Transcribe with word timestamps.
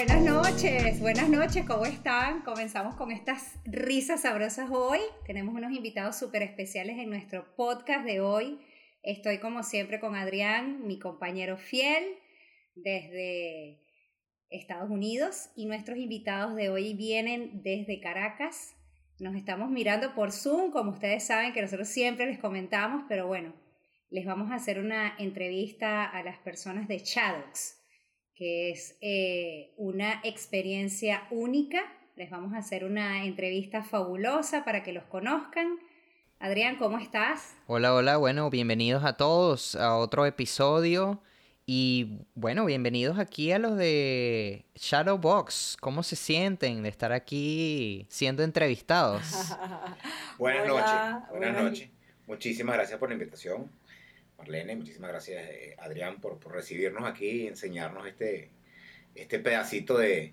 Buenas 0.00 0.22
noches, 0.22 1.00
buenas 1.00 1.28
noches, 1.28 1.66
¿cómo 1.66 1.84
están? 1.84 2.40
Comenzamos 2.40 2.94
con 2.94 3.12
estas 3.12 3.58
risas 3.66 4.22
sabrosas 4.22 4.70
hoy. 4.72 4.98
Tenemos 5.26 5.54
unos 5.54 5.72
invitados 5.72 6.18
súper 6.18 6.42
especiales 6.42 6.96
en 6.96 7.10
nuestro 7.10 7.54
podcast 7.54 8.06
de 8.06 8.20
hoy. 8.20 8.58
Estoy 9.02 9.40
como 9.40 9.62
siempre 9.62 10.00
con 10.00 10.14
Adrián, 10.14 10.86
mi 10.86 10.98
compañero 10.98 11.58
fiel, 11.58 12.02
desde 12.74 13.82
Estados 14.48 14.88
Unidos 14.88 15.50
y 15.54 15.66
nuestros 15.66 15.98
invitados 15.98 16.56
de 16.56 16.70
hoy 16.70 16.94
vienen 16.94 17.62
desde 17.62 18.00
Caracas. 18.00 18.74
Nos 19.18 19.36
estamos 19.36 19.68
mirando 19.68 20.14
por 20.14 20.32
Zoom, 20.32 20.70
como 20.70 20.92
ustedes 20.92 21.24
saben 21.24 21.52
que 21.52 21.60
nosotros 21.60 21.88
siempre 21.88 22.24
les 22.24 22.38
comentamos, 22.38 23.04
pero 23.06 23.26
bueno, 23.26 23.52
les 24.08 24.24
vamos 24.24 24.50
a 24.50 24.54
hacer 24.54 24.78
una 24.78 25.14
entrevista 25.18 26.06
a 26.06 26.22
las 26.22 26.38
personas 26.38 26.88
de 26.88 27.00
Shadows 27.00 27.79
que 28.40 28.70
es 28.70 28.96
eh, 29.02 29.70
una 29.76 30.18
experiencia 30.24 31.24
única. 31.30 31.82
Les 32.16 32.30
vamos 32.30 32.54
a 32.54 32.56
hacer 32.56 32.86
una 32.86 33.26
entrevista 33.26 33.82
fabulosa 33.82 34.64
para 34.64 34.82
que 34.82 34.94
los 34.94 35.04
conozcan. 35.04 35.78
Adrián, 36.38 36.76
¿cómo 36.76 36.96
estás? 36.96 37.54
Hola, 37.66 37.92
hola, 37.92 38.16
bueno, 38.16 38.48
bienvenidos 38.48 39.04
a 39.04 39.18
todos 39.18 39.76
a 39.76 39.94
otro 39.94 40.24
episodio. 40.24 41.22
Y 41.66 42.20
bueno, 42.34 42.64
bienvenidos 42.64 43.18
aquí 43.18 43.52
a 43.52 43.58
los 43.58 43.76
de 43.76 44.64
Shadowbox. 44.74 45.76
¿Cómo 45.78 46.02
se 46.02 46.16
sienten 46.16 46.82
de 46.82 46.88
estar 46.88 47.12
aquí 47.12 48.06
siendo 48.08 48.42
entrevistados? 48.42 49.22
buenas 50.38 50.66
noches, 50.66 51.28
buenas 51.28 51.62
noches. 51.62 51.90
Muchísimas 52.26 52.76
gracias 52.76 52.98
por 52.98 53.10
la 53.10 53.16
invitación. 53.16 53.70
Marlene, 54.40 54.74
muchísimas 54.74 55.10
gracias 55.10 55.44
eh, 55.50 55.76
Adrián 55.78 56.18
por, 56.18 56.38
por, 56.38 56.52
recibirnos 56.52 57.04
aquí 57.04 57.42
y 57.42 57.46
enseñarnos 57.46 58.06
este, 58.06 58.48
este 59.14 59.38
pedacito 59.38 59.98
de, 59.98 60.32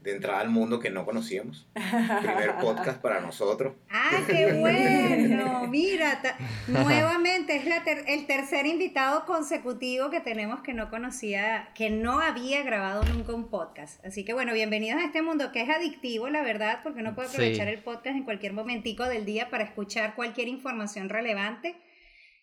de 0.00 0.12
entrada 0.12 0.38
al 0.38 0.48
mundo 0.48 0.78
que 0.78 0.90
no 0.90 1.04
conocíamos. 1.04 1.66
Primer 1.74 2.54
podcast 2.60 3.00
para 3.02 3.20
nosotros. 3.20 3.74
¡Ah, 3.90 4.22
qué 4.28 4.52
bueno! 4.52 5.66
Mira, 5.66 6.22
nuevamente 6.68 7.56
es 7.56 7.66
la 7.66 7.78
el 7.78 8.26
tercer 8.26 8.66
invitado 8.66 9.26
consecutivo 9.26 10.08
que 10.08 10.20
tenemos 10.20 10.60
que 10.62 10.72
no 10.72 10.88
conocía, 10.88 11.70
que 11.74 11.90
no 11.90 12.20
había 12.20 12.62
grabado 12.62 13.02
nunca 13.12 13.34
un 13.34 13.48
podcast. 13.48 14.04
Así 14.06 14.24
que 14.24 14.34
bueno, 14.34 14.52
bienvenidos 14.52 15.00
a 15.02 15.04
este 15.04 15.20
mundo 15.20 15.50
que 15.50 15.62
es 15.62 15.68
adictivo, 15.68 16.28
la 16.28 16.42
verdad, 16.42 16.78
porque 16.84 17.00
uno 17.00 17.16
puede 17.16 17.28
aprovechar 17.28 17.66
el 17.66 17.82
podcast 17.82 18.16
en 18.16 18.22
cualquier 18.22 18.52
momentico 18.52 19.04
del 19.04 19.24
día 19.24 19.50
para 19.50 19.64
escuchar 19.64 20.14
cualquier 20.14 20.46
información 20.46 21.08
relevante 21.08 21.76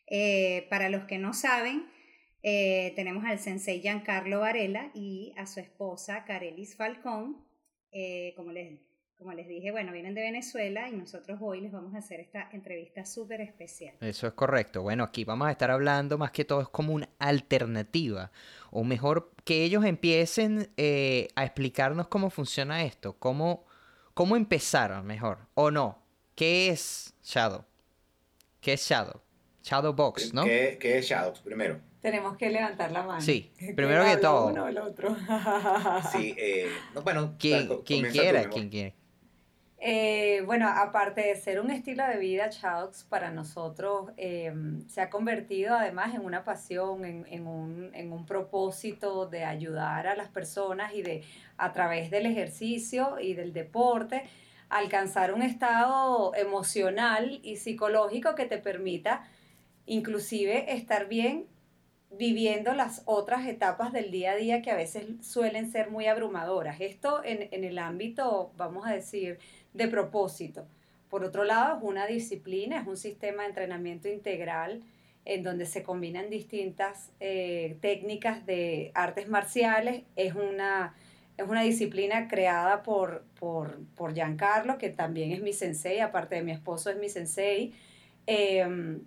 eh, 0.07 0.67
para 0.69 0.89
los 0.89 1.05
que 1.05 1.17
no 1.17 1.33
saben, 1.33 1.87
eh, 2.43 2.93
tenemos 2.95 3.25
al 3.25 3.39
sensei 3.39 3.81
Giancarlo 3.81 4.41
Varela 4.41 4.91
y 4.93 5.33
a 5.37 5.45
su 5.47 5.59
esposa 5.59 6.25
Carelis 6.25 6.75
Falcón. 6.75 7.43
Eh, 7.91 8.33
como, 8.35 8.51
les, 8.51 8.79
como 9.17 9.33
les 9.33 9.47
dije, 9.47 9.71
bueno, 9.71 9.91
vienen 9.93 10.13
de 10.13 10.21
Venezuela 10.21 10.89
y 10.89 10.93
nosotros 10.93 11.39
hoy 11.41 11.61
les 11.61 11.71
vamos 11.71 11.95
a 11.95 11.99
hacer 11.99 12.19
esta 12.19 12.49
entrevista 12.51 13.05
súper 13.05 13.41
especial. 13.41 13.95
Eso 14.01 14.27
es 14.27 14.33
correcto. 14.33 14.83
Bueno, 14.83 15.03
aquí 15.03 15.23
vamos 15.23 15.47
a 15.47 15.51
estar 15.51 15.71
hablando 15.71 16.17
más 16.17 16.31
que 16.31 16.45
todo 16.45 16.61
es 16.61 16.69
como 16.69 16.93
una 16.93 17.09
alternativa, 17.17 18.31
o 18.69 18.83
mejor 18.83 19.31
que 19.43 19.63
ellos 19.63 19.85
empiecen 19.85 20.69
a 21.35 21.45
explicarnos 21.45 22.09
cómo 22.09 22.29
funciona 22.29 22.83
esto, 22.83 23.17
cómo, 23.17 23.65
cómo 24.13 24.35
empezaron 24.35 25.05
mejor, 25.05 25.47
o 25.53 25.71
no. 25.71 26.03
¿Qué 26.35 26.69
es 26.69 27.15
Shadow? 27.23 27.63
¿Qué 28.59 28.73
es 28.73 28.81
Shadow? 28.81 29.24
Shadowbox, 29.65 30.31
¿no? 30.35 30.43
¿Qué, 30.43 30.77
¿Qué, 30.79 30.99
es 30.99 31.07
Shadowbox 31.07 31.39
primero? 31.39 31.79
Tenemos 31.99 32.37
que 32.37 32.51
levantar 32.51 32.91
la 32.91 33.01
mano. 33.01 33.19
Sí, 33.19 33.51
primero 33.75 34.05
que 34.05 34.17
todo. 34.17 34.47
Uno 34.47 34.67
el 34.67 34.77
otro. 34.77 35.15
sí, 36.11 36.35
eh, 36.37 36.69
bueno. 37.03 37.33
¿Quién, 37.39 37.67
quiera, 37.83 38.47
quien 38.47 38.69
quiera. 38.69 38.93
Eh, 39.79 40.43
bueno, 40.45 40.69
aparte 40.69 41.21
de 41.21 41.35
ser 41.35 41.59
un 41.59 41.71
estilo 41.71 42.05
de 42.05 42.17
vida, 42.17 42.49
Shadowbox 42.51 43.05
para 43.05 43.31
nosotros 43.31 44.11
eh, 44.17 44.53
se 44.87 45.01
ha 45.01 45.09
convertido 45.09 45.75
además 45.75 46.13
en 46.13 46.21
una 46.21 46.43
pasión, 46.43 47.03
en, 47.03 47.25
en, 47.27 47.47
un, 47.47 47.89
en 47.95 48.11
un 48.11 48.23
propósito 48.27 49.25
de 49.25 49.45
ayudar 49.45 50.05
a 50.05 50.15
las 50.15 50.29
personas 50.29 50.93
y 50.93 51.01
de, 51.01 51.23
a 51.57 51.73
través 51.73 52.11
del 52.11 52.27
ejercicio 52.27 53.19
y 53.19 53.33
del 53.33 53.51
deporte, 53.51 54.29
alcanzar 54.69 55.33
un 55.33 55.41
estado 55.41 56.35
emocional 56.35 57.39
y 57.41 57.57
psicológico 57.57 58.35
que 58.35 58.45
te 58.45 58.59
permita 58.59 59.27
inclusive 59.85 60.73
estar 60.73 61.07
bien 61.07 61.45
viviendo 62.17 62.73
las 62.73 63.01
otras 63.05 63.47
etapas 63.47 63.91
del 63.91 64.11
día 64.11 64.31
a 64.31 64.35
día 64.35 64.61
que 64.61 64.71
a 64.71 64.75
veces 64.75 65.05
suelen 65.21 65.71
ser 65.71 65.89
muy 65.89 66.07
abrumadoras. 66.07 66.79
Esto 66.79 67.21
en, 67.23 67.63
el 67.63 67.77
ámbito, 67.77 68.51
vamos 68.57 68.87
a 68.87 68.93
decir, 68.93 69.39
de 69.73 69.87
propósito. 69.87 70.65
Por 71.09 71.23
otro 71.23 71.43
lado, 71.43 71.77
es 71.77 71.83
una 71.83 72.07
disciplina, 72.07 72.79
es 72.79 72.87
un 72.87 72.97
sistema 72.97 73.43
de 73.43 73.49
entrenamiento 73.49 74.07
integral 74.07 74.81
en 75.25 75.43
donde 75.43 75.65
se 75.65 75.83
combinan 75.83 76.29
distintas 76.29 77.11
eh, 77.19 77.77
técnicas 77.81 78.45
de 78.45 78.91
artes 78.93 79.27
marciales. 79.27 80.03
Es 80.15 80.35
una, 80.35 80.95
es 81.37 81.47
una 81.47 81.63
disciplina 81.63 82.27
creada 82.27 82.83
por, 82.83 83.25
por, 83.39 83.79
por 83.95 84.13
Giancarlo, 84.13 84.77
que 84.77 84.89
también 84.89 85.31
es 85.31 85.41
mi 85.41 85.51
sensei, 85.51 85.99
aparte 85.99 86.35
de 86.35 86.43
mi 86.43 86.51
esposo 86.51 86.89
es 86.89 86.97
mi 86.97 87.09
sensei. 87.09 87.73
Em, 88.27 89.01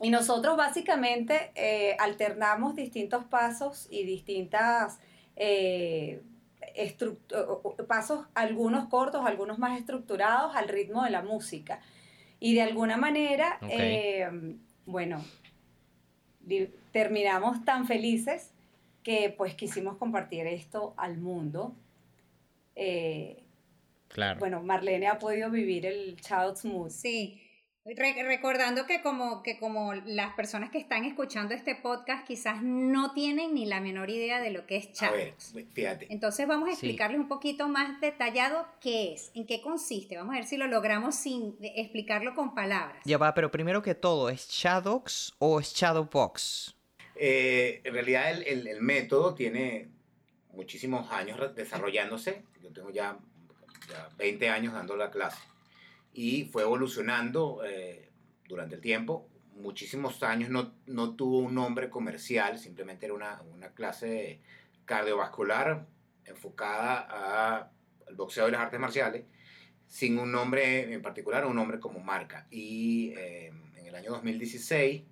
y 0.00 0.10
nosotros 0.10 0.56
básicamente 0.56 1.50
eh, 1.54 1.96
alternamos 1.98 2.76
distintos 2.76 3.24
pasos 3.24 3.88
y 3.90 4.04
distintas 4.04 5.00
eh, 5.34 6.22
pasos, 7.88 8.26
algunos 8.34 8.88
cortos, 8.88 9.26
algunos 9.26 9.58
más 9.58 9.78
estructurados 9.78 10.54
al 10.54 10.68
ritmo 10.68 11.02
de 11.02 11.10
la 11.10 11.22
música. 11.22 11.80
Y 12.38 12.54
de 12.54 12.62
alguna 12.62 12.96
manera, 12.96 13.58
eh, 13.68 14.30
bueno, 14.86 15.24
terminamos 16.92 17.64
tan 17.64 17.86
felices 17.86 18.52
que 19.02 19.34
pues 19.36 19.54
quisimos 19.54 19.96
compartir 19.96 20.46
esto 20.46 20.94
al 20.96 21.18
mundo. 21.18 21.74
claro. 24.06 24.38
Bueno, 24.38 24.62
Marlene 24.62 25.08
ha 25.08 25.18
podido 25.18 25.50
vivir 25.50 25.86
el 25.86 26.20
Child's 26.20 26.64
Mood. 26.64 26.90
Sí 26.90 27.42
recordando 27.96 28.86
que 28.86 29.02
como, 29.02 29.42
que 29.42 29.58
como 29.58 29.94
las 29.94 30.34
personas 30.34 30.70
que 30.70 30.78
están 30.78 31.04
escuchando 31.04 31.54
este 31.54 31.74
podcast 31.74 32.26
quizás 32.26 32.62
no 32.62 33.12
tienen 33.12 33.54
ni 33.54 33.66
la 33.66 33.80
menor 33.80 34.10
idea 34.10 34.40
de 34.40 34.50
lo 34.50 34.66
que 34.66 34.76
es 34.76 34.92
chat. 34.92 35.12
fíjate. 35.72 36.06
Entonces 36.10 36.46
vamos 36.46 36.68
a 36.68 36.72
explicarles 36.72 37.18
un 37.18 37.28
poquito 37.28 37.68
más 37.68 38.00
detallado 38.00 38.66
qué 38.80 39.14
es, 39.14 39.30
en 39.34 39.46
qué 39.46 39.60
consiste. 39.62 40.16
Vamos 40.16 40.34
a 40.34 40.38
ver 40.38 40.46
si 40.46 40.56
lo 40.56 40.66
logramos 40.66 41.14
sin 41.14 41.56
explicarlo 41.60 42.34
con 42.34 42.54
palabras. 42.54 43.02
Ya 43.04 43.18
va, 43.18 43.34
pero 43.34 43.50
primero 43.50 43.82
que 43.82 43.94
todo, 43.94 44.28
¿es 44.28 44.48
Shadowbox 44.48 45.34
o 45.38 45.60
es 45.60 45.72
Shadowbox? 45.72 46.74
Eh, 47.16 47.80
en 47.84 47.92
realidad 47.94 48.30
el, 48.30 48.66
el, 48.68 48.80
método 48.80 49.34
tiene 49.34 49.88
muchísimos 50.52 51.10
años 51.10 51.38
desarrollándose. 51.54 52.42
Yo 52.62 52.70
tengo 52.70 52.90
ya, 52.90 53.18
ya 53.88 54.08
20 54.18 54.48
años 54.50 54.72
dando 54.72 54.96
la 54.96 55.10
clase 55.10 55.38
y 56.18 56.46
fue 56.46 56.64
evolucionando 56.64 57.62
eh, 57.64 58.10
durante 58.48 58.74
el 58.74 58.80
tiempo. 58.80 59.28
Muchísimos 59.54 60.20
años 60.24 60.50
no, 60.50 60.74
no, 60.86 61.14
tuvo 61.14 61.38
un 61.38 61.54
nombre 61.54 61.88
comercial, 61.88 62.58
simplemente 62.58 63.06
era 63.06 63.14
una, 63.14 63.40
una 63.54 63.68
clase 63.68 64.40
cardiovascular 64.84 65.86
enfocada 66.24 67.68
al 68.08 68.16
boxeo 68.16 68.48
y 68.48 68.50
las 68.50 68.62
artes 68.62 68.80
marciales, 68.80 69.26
sin 69.86 70.18
un 70.18 70.32
nombre 70.32 70.92
en 70.92 71.02
particular, 71.02 71.46
un 71.46 71.54
nombre 71.54 71.78
como 71.78 72.00
marca. 72.00 72.48
Y 72.50 73.12
eh, 73.16 73.52
en 73.76 73.86
el 73.86 73.94
año 73.94 74.10
2016 74.10 75.02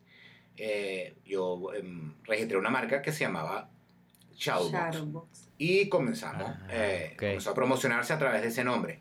eh, 0.57 1.15
yo 1.25 1.73
em, 1.73 2.15
registré 2.25 2.59
una 2.59 2.71
marca 2.71 3.01
que 3.01 3.13
se 3.13 3.21
llamaba 3.21 3.71
Shadowbox. 4.37 5.49
Y 5.59 5.89
comenzamos, 5.89 6.51
ah, 6.51 7.13
comenzó 7.19 7.51
a 7.51 7.55
promocionarse 7.55 8.13
a 8.13 8.19
través 8.19 8.43
de 8.43 8.49
ese 8.49 8.65
nombre. 8.65 8.99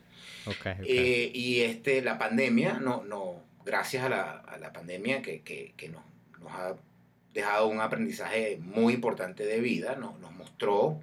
Eh, 0.84 1.32
y 1.34 1.62
este, 1.62 2.02
la 2.02 2.18
pandemia, 2.18 2.74
no, 2.74 3.04
no, 3.04 3.42
gracias 3.66 4.04
a 4.04 4.10
la, 4.10 4.32
a 4.40 4.58
la 4.58 4.72
pandemia 4.72 5.22
que, 5.22 5.42
que, 5.42 5.74
que 5.76 5.90
nos, 5.90 6.04
nos, 6.40 6.52
ha 6.52 6.76
dejado 7.34 7.68
un 7.68 7.82
aprendizaje 7.82 8.58
muy 8.62 8.94
importante 8.94 9.46
de 9.46 9.60
vida, 9.60 9.96
nos, 9.96 10.20
nos 10.20 10.32
mostró 10.32 11.02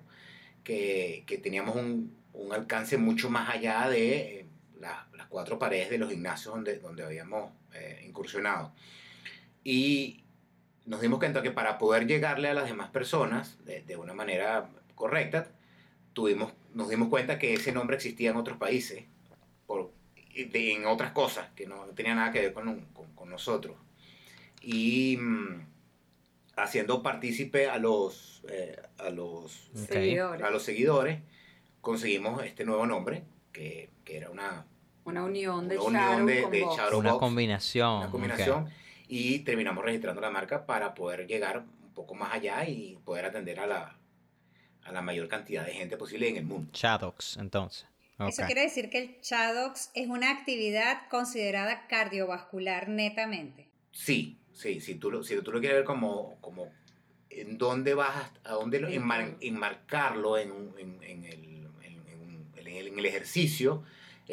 que, 0.65 1.25
que 1.27 1.39
teníamos 1.39 1.77
un, 1.77 2.17
un, 2.33 2.53
alcance 2.53 2.97
mucho 2.97 3.29
más 3.29 3.51
allá 3.51 3.89
de 3.89 4.41
eh, 4.41 4.47
las 4.81 5.27
cuatro 5.29 5.59
paredes 5.59 5.91
de 5.91 5.99
los 5.99 6.11
gimnasios 6.11 6.55
donde, 6.55 6.79
donde 6.79 7.05
habíamos 7.05 7.51
eh, 7.75 8.05
incursionado. 8.07 8.73
Y 9.65 10.22
nos 10.87 11.01
dimos 11.01 11.19
cuenta 11.19 11.43
que 11.43 11.51
para 11.51 11.79
poder 11.79 12.07
llegarle 12.07 12.49
a 12.49 12.55
las 12.55 12.67
demás 12.67 12.91
personas 12.91 13.59
de, 13.65 13.83
de 13.83 13.97
una 13.97 14.15
manera 14.15 14.69
correcta, 14.95 15.49
tuvimos, 16.13 16.53
nos 16.75 16.89
dimos 16.89 17.09
cuenta 17.09 17.39
que 17.39 17.55
ese 17.55 17.73
nombre 17.73 17.97
existía 17.97 18.31
en 18.31 18.37
otros 18.37 18.59
países 18.59 19.05
en 20.35 20.87
otras 20.87 21.13
cosas 21.13 21.49
que 21.55 21.67
no 21.67 21.85
tenían 21.95 22.17
nada 22.17 22.33
que 22.33 22.41
ver 22.41 22.53
con, 22.53 22.87
con, 23.15 23.31
nosotros. 23.31 23.77
Y 24.61 25.17
mm, 25.19 25.67
haciendo 26.57 27.03
partícipe 27.03 27.69
a 27.69 27.79
los, 27.79 28.43
eh, 28.49 28.77
a, 28.99 29.11
los 29.11 29.71
seguidores. 29.75 30.43
a 30.43 30.51
los 30.51 30.63
seguidores 30.63 31.21
conseguimos 31.81 32.45
este 32.45 32.65
nuevo 32.65 32.87
nombre, 32.87 33.25
que, 33.53 33.89
que 34.05 34.19
era 34.19 34.31
una, 34.31 34.67
una 35.05 35.25
unión 35.25 35.69
de, 35.69 35.79
una, 35.79 36.11
unión 36.11 36.51
de, 36.51 36.59
de 36.59 36.65
Una 36.95 37.13
combinación. 37.13 37.97
Una 37.99 38.11
combinación. 38.11 38.69
Y 39.15 39.41
terminamos 39.41 39.85
registrando 39.85 40.23
la 40.23 40.31
marca 40.31 40.65
para 40.65 40.95
poder 40.95 41.27
llegar 41.27 41.59
un 41.59 41.93
poco 41.93 42.15
más 42.15 42.33
allá 42.33 42.67
y 42.67 42.99
poder 43.05 43.27
atender 43.27 43.61
a 43.61 43.67
la, 43.67 43.99
a 44.85 44.93
la 44.93 45.03
mayor 45.03 45.29
cantidad 45.29 45.67
de 45.67 45.75
gente 45.75 45.99
posible 45.99 46.31
en 46.31 46.39
el 46.39 46.45
mundo. 46.45 46.73
Chadox, 46.73 47.37
entonces. 47.37 47.87
Eso 48.19 48.47
quiere 48.47 48.63
decir 48.63 48.89
que 48.89 48.99
el 48.99 49.21
Chadox 49.21 49.91
es 49.93 50.09
una 50.09 50.31
actividad 50.31 51.09
considerada 51.11 51.87
cardiovascular 51.89 52.89
netamente. 52.89 53.69
Sí, 53.91 54.39
sí, 54.55 54.81
si 54.81 54.95
tú 54.95 55.11
lo, 55.11 55.23
si 55.23 55.39
tú 55.43 55.53
lo 55.53 55.61
quieres 55.61 55.77
ver 55.79 55.85
como, 55.85 56.39
como 56.41 56.73
en 57.29 57.59
dónde 57.59 57.93
vas, 57.93 58.31
a 58.45 58.53
dónde 58.53 58.79
enmarcarlo 59.41 60.39
en, 60.39 60.53
en, 60.79 61.03
en, 61.03 61.25
el, 61.27 61.69
en, 62.67 62.99
el, 62.99 63.05
ejercicio, 63.05 63.83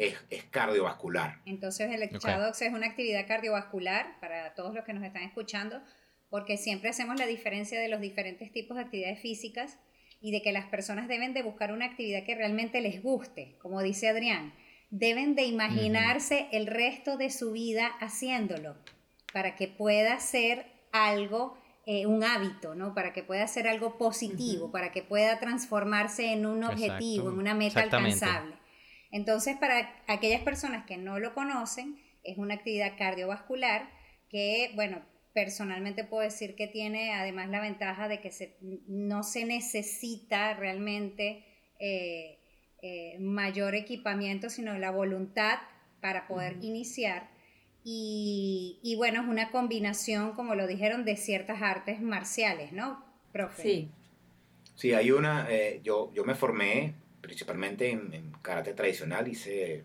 es, 0.00 0.16
es, 0.30 0.44
cardiovascular. 0.44 1.40
Entonces 1.44 1.90
el 1.92 2.18
Chadox 2.18 2.62
es 2.62 2.72
una 2.72 2.86
actividad 2.86 3.26
cardiovascular 3.26 4.18
para 4.20 4.54
todos 4.54 4.74
los 4.74 4.84
que 4.84 4.94
nos 4.94 5.04
están 5.04 5.22
escuchando, 5.22 5.82
porque 6.30 6.56
siempre 6.56 6.88
hacemos 6.88 7.18
la 7.18 7.26
diferencia 7.26 7.78
de 7.78 7.88
los 7.88 8.00
diferentes 8.00 8.50
tipos 8.52 8.76
de 8.76 8.84
actividades 8.84 9.20
físicas 9.20 9.78
y 10.20 10.32
de 10.32 10.42
que 10.42 10.52
las 10.52 10.66
personas 10.66 11.08
deben 11.08 11.34
de 11.34 11.42
buscar 11.42 11.72
una 11.72 11.86
actividad 11.86 12.24
que 12.24 12.34
realmente 12.34 12.80
les 12.80 13.02
guste, 13.02 13.56
como 13.60 13.82
dice 13.82 14.08
Adrián, 14.08 14.54
deben 14.90 15.34
de 15.34 15.44
imaginarse 15.44 16.48
el 16.52 16.66
resto 16.66 17.16
de 17.16 17.30
su 17.30 17.52
vida 17.52 17.86
haciéndolo 18.00 18.76
para 19.32 19.54
que 19.54 19.68
pueda 19.68 20.18
ser 20.18 20.66
algo, 20.92 21.56
eh, 21.86 22.06
un 22.06 22.24
hábito, 22.24 22.74
¿no? 22.74 22.94
Para 22.94 23.12
que 23.12 23.22
pueda 23.22 23.46
ser 23.46 23.68
algo 23.68 23.98
positivo, 23.98 24.72
para 24.72 24.92
que 24.92 25.02
pueda 25.02 25.38
transformarse 25.38 26.32
en 26.32 26.46
un 26.46 26.64
objetivo, 26.64 27.30
en 27.30 27.38
una 27.38 27.54
meta 27.54 27.82
alcanzable. 27.82 28.59
Entonces, 29.10 29.56
para 29.56 30.02
aquellas 30.06 30.42
personas 30.42 30.86
que 30.86 30.96
no 30.96 31.18
lo 31.18 31.34
conocen, 31.34 31.98
es 32.22 32.38
una 32.38 32.54
actividad 32.54 32.96
cardiovascular 32.96 33.90
que, 34.28 34.70
bueno, 34.74 35.02
personalmente 35.32 36.04
puedo 36.04 36.22
decir 36.22 36.54
que 36.54 36.66
tiene 36.66 37.12
además 37.12 37.48
la 37.50 37.60
ventaja 37.60 38.08
de 38.08 38.20
que 38.20 38.30
se, 38.30 38.56
no 38.60 39.22
se 39.22 39.44
necesita 39.44 40.54
realmente 40.54 41.44
eh, 41.78 42.38
eh, 42.82 43.16
mayor 43.18 43.74
equipamiento, 43.74 44.50
sino 44.50 44.76
la 44.78 44.90
voluntad 44.90 45.58
para 46.00 46.26
poder 46.26 46.56
iniciar. 46.62 47.30
Y, 47.82 48.94
bueno, 48.98 49.22
es 49.22 49.28
una 49.28 49.50
combinación, 49.50 50.32
como 50.32 50.54
lo 50.54 50.66
dijeron, 50.66 51.04
de 51.04 51.16
ciertas 51.16 51.62
artes 51.62 52.00
marciales, 52.00 52.72
¿no, 52.72 53.04
profe? 53.32 53.62
Sí. 53.62 53.88
Sí, 54.74 54.92
hay 54.94 55.10
una, 55.10 55.46
eh, 55.50 55.80
yo, 55.82 56.12
yo 56.14 56.24
me 56.24 56.34
formé 56.34 56.94
principalmente 57.30 57.88
en, 57.90 58.32
karate 58.42 58.74
tradicional, 58.74 59.28
hice 59.28 59.84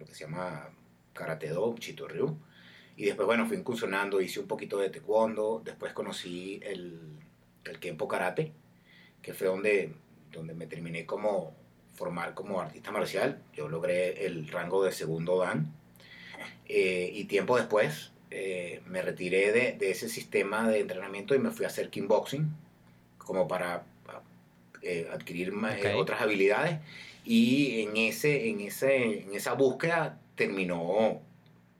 lo 0.00 0.06
que 0.06 0.12
se 0.12 0.24
llama 0.24 0.70
karate 1.12 1.48
do, 1.50 1.72
chito 1.78 2.08
ryu, 2.08 2.36
y 2.96 3.04
después, 3.04 3.26
bueno, 3.26 3.46
fui 3.46 3.56
incursionando, 3.56 4.20
hice 4.20 4.40
un 4.40 4.48
poquito 4.48 4.78
de 4.78 4.90
taekwondo, 4.90 5.62
después 5.64 5.92
conocí 5.92 6.58
el, 6.64 6.98
el 7.64 7.78
Kempo 7.78 8.08
Karate, 8.08 8.52
que 9.22 9.34
fue 9.34 9.46
donde, 9.46 9.94
donde 10.32 10.54
me 10.54 10.66
terminé 10.66 11.06
como 11.06 11.54
formar 11.92 12.34
como 12.34 12.60
artista 12.60 12.90
marcial. 12.90 13.40
Yo 13.52 13.68
logré 13.68 14.26
el 14.26 14.48
rango 14.48 14.82
de 14.82 14.90
segundo 14.90 15.38
dan. 15.38 15.72
Eh, 16.66 17.08
y 17.14 17.26
tiempo 17.26 17.56
después 17.56 18.10
eh, 18.32 18.82
me 18.86 19.00
retiré 19.00 19.52
de, 19.52 19.72
de, 19.74 19.90
ese 19.92 20.08
sistema 20.08 20.68
de 20.68 20.80
entrenamiento 20.80 21.36
y 21.36 21.38
me 21.38 21.52
fui 21.52 21.66
a 21.66 21.68
hacer 21.68 21.88
kickboxing, 21.90 22.52
como 23.18 23.46
para 23.46 23.84
eh, 24.84 25.08
adquirir 25.12 25.52
otras 25.96 26.20
habilidades. 26.20 26.78
Y 27.24 27.82
en, 27.82 27.96
ese, 27.96 28.48
en, 28.48 28.60
ese, 28.60 29.22
en 29.22 29.34
esa 29.34 29.54
búsqueda 29.54 30.20
terminó, 30.34 31.22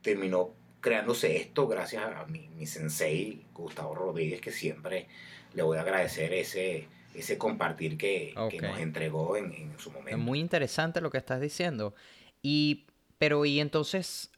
terminó 0.01 0.51
creándose 0.81 1.37
esto 1.37 1.67
gracias 1.67 2.03
a 2.03 2.25
mi, 2.25 2.49
mi 2.49 2.65
sensei 2.65 3.43
Gustavo 3.53 3.95
Rodríguez, 3.95 4.41
que 4.41 4.51
siempre 4.51 5.07
le 5.53 5.63
voy 5.63 5.77
a 5.77 5.81
agradecer 5.81 6.33
ese, 6.33 6.87
ese 7.13 7.37
compartir 7.37 7.97
que, 7.97 8.33
que 8.49 8.59
nos 8.59 8.79
entregó 8.79 9.37
en, 9.37 9.53
en, 9.53 9.79
su 9.79 9.91
momento. 9.91 10.11
Es 10.11 10.17
muy 10.17 10.39
interesante 10.39 11.01
lo 11.01 11.09
que 11.09 11.17
estás 11.17 11.41
diciendo. 11.41 11.95
Y, 12.41 12.85
pero, 13.17 13.45
y 13.45 13.59
entonces, 13.59 14.31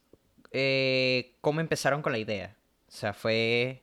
eh, 0.52 1.34
¿cómo 1.40 1.60
empezaron 1.60 2.02
con 2.02 2.12
la 2.12 2.18
idea? 2.18 2.56
O 2.88 2.92
sea, 2.92 3.12
fue... 3.12 3.82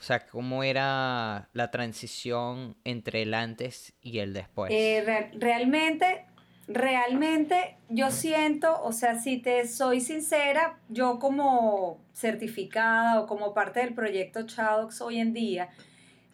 O 0.00 0.02
sea, 0.02 0.26
¿cómo 0.26 0.64
era 0.64 1.50
la 1.52 1.70
transición 1.70 2.74
entre 2.84 3.22
el 3.22 3.34
antes 3.34 3.92
y 4.00 4.20
el 4.20 4.32
después? 4.32 4.72
Eh, 4.72 5.30
realmente 5.34 6.24
realmente 6.70 7.76
yo 7.88 8.10
siento, 8.10 8.80
o 8.82 8.92
sea, 8.92 9.18
si 9.18 9.38
te 9.38 9.66
soy 9.66 10.00
sincera, 10.00 10.78
yo 10.88 11.18
como 11.18 11.98
certificada 12.14 13.20
o 13.20 13.26
como 13.26 13.52
parte 13.52 13.80
del 13.80 13.92
proyecto 13.92 14.46
Chadox 14.46 15.00
hoy 15.00 15.18
en 15.18 15.34
día, 15.34 15.70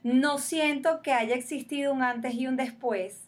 no 0.02 0.38
siento 0.38 1.00
que 1.02 1.12
haya 1.12 1.34
existido 1.34 1.92
un 1.92 2.02
antes 2.02 2.34
y 2.34 2.46
un 2.46 2.56
después, 2.56 3.26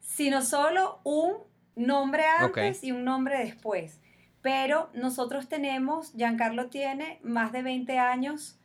sino 0.00 0.42
solo 0.42 1.00
un 1.02 1.38
nombre 1.76 2.24
antes 2.38 2.84
y 2.84 2.92
un 2.92 3.04
nombre 3.04 3.38
después. 3.38 3.98
Pero 4.42 4.90
nosotros 4.92 5.48
tenemos, 5.48 6.12
Giancarlo 6.12 6.68
tiene 6.68 7.20
más 7.22 7.52
de 7.52 7.62
20 7.62 7.98
años 7.98 8.59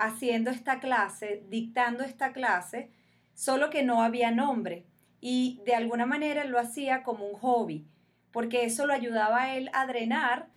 haciendo 0.00 0.50
esta 0.50 0.80
clase, 0.80 1.44
dictando 1.48 2.02
esta 2.02 2.32
clase, 2.32 2.90
solo 3.34 3.70
que 3.70 3.82
no 3.82 4.02
había 4.02 4.30
nombre 4.30 4.86
y 5.20 5.60
de 5.64 5.74
alguna 5.74 6.06
manera 6.06 6.44
lo 6.44 6.58
hacía 6.58 7.02
como 7.02 7.26
un 7.26 7.38
hobby, 7.38 7.86
porque 8.32 8.64
eso 8.64 8.86
lo 8.86 8.94
ayudaba 8.94 9.42
a 9.42 9.56
él 9.56 9.70
a 9.72 9.86
drenar 9.86 10.48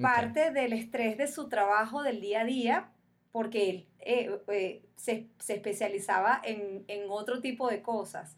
parte 0.00 0.50
del 0.50 0.72
estrés 0.72 1.18
de 1.18 1.26
su 1.26 1.48
trabajo 1.48 2.02
del 2.02 2.20
día 2.20 2.42
a 2.42 2.44
día, 2.44 2.90
porque 3.32 3.70
él 3.70 3.88
eh, 4.00 4.38
eh, 4.48 4.82
se, 4.96 5.26
especializaba 5.48 6.40
en, 6.44 6.84
otro 7.08 7.40
tipo 7.40 7.68
de 7.68 7.82
cosas. 7.82 8.36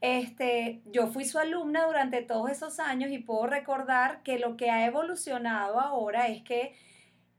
Este, 0.00 0.80
yo 0.86 1.08
fui 1.08 1.24
su 1.24 1.38
alumna 1.38 1.86
durante 1.86 2.22
todos 2.22 2.50
esos 2.50 2.80
años 2.80 3.10
y 3.10 3.18
puedo 3.18 3.46
recordar 3.46 4.22
que 4.22 4.38
lo 4.38 4.56
que 4.56 4.70
ha 4.70 4.84
evolucionado 4.86 5.80
ahora 5.80 6.28
es 6.28 6.42
que 6.42 6.74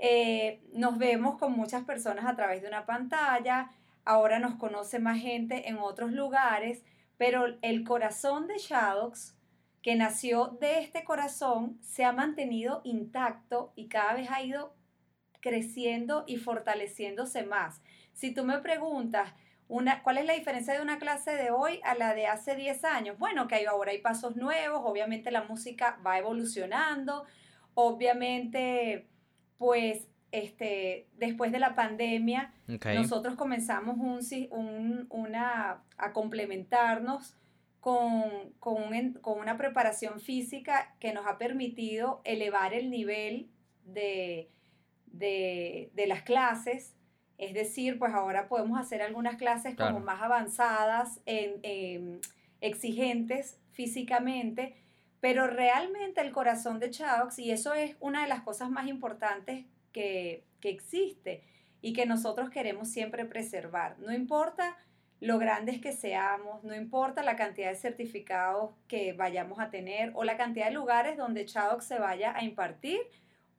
eh, 0.05 0.61
nos 0.73 0.97
vemos 0.97 1.37
con 1.37 1.53
muchas 1.53 1.85
personas 1.85 2.25
a 2.25 2.35
través 2.35 2.61
de 2.61 2.67
una 2.67 2.85
pantalla, 2.85 3.71
ahora 4.03 4.37
nos 4.37 4.55
conoce 4.55 4.99
más 4.99 5.17
gente 5.17 5.69
en 5.69 5.77
otros 5.77 6.11
lugares, 6.11 6.83
pero 7.15 7.45
el 7.61 7.85
corazón 7.85 8.47
de 8.47 8.57
Shadows, 8.57 9.37
que 9.81 9.95
nació 9.95 10.57
de 10.59 10.79
este 10.79 11.05
corazón, 11.05 11.79
se 11.81 12.03
ha 12.03 12.11
mantenido 12.11 12.81
intacto 12.83 13.71
y 13.77 13.87
cada 13.87 14.13
vez 14.15 14.29
ha 14.29 14.43
ido 14.43 14.75
creciendo 15.39 16.25
y 16.27 16.35
fortaleciéndose 16.35 17.43
más. 17.43 17.81
Si 18.11 18.33
tú 18.33 18.43
me 18.43 18.59
preguntas, 18.59 19.33
una, 19.69 20.03
¿cuál 20.03 20.17
es 20.17 20.25
la 20.25 20.33
diferencia 20.33 20.73
de 20.73 20.81
una 20.81 20.99
clase 20.99 21.31
de 21.31 21.51
hoy 21.51 21.79
a 21.85 21.95
la 21.95 22.13
de 22.13 22.27
hace 22.27 22.57
10 22.57 22.83
años? 22.83 23.17
Bueno, 23.17 23.47
que 23.47 23.65
ahora 23.65 23.91
hay 23.91 24.01
pasos 24.01 24.35
nuevos, 24.35 24.81
obviamente 24.83 25.31
la 25.31 25.45
música 25.45 25.97
va 26.05 26.17
evolucionando, 26.17 27.23
obviamente, 27.73 29.07
pues 29.63 30.09
este, 30.33 31.07
después 31.15 31.53
de 31.53 31.59
la 31.59 31.73
pandemia, 31.73 32.51
nosotros 32.67 33.35
comenzamos 33.35 33.95
un, 33.97 35.07
una, 35.09 35.83
a 35.97 36.11
complementarnos 36.11 37.37
con, 37.79 38.51
una 38.59 39.57
preparación 39.57 40.19
física 40.19 40.93
que 40.99 41.13
nos 41.13 41.25
ha 41.27 41.37
permitido 41.37 42.19
elevar 42.25 42.73
el 42.73 42.89
nivel 42.89 43.51
de, 43.85 44.49
las 45.95 46.23
clases. 46.23 46.93
Es 47.37 47.53
decir, 47.53 47.97
pues 47.97 48.13
ahora 48.13 48.49
podemos 48.49 48.77
hacer 48.77 49.01
algunas 49.01 49.37
clases 49.37 49.77
como 49.77 50.01
más 50.01 50.21
avanzadas, 50.21 51.21
en, 51.25 52.19
exigentes 52.59 53.61
físicamente, 53.71 54.75
pero 55.23 55.47
realmente 55.47 56.19
el 56.19 56.33
corazón 56.33 56.81
de 56.81 56.91
Chaux, 56.91 57.39
y 57.39 57.51
eso 57.51 57.73
es 57.73 57.95
una 58.01 58.23
de 58.23 58.27
las 58.27 58.41
cosas 58.41 58.69
más 58.69 58.89
importantes 58.89 59.65
que, 59.93 60.43
existe 60.61 61.45
y 61.81 61.93
que 61.93 62.05
nosotros 62.05 62.49
queremos 62.49 62.89
siempre 62.89 63.23
preservar. 63.23 63.97
No 63.99 64.11
importa 64.11 64.77
lo 65.21 65.39
grandes 65.39 65.79
que 65.79 65.93
seamos, 65.93 66.65
no 66.65 66.75
importa 66.75 67.23
la 67.23 67.37
cantidad 67.37 67.69
de 67.69 67.77
certificados 67.77 68.71
que 68.89 69.13
vayamos 69.13 69.61
a 69.61 69.69
tener 69.69 70.11
o 70.13 70.25
la 70.25 70.35
cantidad 70.35 70.65
de 70.65 70.73
lugares 70.73 71.15
donde 71.15 71.45
Chadox 71.45 71.85
se 71.85 71.99
vaya 71.99 72.35
a 72.35 72.43
impartir 72.43 72.99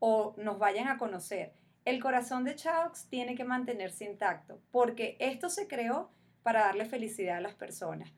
o 0.01 0.35
nos 0.37 0.59
vayan 0.59 0.89
a 0.89 0.99
conocer. 0.99 1.55
El 1.87 1.99
corazón 1.99 2.45
de 2.45 2.57
Chadox 2.57 3.09
tiene 3.09 3.35
que 3.37 3.45
mantenerse 3.45 4.05
intacto 4.05 4.61
porque 4.71 5.17
esto 5.19 5.49
se 5.49 5.67
creó 5.67 6.11
para 6.43 6.61
darle 6.61 6.85
felicidad 6.85 7.39
a 7.39 7.41
las 7.41 7.55
personas. 7.55 8.13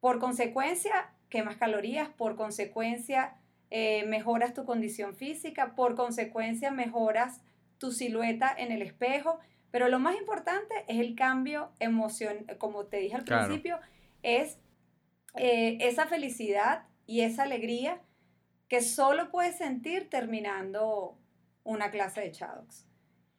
Por 0.00 0.18
consecuencia, 0.18 1.13
quemas 1.34 1.56
calorías, 1.56 2.08
por 2.10 2.36
consecuencia, 2.36 3.34
eh, 3.68 4.04
mejoras 4.06 4.54
tu 4.54 4.64
condición 4.64 5.16
física, 5.16 5.74
por 5.74 5.96
consecuencia 5.96 6.70
mejoras 6.70 7.40
tu 7.78 7.90
silueta 7.90 8.54
en 8.56 8.70
el 8.70 8.82
espejo, 8.82 9.40
pero 9.72 9.88
lo 9.88 9.98
más 9.98 10.14
importante 10.14 10.72
es 10.86 11.00
el 11.00 11.16
cambio 11.16 11.72
emocional, 11.80 12.56
como 12.58 12.86
te 12.86 12.98
dije 12.98 13.16
al 13.16 13.24
principio, 13.24 13.80
es 14.22 14.60
eh, 15.34 15.76
esa 15.80 16.06
felicidad 16.06 16.86
y 17.04 17.22
esa 17.22 17.42
alegría 17.42 18.00
que 18.68 18.80
solo 18.80 19.32
puedes 19.32 19.58
sentir 19.58 20.08
terminando 20.08 21.18
una 21.64 21.90
clase 21.90 22.20
de 22.20 22.30
Chadox. 22.30 22.86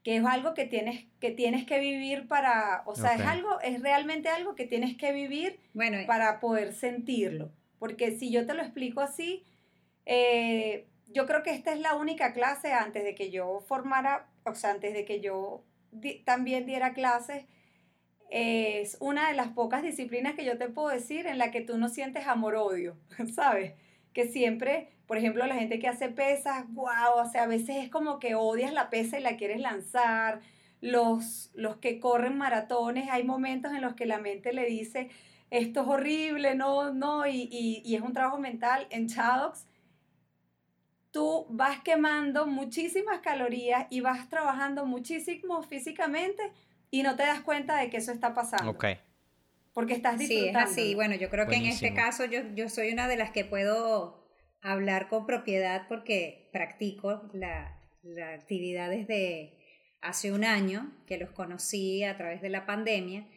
Que 0.04 0.18
es 0.18 0.26
algo 0.26 0.54
que 0.54 0.66
tienes 0.66 1.06
que, 1.22 1.32
tienes 1.32 1.66
que 1.66 1.80
vivir 1.80 2.28
para, 2.28 2.84
o 2.88 2.94
sea, 2.94 3.14
es 3.16 3.22
algo, 3.22 3.62
es 3.62 3.82
realmente 3.82 4.28
algo 4.28 4.54
que 4.54 4.68
tienes 4.68 4.98
que 4.98 5.14
vivir 5.14 5.62
bueno, 5.74 5.98
para 6.06 6.42
poder 6.42 6.74
sentirlo. 6.74 7.54
Porque 7.86 8.18
si 8.18 8.32
yo 8.32 8.48
te 8.48 8.56
lo 8.56 8.64
explico 8.64 9.00
así, 9.00 9.46
eh, 10.08 10.88
yo 11.06 11.28
creo 11.28 11.44
que 11.44 11.52
esta 11.52 11.72
es 11.72 11.80
la 11.80 11.94
única 11.94 12.34
clase 12.34 12.74
antes 12.74 13.04
de 13.04 13.14
que 13.14 13.30
yo 13.30 13.60
formara, 13.68 14.28
o 14.44 14.56
sea, 14.56 14.72
antes 14.72 14.92
de 14.96 15.06
que 15.06 15.22
yo 15.22 15.64
también 16.26 16.66
diera 16.66 16.96
clases, 16.96 17.46
es 18.32 18.98
una 19.02 19.28
de 19.28 19.36
las 19.36 19.50
pocas 19.50 19.84
disciplinas 19.84 20.34
que 20.34 20.46
yo 20.46 20.58
te 20.58 20.68
puedo 20.68 20.88
decir 20.88 21.28
en 21.28 21.38
la 21.38 21.52
que 21.52 21.62
tú 21.62 21.78
no 21.78 21.90
sientes 21.90 22.26
amor-odio, 22.26 22.98
¿sabes? 23.36 23.74
Que 24.14 24.26
siempre, 24.26 24.90
por 25.06 25.20
ejemplo, 25.20 25.46
la 25.46 25.54
gente 25.54 25.78
que 25.78 25.88
hace 25.88 26.10
pesas, 26.10 26.66
wow, 26.70 27.20
o 27.24 27.30
sea, 27.30 27.44
a 27.44 27.48
veces 27.48 27.76
es 27.84 27.90
como 27.90 28.18
que 28.18 28.34
odias 28.34 28.74
la 28.74 28.90
pesa 28.90 29.20
y 29.20 29.22
la 29.22 29.38
quieres 29.38 29.60
lanzar. 29.60 30.42
Los, 30.82 31.52
los 31.54 31.78
que 31.78 32.00
corren 32.00 32.36
maratones, 32.36 33.10
hay 33.12 33.24
momentos 33.24 33.74
en 33.74 33.82
los 33.82 33.94
que 33.94 34.08
la 34.08 34.18
mente 34.18 34.54
le 34.54 34.66
dice, 34.66 35.12
esto 35.50 35.82
es 35.82 35.88
horrible, 35.88 36.56
no, 36.56 36.94
no, 36.94 37.26
y, 37.28 37.48
y, 37.52 37.82
y 37.86 37.96
es 37.96 38.02
un 38.02 38.14
trabajo 38.14 38.38
mental. 38.38 38.88
En 38.90 39.08
Chadox, 39.08 39.66
tú 41.12 41.46
vas 41.50 41.80
quemando 41.82 42.46
muchísimas 42.46 43.20
calorías 43.20 43.88
y 43.90 44.02
vas 44.02 44.30
trabajando 44.30 44.86
muchísimo 44.86 45.64
físicamente 45.64 46.44
y 46.92 47.04
no 47.04 47.16
te 47.16 47.24
das 47.24 47.42
cuenta 47.42 47.78
de 47.78 47.90
que 47.90 47.98
eso 47.98 48.12
está 48.12 48.34
pasando. 48.34 48.72
Ok. 48.72 48.86
Porque 49.74 49.94
estás 49.94 50.18
disfrutando. 50.18 50.60
Sí, 50.60 50.66
es 50.66 50.72
así. 50.72 50.96
Bueno, 50.96 51.16
yo 51.16 51.30
creo 51.30 51.48
que 51.48 51.56
en 51.56 51.66
este 51.66 51.94
caso 51.94 52.26
yo, 52.26 52.42
yo 52.54 52.70
soy 52.70 52.92
una 52.92 53.08
de 53.08 53.18
las 53.18 53.32
que 53.32 53.46
puedo 53.46 54.26
hablar 54.62 55.10
con 55.10 55.26
propiedad 55.26 55.88
porque 55.88 56.50
practico 56.52 57.30
la, 57.34 57.80
la 58.02 58.34
actividad 58.34 58.90
desde 58.90 59.58
hace 60.02 60.32
un 60.32 60.44
año, 60.44 60.92
que 61.08 61.18
los 61.18 61.32
conocí 61.32 62.04
a 62.04 62.16
través 62.18 62.42
de 62.42 62.50
la 62.50 62.66
pandemia. 62.66 63.28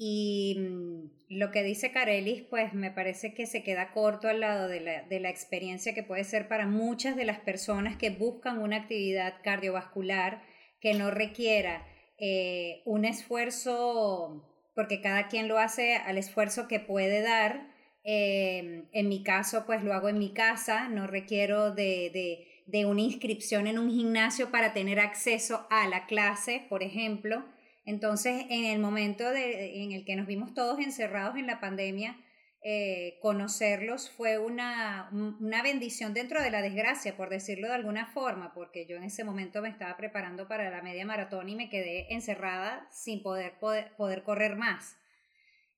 Y 0.00 0.56
mm, 0.56 1.36
lo 1.36 1.50
que 1.50 1.64
dice 1.64 1.90
Carelis, 1.90 2.42
pues 2.42 2.72
me 2.72 2.92
parece 2.92 3.34
que 3.34 3.46
se 3.46 3.64
queda 3.64 3.92
corto 3.92 4.28
al 4.28 4.40
lado 4.40 4.68
de 4.68 4.80
la, 4.80 5.02
de 5.02 5.18
la, 5.18 5.28
experiencia 5.28 5.92
que 5.92 6.04
puede 6.04 6.22
ser 6.22 6.46
para 6.46 6.66
muchas 6.66 7.16
de 7.16 7.24
las 7.24 7.40
personas 7.40 7.96
que 7.96 8.10
buscan 8.10 8.58
una 8.58 8.76
actividad 8.76 9.34
cardiovascular 9.42 10.42
que 10.80 10.94
no 10.94 11.10
requiera 11.10 11.84
eh, 12.16 12.82
un 12.84 13.04
esfuerzo, 13.04 14.70
porque 14.76 15.00
cada 15.00 15.26
quien 15.26 15.48
lo 15.48 15.58
hace 15.58 15.96
al 15.96 16.16
esfuerzo 16.16 16.68
que 16.68 16.78
puede 16.78 17.20
dar. 17.20 17.76
Eh, 18.04 18.84
en 18.92 19.08
mi 19.08 19.24
caso, 19.24 19.66
pues 19.66 19.82
lo 19.82 19.92
hago 19.92 20.08
en 20.08 20.18
mi 20.18 20.32
casa, 20.32 20.88
no 20.88 21.08
requiero 21.08 21.72
de, 21.72 22.10
de, 22.14 22.62
de 22.66 22.86
una 22.86 23.02
inscripción 23.02 23.66
en 23.66 23.78
un 23.78 23.90
gimnasio 23.90 24.52
para 24.52 24.72
tener 24.72 25.00
acceso 25.00 25.66
a 25.70 25.88
la 25.88 26.06
clase, 26.06 26.64
por 26.68 26.84
ejemplo. 26.84 27.44
Entonces, 27.88 28.44
en 28.50 28.66
el 28.66 28.80
momento 28.80 29.30
de, 29.30 29.82
en 29.82 29.92
el 29.92 30.04
que 30.04 30.14
nos 30.14 30.26
vimos 30.26 30.52
todos 30.52 30.78
encerrados 30.78 31.38
en 31.38 31.46
la 31.46 31.58
pandemia, 31.58 32.18
eh, 32.62 33.16
conocerlos 33.22 34.10
fue 34.10 34.36
una, 34.36 35.08
una, 35.10 35.62
bendición 35.62 36.12
dentro 36.12 36.42
de 36.42 36.50
la 36.50 36.60
desgracia, 36.60 37.16
por 37.16 37.30
decirlo 37.30 37.66
de 37.68 37.72
alguna 37.72 38.04
forma, 38.04 38.52
porque 38.52 38.84
yo 38.86 38.96
en 38.96 39.04
ese 39.04 39.24
momento 39.24 39.62
me 39.62 39.70
estaba 39.70 39.96
preparando 39.96 40.46
para 40.46 40.68
la 40.68 40.82
media 40.82 41.06
maratón 41.06 41.48
y 41.48 41.56
me 41.56 41.70
quedé 41.70 42.12
encerrada 42.12 42.86
sin 42.92 43.22
poder, 43.22 43.54
poder, 43.58 44.22
correr 44.22 44.56
más. 44.56 44.98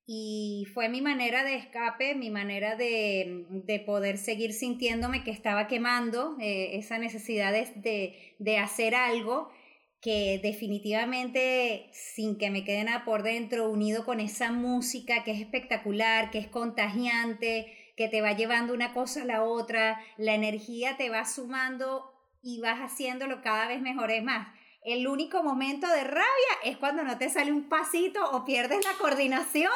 Y 0.05 0.67
fue 0.75 0.89
mi 0.89 1.03
manera 1.03 1.45
de 1.45 1.55
escape, 1.55 2.17
mi 2.17 2.31
manera 2.31 2.75
de, 2.75 3.47
de 3.51 3.79
poder 3.79 4.19
seguir 4.19 4.53
sintiéndome 4.53 5.23
que 5.23 5.31
estaba 5.31 5.69
quemando 5.69 6.37
eh, 6.41 6.77
esa 6.77 6.99
necesidad 6.99 7.53
de, 7.53 8.35
de 8.37 8.59
hacer 8.59 8.97
algo 8.97 9.53
que 10.01 10.41
definitivamente, 10.43 11.91
sin 11.93 12.39
que 12.39 12.51
me 12.51 12.65
quede 12.65 12.85
nada 12.85 13.05
por 13.05 13.23
dentro, 13.23 13.69
unido 13.69 14.05
con 14.05 14.19
esa 14.19 14.51
música 14.51 15.25
que 15.25 15.33
es 15.33 15.41
espectacular, 15.41 16.31
que 16.31 16.39
es 16.39 16.49
contagiante, 16.49 17.93
que 17.97 18.09
te 18.09 18.23
va 18.23 18.33
llevando 18.33 18.73
una 18.73 18.95
cosa 18.95 19.23
a 19.23 19.27
la 19.27 19.43
otra, 19.43 20.01
la 20.17 20.35
energía 20.35 20.97
te 20.97 21.11
va 21.11 21.27
sumando 21.27 22.15
y 22.43 22.61
vas 22.61 22.81
haciéndolo 22.81 23.43
cada 23.43 23.69
vez 23.69 23.83
mejor. 23.83 24.11
Es 24.11 24.23
más, 24.23 24.49
el 24.83 25.07
único 25.07 25.43
momento 25.43 25.87
de 25.87 26.05
rabia 26.05 26.55
es 26.65 26.79
cuando 26.79 27.03
no 27.03 27.19
te 27.19 27.29
sale 27.29 27.53
un 27.53 27.69
pasito 27.69 28.25
o 28.33 28.47
pierdes 28.47 28.83
la 28.83 28.95
coordinación. 28.95 29.71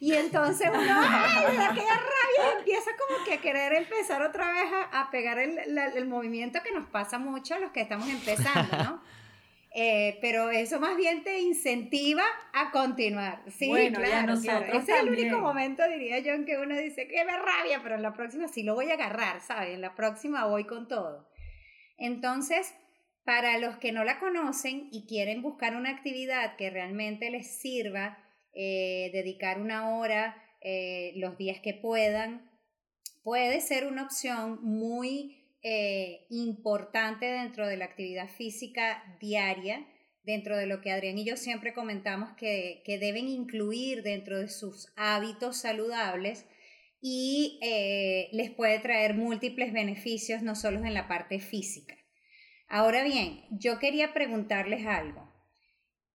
Y 0.00 0.14
entonces 0.14 0.68
uno, 0.68 0.80
¡ay! 0.82 1.56
da 1.56 1.70
aquella 1.70 1.94
rabia 1.94 2.58
empieza 2.58 2.90
como 2.98 3.24
que 3.24 3.34
a 3.34 3.40
querer 3.40 3.74
empezar 3.74 4.20
otra 4.22 4.50
vez 4.50 4.64
a, 4.90 5.08
pegar 5.12 5.38
el, 5.38 5.78
el 5.78 6.06
movimiento 6.08 6.58
que 6.64 6.72
nos 6.72 6.88
pasa 6.88 7.20
mucho 7.20 7.54
a 7.54 7.60
los 7.60 7.70
que 7.70 7.82
estamos 7.82 8.08
empezando, 8.08 8.76
¿no? 8.78 9.21
Eh, 9.74 10.18
pero 10.20 10.50
eso 10.50 10.78
más 10.80 10.96
bien 10.96 11.24
te 11.24 11.40
incentiva 11.40 12.24
a 12.52 12.70
continuar. 12.70 13.42
Sí, 13.50 13.68
bueno, 13.68 14.00
claro, 14.00 14.34
claro. 14.40 14.66
Ese 14.66 14.92
es 14.92 15.00
el 15.00 15.08
único 15.08 15.38
momento, 15.38 15.82
diría 15.88 16.18
yo, 16.18 16.34
en 16.34 16.44
que 16.44 16.58
uno 16.58 16.76
dice 16.76 17.08
que 17.08 17.24
me 17.24 17.38
rabia, 17.38 17.80
pero 17.82 17.94
en 17.94 18.02
la 18.02 18.12
próxima 18.12 18.48
sí 18.48 18.62
lo 18.62 18.74
voy 18.74 18.90
a 18.90 18.94
agarrar, 18.94 19.40
¿sabes? 19.40 19.70
En 19.74 19.80
la 19.80 19.94
próxima 19.94 20.46
voy 20.46 20.64
con 20.64 20.88
todo. 20.88 21.26
Entonces, 21.96 22.74
para 23.24 23.58
los 23.58 23.76
que 23.78 23.92
no 23.92 24.04
la 24.04 24.18
conocen 24.18 24.88
y 24.92 25.06
quieren 25.06 25.40
buscar 25.40 25.74
una 25.74 25.90
actividad 25.90 26.56
que 26.56 26.68
realmente 26.68 27.30
les 27.30 27.60
sirva, 27.60 28.18
eh, 28.52 29.10
dedicar 29.14 29.58
una 29.58 29.96
hora 29.96 30.36
eh, 30.60 31.12
los 31.16 31.38
días 31.38 31.60
que 31.62 31.72
puedan, 31.72 32.50
puede 33.22 33.60
ser 33.60 33.86
una 33.86 34.02
opción 34.02 34.58
muy 34.62 35.41
eh, 35.62 36.26
importante 36.30 37.26
dentro 37.26 37.68
de 37.68 37.76
la 37.76 37.84
actividad 37.84 38.28
física 38.28 39.16
diaria, 39.20 39.86
dentro 40.24 40.56
de 40.56 40.66
lo 40.66 40.80
que 40.80 40.90
Adrián 40.90 41.18
y 41.18 41.24
yo 41.24 41.36
siempre 41.36 41.72
comentamos 41.72 42.30
que, 42.36 42.82
deben 42.86 43.28
incluir 43.28 44.02
dentro 44.02 44.40
de 44.40 44.48
sus 44.48 44.92
hábitos 44.96 45.58
saludables 45.58 46.46
y 47.00 47.60
eh, 47.62 48.28
les 48.32 48.50
puede 48.50 48.78
traer 48.80 49.14
múltiples 49.14 49.72
beneficios, 49.72 50.42
no 50.42 50.54
solo 50.54 50.84
en 50.84 50.94
la 50.94 51.06
parte 51.06 51.38
física. 51.38 51.96
Ahora 52.68 53.04
bien, 53.04 53.44
yo 53.50 53.78
quería 53.78 54.12
preguntarles 54.12 54.86
algo. 54.86 55.30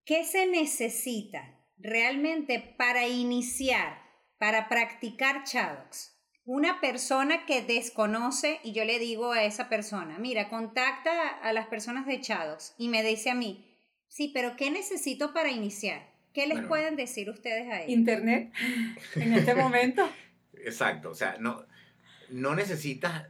¿Qué 0.04 0.24
se 0.24 0.46
necesita 0.46 1.58
realmente 1.78 2.74
para 2.76 3.06
iniciar, 3.06 3.98
para 4.38 4.68
practicar 4.68 5.44
Chadox? 5.44 6.17
Una 6.48 6.80
persona 6.80 7.44
que 7.44 7.60
desconoce 7.60 8.58
y 8.64 8.72
yo 8.72 8.86
le 8.86 8.98
digo 8.98 9.32
a 9.32 9.44
esa 9.44 9.68
persona, 9.68 10.18
mira, 10.18 10.48
contacta 10.48 11.28
a 11.42 11.52
las 11.52 11.66
personas 11.66 12.06
de 12.06 12.22
Chadox 12.22 12.74
y 12.78 12.88
me 12.88 13.02
dice 13.02 13.28
a 13.28 13.34
mí, 13.34 13.66
sí, 14.08 14.30
pero 14.32 14.56
¿qué 14.56 14.70
necesito 14.70 15.34
para 15.34 15.50
iniciar? 15.50 16.10
¿Qué 16.32 16.46
les 16.46 16.66
pueden 16.66 16.96
decir 16.96 17.28
ustedes 17.28 17.70
a 17.70 17.82
ellos? 17.82 17.90
Internet, 17.90 18.50
en 19.16 19.34
este 19.34 19.54
momento. 19.54 20.08
Exacto, 20.54 21.10
o 21.10 21.14
sea, 21.14 21.36
no, 21.38 21.66
no 22.30 22.54
necesitas, 22.54 23.26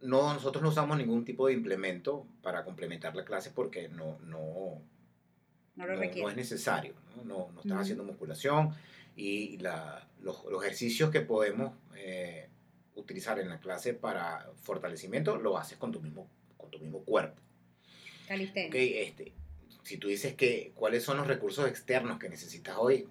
no, 0.00 0.34
nosotros 0.34 0.60
no 0.60 0.70
usamos 0.70 0.98
ningún 0.98 1.24
tipo 1.24 1.46
de 1.46 1.52
implemento 1.52 2.26
para 2.42 2.64
complementar 2.64 3.14
la 3.14 3.24
clase 3.24 3.52
porque 3.54 3.88
no, 3.88 4.18
no, 4.24 4.82
no, 5.76 5.86
lo 5.86 5.96
no 5.96 6.28
es 6.28 6.36
necesario, 6.36 6.94
no, 7.24 7.52
no, 7.52 7.60
estás 7.60 7.82
haciendo 7.82 8.02
musculación 8.02 8.74
y 9.18 9.58
la, 9.58 10.08
los, 10.20 10.44
los, 10.44 10.62
ejercicios 10.62 11.10
que 11.10 11.20
podemos 11.20 11.72
eh, 11.96 12.48
utilizar 12.94 13.40
en 13.40 13.48
la 13.48 13.58
clase 13.58 13.92
para 13.92 14.48
fortalecimiento, 14.62 15.36
lo 15.36 15.58
haces 15.58 15.76
con 15.76 15.90
tu 15.90 16.00
mismo, 16.00 16.28
con 16.56 16.70
tu 16.70 16.78
mismo 16.78 17.00
cuerpo. 17.02 17.42
Okay, 18.26 18.98
este, 18.98 19.32
si 19.82 19.96
tú 19.96 20.06
dices 20.06 20.34
que 20.34 20.70
cuáles 20.76 21.02
son 21.02 21.16
los 21.16 21.26
recursos 21.26 21.68
externos 21.68 22.20
que 22.20 22.28
necesitas 22.28 22.76
hoy, 22.78 23.08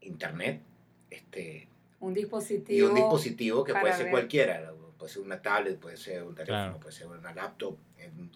internet, 0.00 0.60
este, 1.08 1.68
un 2.00 2.14
dispositivo. 2.14 2.76
Y 2.76 2.82
un 2.82 2.96
dispositivo 2.96 3.62
que 3.62 3.74
puede 3.74 3.96
ser 3.96 4.10
cualquiera, 4.10 4.72
puede 4.98 5.12
ser 5.12 5.22
una 5.22 5.40
tablet, 5.40 5.78
puede 5.78 5.96
ser 5.96 6.24
un 6.24 6.34
teléfono, 6.34 6.80
puede 6.80 6.96
ser 6.96 7.06
una 7.06 7.32
laptop, 7.32 7.76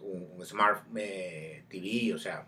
un, 0.02 0.46
smart 0.46 0.84
eh, 0.96 1.64
TV, 1.68 2.14
o 2.14 2.18
sea, 2.18 2.46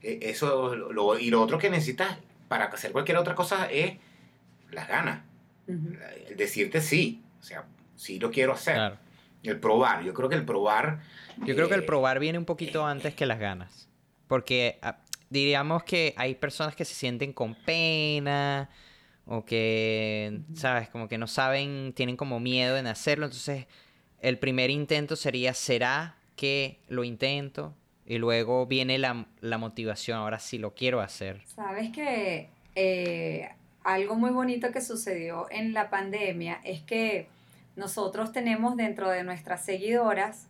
e, 0.00 0.20
eso, 0.22 0.74
lo, 0.74 1.18
y 1.18 1.28
lo 1.28 1.42
otro 1.42 1.58
que 1.58 1.68
necesitas 1.68 2.18
para 2.48 2.64
hacer 2.66 2.92
cualquier 2.92 3.18
otra 3.18 3.34
cosa 3.34 3.70
es 3.70 3.98
las 4.70 4.88
ganas, 4.88 5.22
el 5.66 6.36
decirte 6.36 6.80
sí, 6.80 7.22
o 7.40 7.42
sea, 7.42 7.64
sí 7.94 8.18
lo 8.18 8.30
quiero 8.30 8.52
hacer. 8.52 8.98
El 9.42 9.60
probar, 9.60 10.02
yo 10.02 10.12
creo 10.14 10.28
que 10.28 10.34
el 10.34 10.44
probar... 10.44 11.00
Yo 11.38 11.54
creo 11.54 11.68
que 11.68 11.74
el 11.74 11.82
eh, 11.82 11.86
probar 11.86 12.18
viene 12.18 12.38
un 12.38 12.44
poquito 12.44 12.84
antes 12.84 13.14
que 13.14 13.24
las 13.24 13.38
ganas. 13.38 13.88
Porque 14.26 14.78
ah, 14.82 14.98
diríamos 15.30 15.84
que 15.84 16.14
hay 16.16 16.34
personas 16.34 16.74
que 16.74 16.84
se 16.84 16.94
sienten 16.94 17.32
con 17.32 17.54
pena 17.54 18.68
o 19.26 19.44
que, 19.44 20.40
¿sabes? 20.54 20.88
Como 20.88 21.08
que 21.08 21.18
no 21.18 21.26
saben, 21.26 21.92
tienen 21.94 22.16
como 22.16 22.40
miedo 22.40 22.76
en 22.76 22.86
hacerlo. 22.86 23.26
Entonces, 23.26 23.66
el 24.20 24.38
primer 24.38 24.70
intento 24.70 25.16
sería, 25.16 25.54
¿será 25.54 26.16
que 26.34 26.80
lo 26.88 27.04
intento? 27.04 27.74
Y 28.08 28.16
luego 28.16 28.64
viene 28.64 28.96
la, 28.96 29.26
motivación, 29.58 30.16
ahora 30.16 30.38
sí 30.38 30.56
lo 30.56 30.74
quiero 30.74 31.02
hacer. 31.02 31.42
Sabes 31.44 31.90
que 31.90 32.48
eh, 32.74 33.50
algo 33.84 34.14
muy 34.14 34.30
bonito 34.30 34.72
que 34.72 34.80
sucedió 34.80 35.46
en 35.50 35.74
la 35.74 35.90
pandemia 35.90 36.58
es 36.64 36.80
que 36.80 37.28
nosotros 37.76 38.32
tenemos 38.32 38.78
dentro 38.78 39.10
de 39.10 39.24
nuestras 39.24 39.62
seguidoras 39.62 40.48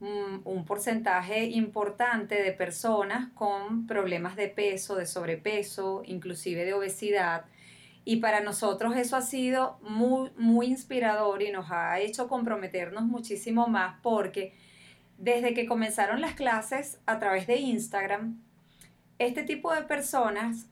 un, 0.00 0.42
un 0.44 0.64
porcentaje 0.64 1.44
importante 1.44 2.42
de 2.42 2.50
personas 2.50 3.28
con 3.32 3.86
problemas 3.86 4.34
de 4.34 4.48
peso, 4.48 4.96
de 4.96 5.06
sobrepeso, 5.06 6.02
inclusive 6.04 6.64
de 6.64 6.72
obesidad. 6.74 7.44
Y 8.04 8.16
para 8.16 8.40
nosotros 8.40 8.96
eso 8.96 9.14
ha 9.14 9.22
sido 9.22 9.78
muy, 9.82 10.30
muy 10.36 10.66
inspirador 10.66 11.42
y 11.42 11.52
nos 11.52 11.70
ha 11.70 12.00
hecho 12.00 12.26
comprometernos 12.26 13.04
muchísimo 13.04 13.68
más 13.68 14.00
porque 14.02 14.52
desde 15.18 15.52
que 15.52 15.66
comenzaron 15.66 16.20
las 16.20 16.34
clases 16.34 16.98
a 17.06 17.18
través 17.18 17.46
de 17.46 17.56
Instagram, 17.56 18.40
este 19.18 19.42
tipo 19.42 19.74
de 19.74 19.82
personas 19.82 20.66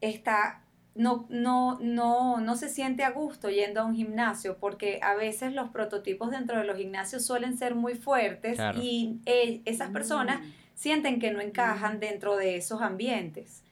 está 0.00 0.62
no, 0.94 1.26
no, 1.30 1.78
no, 1.80 2.40
no 2.40 2.56
se 2.56 2.68
siente 2.68 3.02
a 3.02 3.10
gusto 3.10 3.48
yendo 3.48 3.80
a 3.80 3.84
un 3.84 3.94
gimnasio 3.94 4.58
porque 4.58 5.00
a 5.02 5.14
veces 5.14 5.54
los 5.54 5.70
prototipos 5.70 6.30
dentro 6.30 6.58
de 6.58 6.64
los 6.64 6.76
gimnasios 6.76 7.24
suelen 7.24 7.56
ser 7.56 7.74
muy 7.74 7.94
fuertes 7.94 8.58
y 8.76 9.20
eh, 9.24 9.62
esas 9.64 9.90
personas 9.90 10.40
mm. 10.40 10.52
sienten 10.74 11.18
que 11.18 11.30
no 11.30 11.40
encajan 11.40 11.96
mm. 11.96 12.00
dentro 12.00 12.36
de 12.36 12.56
esos 12.56 12.82
ambientes. 12.82 13.62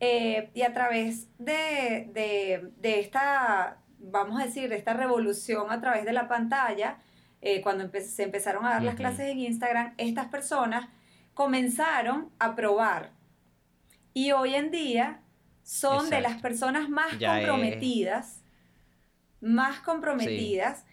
Eh, 0.00 0.50
y 0.54 0.62
a 0.62 0.72
través 0.72 1.28
de, 1.38 2.10
esta, 2.82 3.78
vamos 3.98 4.40
a 4.40 4.44
decir, 4.44 4.68
de 4.68 4.76
esta 4.76 4.94
revolución 4.94 5.70
a 5.70 5.80
través 5.80 6.04
de 6.04 6.12
la 6.12 6.26
pantalla, 6.26 6.98
eh, 7.42 7.60
cuando 7.62 7.88
se 8.00 8.22
empezaron 8.22 8.64
a 8.66 8.70
dar 8.70 8.82
las 8.82 8.94
clases 8.94 9.30
en 9.30 9.38
Instagram, 9.38 9.94
estas 9.96 10.28
personas 10.28 10.88
comenzaron 11.34 12.30
a 12.38 12.54
probar. 12.54 13.12
Y 14.12 14.32
hoy 14.32 14.54
en 14.54 14.70
día 14.70 15.20
son 15.62 16.10
de 16.10 16.20
las 16.20 16.40
personas 16.40 16.88
más 16.88 17.12
comprometidas, 17.12 18.42
más 19.40 19.80
comprometidas, 19.80 20.84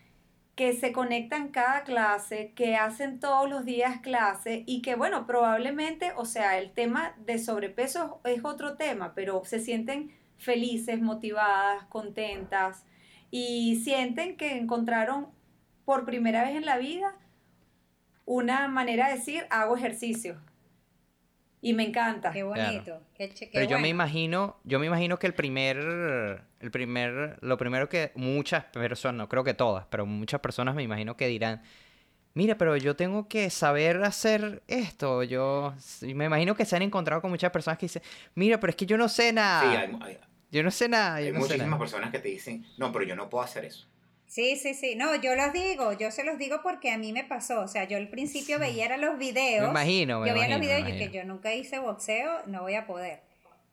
que 0.56 0.74
se 0.74 0.92
conectan 0.92 1.50
cada 1.50 1.84
clase, 1.84 2.51
que 2.56 2.75
hacen 2.75 3.20
todos 3.20 3.48
los 3.48 3.63
días 3.63 4.00
clase 4.01 4.63
y 4.66 4.82
que, 4.82 4.96
bueno, 4.96 5.27
probablemente, 5.27 6.13
o 6.16 6.25
sea, 6.25 6.58
el 6.58 6.72
tema 6.72 7.13
de 7.25 7.38
sobrepeso 7.38 8.22
es 8.24 8.44
otro 8.44 8.75
tema, 8.75 9.13
pero 9.13 9.44
se 9.46 9.60
sienten 9.60 10.12
felices, 10.38 11.00
motivadas, 11.00 11.84
contentas 11.89 12.86
y 13.30 13.82
sienten 13.84 14.36
que 14.36 14.58
encontraron 14.58 15.27
por 15.88 16.03
primera 16.03 16.44
vez 16.44 16.53
en 16.58 16.65
la 16.65 16.77
vida 16.77 17.15
una 18.25 18.67
manera 18.67 19.08
de 19.08 19.15
decir, 19.15 19.48
hago 19.50 19.77
ejercicio. 19.77 20.36
Y 21.62 21.72
me 21.72 21.84
encanta. 21.84 22.32
Qué 22.32 22.44
bonito. 22.44 23.01
Pero 23.53 23.70
yo 23.70 23.79
me 23.79 23.88
imagino, 23.88 24.58
yo 24.65 24.79
me 24.79 24.88
imagino 24.88 25.17
que 25.17 25.27
el 25.27 25.34
primer, 25.34 26.44
el 26.60 26.72
primer, 26.72 27.38
lo 27.39 27.58
primero 27.58 27.88
que 27.88 28.12
muchas 28.15 28.65
personas, 28.65 29.17
no 29.17 29.29
creo 29.29 29.46
que 29.46 29.53
todas, 29.53 29.86
pero 29.89 30.06
muchas 30.06 30.41
personas 30.41 30.75
me 30.75 30.84
imagino 30.84 31.15
que 31.15 31.27
dirán, 31.27 31.63
mira, 32.34 32.58
pero 32.58 32.75
yo 32.75 32.98
tengo 32.98 33.29
que 33.29 33.50
saber 33.50 34.03
hacer 34.03 34.63
esto. 34.67 35.24
Yo 35.24 35.74
me 36.01 36.25
imagino 36.25 36.53
que 36.53 36.65
se 36.65 36.75
han 36.75 36.82
encontrado 36.82 37.22
con 37.22 37.32
muchas 37.32 37.51
personas 37.51 37.77
que 37.77 37.86
dicen, 37.86 38.01
mira, 38.36 38.60
pero 38.60 38.72
es 38.72 38.75
que 38.75 38.86
yo 38.86 38.98
no 38.98 39.08
sé 39.08 39.32
nada. 39.32 39.62
Sí, 39.62 39.94
hay, 40.03 40.17
yo 40.51 40.63
no 40.63 40.72
sé 40.72 40.89
nada. 40.89 41.15
hay 41.15 41.32
muchísimas 41.32 41.79
personas 41.79 42.12
que 42.12 42.20
te 42.20 42.27
dicen, 42.27 42.65
no, 42.77 42.91
pero 42.91 43.06
yo 43.06 43.15
no 43.15 43.29
puedo 43.29 43.46
hacer 43.46 43.63
eso. 43.63 43.88
Sí, 44.27 44.57
sí, 44.57 44.74
sí. 44.74 44.96
No, 44.96 45.15
yo 45.15 45.36
los 45.36 45.53
digo, 45.53 45.93
yo 45.93 46.12
se 46.12 46.24
los 46.24 46.38
digo 46.38 46.60
porque 46.62 46.91
a 46.91 46.98
mí 46.98 47.13
me 47.13 47.24
pasó. 47.24 47.62
O 47.62 47.67
sea, 47.67 47.86
yo 47.86 47.98
al 47.98 48.10
principio 48.10 48.60
veía 48.60 48.96
los 48.98 49.17
videos. 49.17 49.63
Me 49.63 49.69
imagino, 49.69 50.19
me 50.19 50.27
Yo 50.27 50.34
veía 50.34 50.50
los 50.50 50.60
videos 50.60 50.88
y 50.88 50.98
que 50.98 51.10
yo 51.10 51.24
nunca 51.24 51.54
hice 51.54 51.80
boxeo, 51.80 52.41
no 52.45 52.62
voy 52.62 52.75
a 52.75 52.86
poder. 52.86 53.21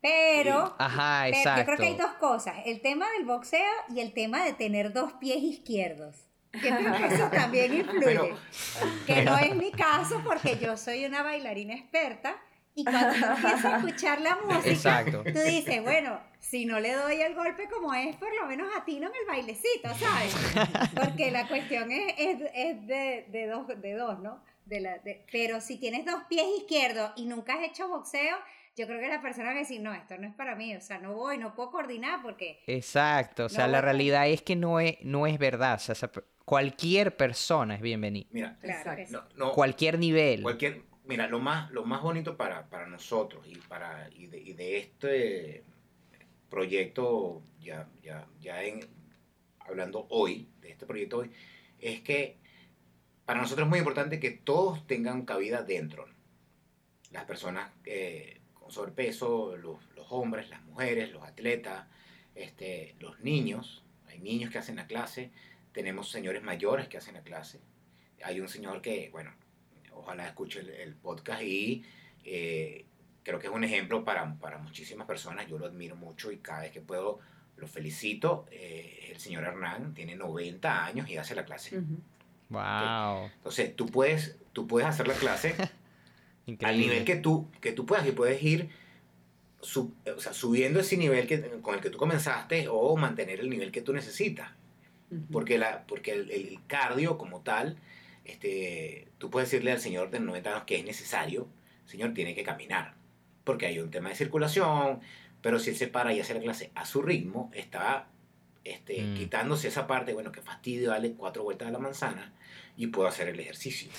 Pero, 0.00 0.76
Ajá, 0.78 1.28
exacto. 1.28 1.60
yo 1.60 1.64
creo 1.64 1.78
que 1.78 1.86
hay 1.86 1.96
dos 1.96 2.12
cosas, 2.20 2.56
el 2.66 2.82
tema 2.82 3.10
del 3.12 3.24
boxeo 3.24 3.72
y 3.88 4.00
el 4.00 4.12
tema 4.12 4.44
de 4.44 4.52
tener 4.52 4.92
dos 4.92 5.14
pies 5.14 5.42
izquierdos. 5.42 6.28
Que 6.52 6.68
eso 6.68 7.28
también 7.32 7.74
influye. 7.80 8.34
que 9.06 9.22
no 9.22 9.36
es 9.38 9.56
mi 9.56 9.72
caso 9.72 10.20
porque 10.22 10.58
yo 10.58 10.76
soy 10.76 11.04
una 11.06 11.22
bailarina 11.22 11.74
experta 11.74 12.36
y 12.74 12.84
cuando 12.84 13.14
empiezas 13.14 13.64
a 13.64 13.76
escuchar 13.78 14.20
la 14.20 14.36
música, 14.36 15.04
tú 15.04 15.22
dices, 15.22 15.82
bueno, 15.82 16.20
si 16.40 16.66
no 16.66 16.80
le 16.80 16.92
doy 16.92 17.20
el 17.20 17.34
golpe 17.34 17.68
como 17.68 17.94
es, 17.94 18.16
por 18.16 18.34
lo 18.34 18.46
menos 18.46 18.68
atino 18.76 19.08
en 19.08 19.14
el 19.14 19.26
bailecito, 19.26 19.88
¿sabes? 19.94 20.34
Porque 20.94 21.30
la 21.30 21.46
cuestión 21.46 21.90
es, 21.92 22.14
es, 22.18 22.86
de, 22.86 23.26
de, 23.28 23.46
dos, 23.46 23.66
de 23.68 23.94
dos, 23.94 24.18
¿no? 24.20 24.42
De 24.66 24.80
la, 24.80 25.00
pero 25.30 25.60
si 25.60 25.78
tienes 25.78 26.04
dos 26.04 26.22
pies 26.28 26.46
izquierdos 26.58 27.12
y 27.16 27.26
nunca 27.26 27.54
has 27.54 27.64
hecho 27.64 27.88
boxeo, 27.88 28.36
yo 28.76 28.86
creo 28.86 28.98
que 28.98 29.08
la 29.08 29.22
persona 29.22 29.50
va 29.50 29.52
a 29.52 29.58
decir, 29.58 29.80
no, 29.80 29.94
esto 29.94 30.18
no 30.18 30.26
es 30.26 30.34
para 30.34 30.56
mí, 30.56 30.74
o 30.74 30.80
sea, 30.80 30.98
no 30.98 31.14
voy, 31.14 31.38
no 31.38 31.54
puedo 31.54 31.70
coordinar 31.70 32.22
porque... 32.22 32.60
Exacto, 32.66 33.44
o 33.44 33.48
sea, 33.48 33.68
la 33.68 33.80
realidad 33.80 34.28
es 34.28 34.42
que 34.42 34.56
no 34.56 34.80
es, 34.80 34.96
no 35.02 35.28
es 35.28 35.38
verdad, 35.38 35.74
o 35.74 35.94
sea, 35.94 36.10
cualquier 36.44 37.16
persona 37.16 37.76
es 37.76 37.80
bienvenida. 37.80 38.26
Mira, 38.32 38.58
cualquier 39.54 39.98
nivel. 39.98 40.42
Cualquier, 40.42 40.82
mira, 41.04 41.28
lo 41.28 41.40
más, 41.40 41.70
lo 41.70 41.84
más 41.84 42.02
bonito 42.02 42.36
para, 42.36 42.68
para 42.68 42.86
nosotros 42.86 43.46
y, 43.46 43.56
para, 43.56 44.08
y 44.10 44.26
de, 44.26 44.38
y 44.38 44.52
de 44.54 44.78
este 44.78 45.64
proyecto, 46.50 47.42
ya, 47.60 47.88
ya, 48.02 48.26
ya 48.40 48.62
en, 48.62 48.80
hablando 49.60 50.06
hoy, 50.10 50.48
de 50.60 50.70
este 50.70 50.86
proyecto 50.86 51.18
hoy, 51.18 51.30
es 51.78 52.00
que 52.00 52.38
para 53.24 53.40
nosotros 53.40 53.66
es 53.66 53.70
muy 53.70 53.78
importante 53.78 54.20
que 54.20 54.30
todos 54.30 54.86
tengan 54.86 55.24
cabida 55.24 55.62
dentro. 55.62 56.06
Las 57.10 57.24
personas 57.24 57.70
eh, 57.84 58.40
con 58.54 58.70
sobrepeso, 58.70 59.56
los, 59.56 59.78
los, 59.94 60.06
hombres, 60.10 60.50
las 60.50 60.62
mujeres, 60.62 61.12
los 61.12 61.22
atletas, 61.22 61.86
este, 62.34 62.94
los 62.98 63.20
niños, 63.20 63.84
hay 64.08 64.18
niños 64.18 64.50
que 64.50 64.58
hacen 64.58 64.76
la 64.76 64.86
clase, 64.86 65.30
tenemos 65.72 66.10
señores 66.10 66.42
mayores 66.42 66.88
que 66.88 66.98
hacen 66.98 67.14
la 67.14 67.22
clase. 67.22 67.60
Hay 68.22 68.40
un 68.40 68.48
señor 68.48 68.80
que, 68.80 69.10
bueno, 69.10 69.32
ojalá 69.94 70.26
escuche 70.26 70.60
el, 70.60 70.94
podcast 70.94 71.42
y 71.42 71.84
eh, 72.24 72.84
creo 73.22 73.38
que 73.38 73.46
es 73.46 73.52
un 73.52 73.64
ejemplo 73.64 74.04
para, 74.04 74.34
para, 74.36 74.58
muchísimas 74.58 75.06
personas. 75.06 75.46
Yo 75.46 75.58
lo 75.58 75.66
admiro 75.66 75.96
mucho 75.96 76.30
y 76.30 76.38
cada 76.38 76.60
vez 76.60 76.72
que 76.72 76.80
puedo 76.80 77.20
lo 77.56 77.66
felicito. 77.66 78.46
Eh, 78.50 79.10
el 79.10 79.18
señor 79.18 79.44
Hernán 79.44 79.94
tiene 79.94 80.16
90 80.16 80.84
años 80.84 81.08
y 81.08 81.16
hace 81.16 81.34
la 81.34 81.44
clase. 81.44 81.80
Wow. 82.50 83.30
Entonces, 83.36 83.74
tú 83.74 83.86
puedes, 83.86 84.36
tú 84.52 84.66
puedes 84.66 84.88
hacer 84.88 85.08
la 85.08 85.14
clase 85.14 85.54
al 86.62 86.78
nivel 86.78 87.04
que 87.04 87.16
tú, 87.16 87.50
que 87.60 87.72
tú 87.72 87.86
puedas 87.86 88.06
y 88.06 88.12
puedes 88.12 88.42
ir 88.42 88.70
o 90.14 90.20
sea, 90.20 90.32
subiendo 90.32 90.80
ese 90.80 90.96
nivel 90.96 91.26
que, 91.26 91.40
con 91.62 91.74
el 91.74 91.80
que 91.80 91.90
tú 91.90 91.98
comenzaste 91.98 92.66
o 92.68 92.96
mantener 92.96 93.40
el 93.40 93.48
nivel 93.48 93.72
que 93.72 93.80
tú 93.82 93.92
necesitas. 93.92 94.50
Porque, 95.30 95.58
la, 95.58 95.84
porque 95.86 96.12
el, 96.12 96.30
el, 96.30 96.58
cardio 96.66 97.18
como 97.18 97.40
tal, 97.40 97.76
este, 98.24 99.08
tú 99.18 99.30
puedes 99.30 99.50
decirle 99.50 99.72
al 99.72 99.80
señor 99.80 100.10
de 100.10 100.20
90 100.20 100.50
años 100.50 100.64
que 100.64 100.76
es 100.76 100.84
necesario, 100.84 101.48
el 101.84 101.90
señor 101.90 102.14
tiene 102.14 102.34
que 102.34 102.42
caminar 102.42 102.94
porque 103.44 103.66
hay 103.66 103.78
un 103.78 103.90
tema 103.90 104.08
de 104.08 104.14
circulación, 104.16 105.00
pero 105.42 105.58
si 105.58 105.70
él 105.70 105.76
se 105.76 105.86
para 105.86 106.12
y 106.12 106.20
hace 106.20 106.34
la 106.34 106.40
clase 106.40 106.72
a 106.74 106.86
su 106.86 107.02
ritmo, 107.02 107.50
está 107.54 108.08
este, 108.64 109.02
mm. 109.02 109.14
quitándose 109.14 109.68
esa 109.68 109.86
parte, 109.86 110.14
bueno, 110.14 110.32
que 110.32 110.40
fastidio, 110.40 110.90
darle 110.90 111.12
cuatro 111.12 111.44
vueltas 111.44 111.68
a 111.68 111.70
la 111.70 111.78
manzana 111.78 112.32
y 112.76 112.88
puedo 112.88 113.06
hacer 113.06 113.28
el 113.28 113.38
ejercicio. 113.38 113.90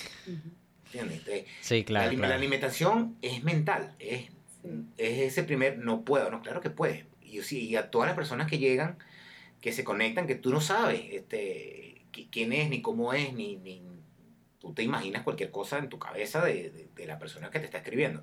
¿Entiendes? 0.86 1.46
sí, 1.60 1.84
claro 1.84 2.12
la, 2.16 2.34
alimentación 2.34 3.16
es 3.22 3.42
mental, 3.42 3.94
es, 3.98 4.26
es, 4.98 5.18
ese 5.20 5.42
primer, 5.42 5.78
no 5.78 6.04
puedo, 6.04 6.30
no, 6.30 6.42
claro 6.42 6.60
que 6.60 6.70
puede. 6.70 7.06
Y, 7.22 7.40
y 7.56 7.76
a 7.76 7.90
todas 7.90 8.08
las 8.08 8.16
personas 8.16 8.48
que 8.48 8.58
llegan, 8.58 8.98
que 9.60 9.72
se 9.72 9.84
conectan, 9.84 10.26
que 10.26 10.36
tú 10.36 10.50
no 10.50 10.60
sabes 10.60 11.02
este, 11.10 12.02
quién 12.30 12.52
es, 12.52 12.70
ni 12.70 12.82
cómo 12.82 13.12
es, 13.12 13.32
ni, 13.32 13.56
ni 13.56 13.80
tú 14.58 14.72
te 14.74 14.82
imaginas 14.82 15.22
cualquier 15.22 15.50
cosa 15.50 15.78
en 15.78 15.88
tu 15.88 15.98
cabeza 15.98 16.44
de, 16.44 16.70
de, 16.70 16.88
de 16.94 17.06
la 17.06 17.18
persona 17.18 17.50
que 17.50 17.58
te 17.58 17.66
está 17.66 17.78
escribiendo 17.78 18.22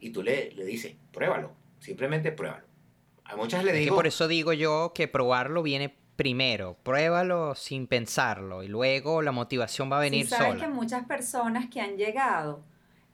y 0.00 0.10
tú 0.10 0.22
le, 0.22 0.52
le 0.52 0.64
dices, 0.64 0.94
pruébalo, 1.12 1.52
simplemente 1.80 2.32
pruébalo. 2.32 2.66
A 3.24 3.36
muchas 3.36 3.64
le 3.64 3.72
digo... 3.72 3.94
por 3.94 4.06
eso 4.06 4.26
digo 4.28 4.52
yo 4.52 4.92
que 4.94 5.06
probarlo 5.08 5.62
viene 5.62 5.94
primero, 6.16 6.76
pruébalo 6.82 7.54
sin 7.54 7.86
pensarlo 7.86 8.62
y 8.62 8.68
luego 8.68 9.22
la 9.22 9.32
motivación 9.32 9.90
va 9.92 9.98
a 9.98 10.00
venir 10.00 10.24
sí, 10.24 10.30
sabes 10.30 10.54
sola. 10.54 10.60
que 10.64 10.68
muchas 10.68 11.06
personas 11.06 11.68
que 11.68 11.80
han 11.80 11.96
llegado, 11.96 12.64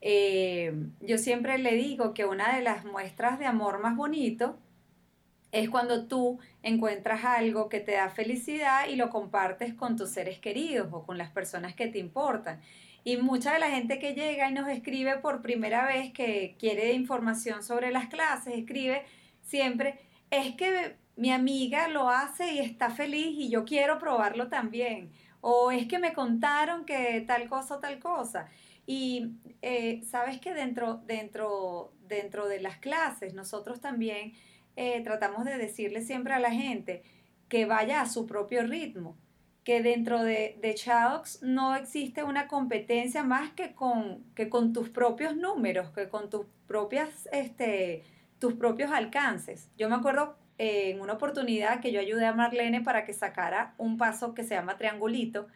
eh, 0.00 0.72
yo 1.00 1.18
siempre 1.18 1.59
le 1.59 1.74
digo 1.74 2.14
que 2.14 2.24
una 2.24 2.55
de 2.57 2.62
las 2.62 2.85
muestras 2.85 3.38
de 3.38 3.46
amor 3.46 3.81
más 3.81 3.96
bonito 3.96 4.59
es 5.54 5.70
cuando 5.70 6.06
tú 6.06 6.40
encuentras 6.64 7.24
algo 7.24 7.68
que 7.68 7.78
te 7.78 7.92
da 7.92 8.10
felicidad 8.10 8.88
y 8.88 8.96
lo 8.96 9.08
compartes 9.08 9.72
con 9.72 9.96
tus 9.96 10.10
seres 10.10 10.40
queridos 10.40 10.88
o 10.90 11.06
con 11.06 11.16
las 11.16 11.30
personas 11.30 11.74
que 11.74 11.86
te 11.86 12.00
importan. 12.00 12.60
Y 13.04 13.18
mucha 13.18 13.52
de 13.52 13.60
la 13.60 13.70
gente 13.70 14.00
que 14.00 14.14
llega 14.14 14.50
y 14.50 14.52
nos 14.52 14.68
escribe 14.68 15.18
por 15.18 15.42
primera 15.42 15.86
vez 15.86 16.12
que 16.12 16.56
quiere 16.58 16.92
información 16.92 17.62
sobre 17.62 17.92
las 17.92 18.08
clases, 18.08 18.54
escribe 18.54 19.04
siempre, 19.42 20.00
es 20.28 20.56
que 20.56 20.96
mi 21.14 21.30
amiga 21.30 21.86
lo 21.86 22.10
hace 22.10 22.54
y 22.54 22.58
está 22.58 22.90
feliz 22.90 23.36
y 23.38 23.48
yo 23.48 23.64
quiero 23.64 24.00
probarlo 24.00 24.48
también. 24.48 25.12
O 25.40 25.70
es 25.70 25.86
que 25.86 26.00
me 26.00 26.14
contaron 26.14 26.84
que 26.84 27.22
tal 27.28 27.48
cosa 27.48 27.76
o 27.76 27.78
tal 27.78 28.00
cosa. 28.00 28.48
Y 28.86 29.36
eh, 29.62 30.02
sabes 30.10 30.40
que 30.40 30.52
dentro, 30.52 30.96
dentro, 31.06 31.92
dentro 32.08 32.48
de 32.48 32.60
las 32.60 32.78
clases 32.78 33.34
nosotros 33.34 33.80
también 33.80 34.32
eh, 34.76 35.02
tratamos 35.02 35.44
de 35.44 35.58
decirle 35.58 36.02
siempre 36.02 36.34
a 36.34 36.38
la 36.38 36.50
gente 36.50 37.02
que 37.48 37.66
vaya 37.66 38.00
a 38.00 38.08
su 38.08 38.26
propio 38.26 38.62
ritmo, 38.62 39.16
que 39.64 39.82
dentro 39.82 40.22
de, 40.22 40.58
de 40.60 40.74
no 41.42 41.74
existe 41.74 42.22
una 42.22 42.48
competencia 42.48 43.22
más 43.22 43.50
que 43.52 43.74
con, 43.74 44.24
que 44.34 44.48
con 44.48 44.72
tus 44.72 44.90
propios 44.90 45.37
números, 45.37 45.90
que 45.90 46.08
con 46.08 46.28
tus 46.28 46.46
propias, 46.66 47.28
este, 47.32 48.02
tus 48.38 48.54
propios 48.54 48.90
alcances. 48.90 49.70
Yo 49.78 49.88
me 49.88 49.94
acuerdo 49.94 50.37
eh, 50.58 50.90
en 50.90 51.00
una 51.00 51.14
oportunidad 51.14 51.80
que 51.80 51.92
yo 51.92 52.00
ayudé 52.00 52.26
a 52.26 52.34
Marlene 52.34 52.82
para 52.82 53.04
que 53.04 53.12
sacara 53.12 53.74
un 53.78 53.96
paso 53.96 54.34
que 54.34 54.44
se 54.44 54.54
llama 54.54 54.76
triangulito, 54.76 55.46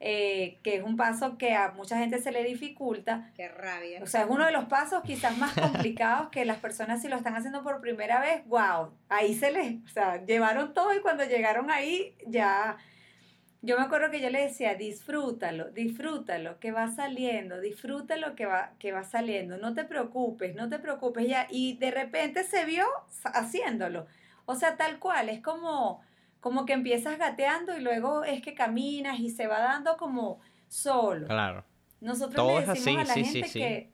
eh, 0.00 0.58
que 0.62 0.76
es 0.76 0.84
un 0.84 0.96
paso 0.96 1.38
que 1.38 1.54
a 1.54 1.72
mucha 1.72 1.98
gente 1.98 2.20
se 2.20 2.30
le 2.30 2.44
dificulta. 2.44 3.32
Qué 3.34 3.48
rabia. 3.48 4.00
O 4.02 4.06
sea, 4.06 4.22
es 4.22 4.26
uno 4.30 4.46
de 4.46 4.52
los 4.52 4.66
pasos 4.66 5.02
quizás 5.02 5.36
más 5.38 5.52
complicados 5.60 6.28
que 6.28 6.44
las 6.44 6.58
personas 6.58 7.02
si 7.02 7.08
lo 7.08 7.16
están 7.16 7.34
haciendo 7.34 7.62
por 7.64 7.80
primera 7.80 8.20
vez, 8.20 8.46
wow, 8.46 8.92
ahí 9.08 9.34
se 9.34 9.50
les, 9.50 9.82
o 9.84 9.88
sea, 9.88 10.24
llevaron 10.24 10.72
todo 10.72 10.94
y 10.94 11.00
cuando 11.00 11.24
llegaron 11.24 11.70
ahí 11.70 12.14
ya... 12.26 12.76
Yo 13.60 13.76
me 13.76 13.82
acuerdo 13.82 14.12
que 14.12 14.20
yo 14.20 14.30
le 14.30 14.42
decía, 14.42 14.76
disfrútalo, 14.76 15.70
disfrútalo, 15.70 16.60
que 16.60 16.70
va 16.70 16.86
saliendo, 16.94 17.60
disfrútalo 17.60 18.36
que 18.36 18.46
va, 18.46 18.74
que 18.78 18.92
va 18.92 19.02
saliendo, 19.02 19.58
no 19.58 19.74
te 19.74 19.82
preocupes, 19.82 20.54
no 20.54 20.68
te 20.68 20.78
preocupes 20.78 21.26
ya. 21.26 21.48
Y 21.50 21.76
de 21.76 21.90
repente 21.90 22.44
se 22.44 22.64
vio 22.64 22.86
haciéndolo. 23.24 24.06
O 24.46 24.54
sea, 24.54 24.76
tal 24.76 25.00
cual, 25.00 25.28
es 25.28 25.40
como, 25.40 26.00
como 26.40 26.66
que 26.66 26.72
empiezas 26.72 27.18
gateando 27.18 27.76
y 27.76 27.80
luego 27.80 28.24
es 28.24 28.42
que 28.42 28.54
caminas 28.54 29.18
y 29.20 29.30
se 29.30 29.46
va 29.46 29.58
dando 29.58 29.96
como 29.96 30.40
solo. 30.68 31.26
Claro. 31.26 31.64
Nosotros 32.00 32.46
le 32.46 32.66
decimos 32.66 33.02
a 33.02 33.04
la 33.04 33.14
gente 33.14 33.50
que, 33.50 33.92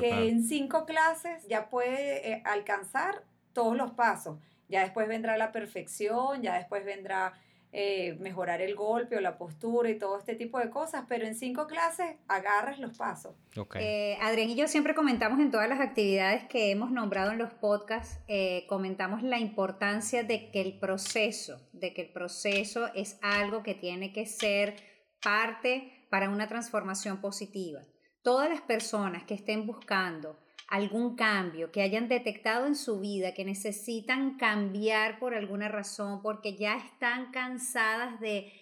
que 0.00 0.28
en 0.28 0.42
cinco 0.42 0.86
clases 0.86 1.46
ya 1.48 1.68
puede 1.68 2.32
eh, 2.32 2.42
alcanzar 2.44 3.22
todos 3.52 3.76
los 3.76 3.92
pasos. 3.92 4.38
Ya 4.68 4.80
después 4.80 5.06
vendrá 5.06 5.36
la 5.36 5.52
perfección, 5.52 6.42
ya 6.42 6.56
después 6.56 6.84
vendrá 6.84 7.34
eh, 7.76 8.16
mejorar 8.20 8.62
el 8.62 8.76
golpe 8.76 9.16
o 9.16 9.20
la 9.20 9.36
postura 9.36 9.90
y 9.90 9.98
todo 9.98 10.16
este 10.16 10.36
tipo 10.36 10.60
de 10.60 10.70
cosas, 10.70 11.06
pero 11.08 11.26
en 11.26 11.34
cinco 11.34 11.66
clases 11.66 12.14
agarras 12.28 12.78
los 12.78 12.96
pasos. 12.96 13.34
Eh, 13.80 14.16
Adrián 14.20 14.48
y 14.48 14.54
yo 14.54 14.68
siempre 14.68 14.94
comentamos 14.94 15.40
en 15.40 15.50
todas 15.50 15.68
las 15.68 15.80
actividades 15.80 16.44
que 16.44 16.70
hemos 16.70 16.92
nombrado 16.92 17.32
en 17.32 17.38
los 17.38 17.52
podcasts, 17.54 18.20
eh, 18.28 18.64
comentamos 18.68 19.24
la 19.24 19.40
importancia 19.40 20.22
de 20.22 20.52
que 20.52 20.60
el 20.60 20.78
proceso, 20.78 21.68
de 21.72 21.92
que 21.92 22.02
el 22.02 22.12
proceso 22.12 22.86
es 22.94 23.18
algo 23.22 23.64
que 23.64 23.74
tiene 23.74 24.12
que 24.12 24.26
ser 24.26 24.76
parte 25.20 26.06
para 26.10 26.30
una 26.30 26.46
transformación 26.46 27.20
positiva. 27.20 27.80
Todas 28.22 28.48
las 28.48 28.60
personas 28.60 29.24
que 29.24 29.34
estén 29.34 29.66
buscando 29.66 30.38
algún 30.68 31.16
cambio, 31.16 31.70
que 31.70 31.82
hayan 31.82 32.08
detectado 32.08 32.66
en 32.66 32.74
su 32.74 33.00
vida 33.00 33.34
que 33.34 33.44
necesitan 33.44 34.36
cambiar 34.36 35.18
por 35.18 35.34
alguna 35.34 35.68
razón, 35.68 36.22
porque 36.22 36.56
ya 36.56 36.76
están 36.76 37.30
cansadas 37.32 38.18
de, 38.20 38.52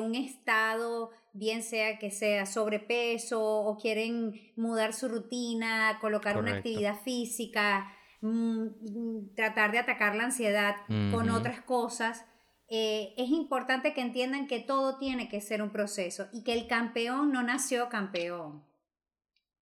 un 0.00 0.14
estado, 0.14 1.10
bien 1.32 1.62
sea 1.62 1.98
que 1.98 2.10
sea 2.10 2.46
sobrepeso 2.46 3.42
o 3.42 3.76
quieren 3.78 4.32
mudar 4.56 4.92
su 4.92 5.08
rutina, 5.08 5.98
colocar 6.00 6.38
una 6.38 6.56
actividad 6.56 7.00
física, 7.02 7.92
mm, 8.20 9.34
tratar 9.34 9.72
de 9.72 9.78
atacar 9.78 10.14
la 10.14 10.24
ansiedad 10.24 10.76
con 11.12 11.30
otras 11.30 11.60
cosas. 11.60 12.24
Eh, 12.68 13.14
es 13.16 13.28
importante 13.30 13.92
que 13.92 14.00
entiendan 14.00 14.46
que 14.46 14.60
todo 14.60 14.98
tiene 14.98 15.28
que 15.28 15.40
ser 15.40 15.62
un 15.62 15.70
proceso 15.70 16.28
y 16.32 16.42
que 16.42 16.52
el 16.52 16.66
campeón 16.66 17.32
no 17.32 17.42
nació 17.42 17.88
campeón. 17.88 18.64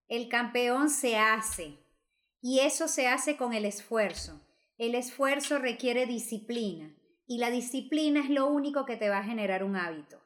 El 0.09 0.29
campeón 0.29 0.91
se 0.91 1.17
hace, 1.17 1.79
y 2.47 2.61
eso 2.61 2.89
se 2.89 3.09
hace 3.09 3.39
con 3.39 3.55
el 3.55 3.65
esfuerzo. 3.65 4.39
El 4.77 4.95
esfuerzo 4.95 5.59
requiere 5.59 6.05
disciplina 6.05 6.95
y 7.27 7.39
la 7.39 7.49
disciplina 7.49 8.21
es 8.21 8.29
lo 8.29 8.49
único 8.49 8.85
que 8.85 8.99
te 8.99 9.09
va 9.09 9.21
a 9.21 9.25
generar 9.25 9.65
un 9.65 9.77
hábito. 9.77 10.21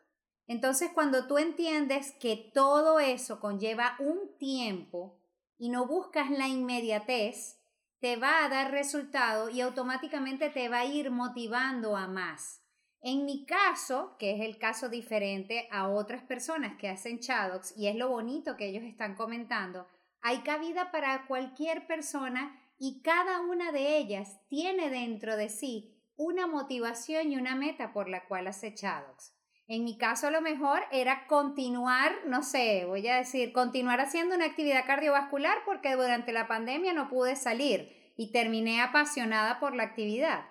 Entonces, 0.48 0.90
cuando 0.92 1.28
tú 1.28 1.38
entiendes 1.38 2.10
que 2.18 2.50
todo 2.52 2.98
eso 2.98 3.38
conlleva 3.38 3.94
un 4.00 4.36
tiempo 4.36 5.22
y 5.58 5.68
no 5.68 5.86
buscas 5.86 6.28
la 6.28 6.48
inmediatez, 6.48 7.60
te 8.00 8.16
va 8.16 8.44
a 8.44 8.48
dar 8.48 8.72
resultado 8.72 9.48
y 9.48 9.60
automáticamente 9.60 10.50
te 10.50 10.68
va 10.68 10.80
a 10.80 10.86
ir 10.86 11.12
motivando 11.12 11.96
a 11.96 12.08
más. 12.08 12.64
En 13.00 13.26
mi 13.26 13.46
caso, 13.46 14.16
que 14.18 14.34
es 14.34 14.40
el 14.40 14.58
caso 14.58 14.88
diferente 14.88 15.68
a 15.70 15.86
otras 15.86 16.24
personas 16.24 16.76
que 16.78 16.88
hacen 16.88 17.20
Shadow's 17.20 17.76
y 17.76 17.86
es 17.86 17.94
lo 17.94 18.08
bonito 18.08 18.56
que 18.56 18.66
ellos 18.66 18.82
están 18.82 19.14
comentando, 19.14 19.86
hay 20.22 20.38
cabida 20.38 20.90
para 20.90 21.26
cualquier 21.26 21.86
persona 21.86 22.60
y 22.78 23.02
cada 23.02 23.40
una 23.40 23.72
de 23.72 23.98
ellas 23.98 24.40
tiene 24.48 24.90
dentro 24.90 25.36
de 25.36 25.48
sí 25.48 25.94
una 26.16 26.46
motivación 26.46 27.32
y 27.32 27.36
una 27.36 27.54
meta 27.54 27.92
por 27.92 28.08
la 28.08 28.26
cual 28.26 28.48
hace 28.48 28.74
Chadox. 28.74 29.34
En 29.68 29.84
mi 29.84 29.98
caso, 29.98 30.30
lo 30.30 30.40
mejor 30.40 30.80
era 30.90 31.26
continuar, 31.26 32.12
no 32.26 32.42
sé, 32.42 32.86
voy 32.86 33.06
a 33.06 33.16
decir, 33.16 33.52
continuar 33.52 34.00
haciendo 34.00 34.34
una 34.34 34.46
actividad 34.46 34.86
cardiovascular 34.86 35.58
porque 35.66 35.94
durante 35.94 36.32
la 36.32 36.48
pandemia 36.48 36.94
no 36.94 37.10
pude 37.10 37.36
salir 37.36 38.14
y 38.16 38.32
terminé 38.32 38.80
apasionada 38.80 39.60
por 39.60 39.76
la 39.76 39.82
actividad. 39.82 40.46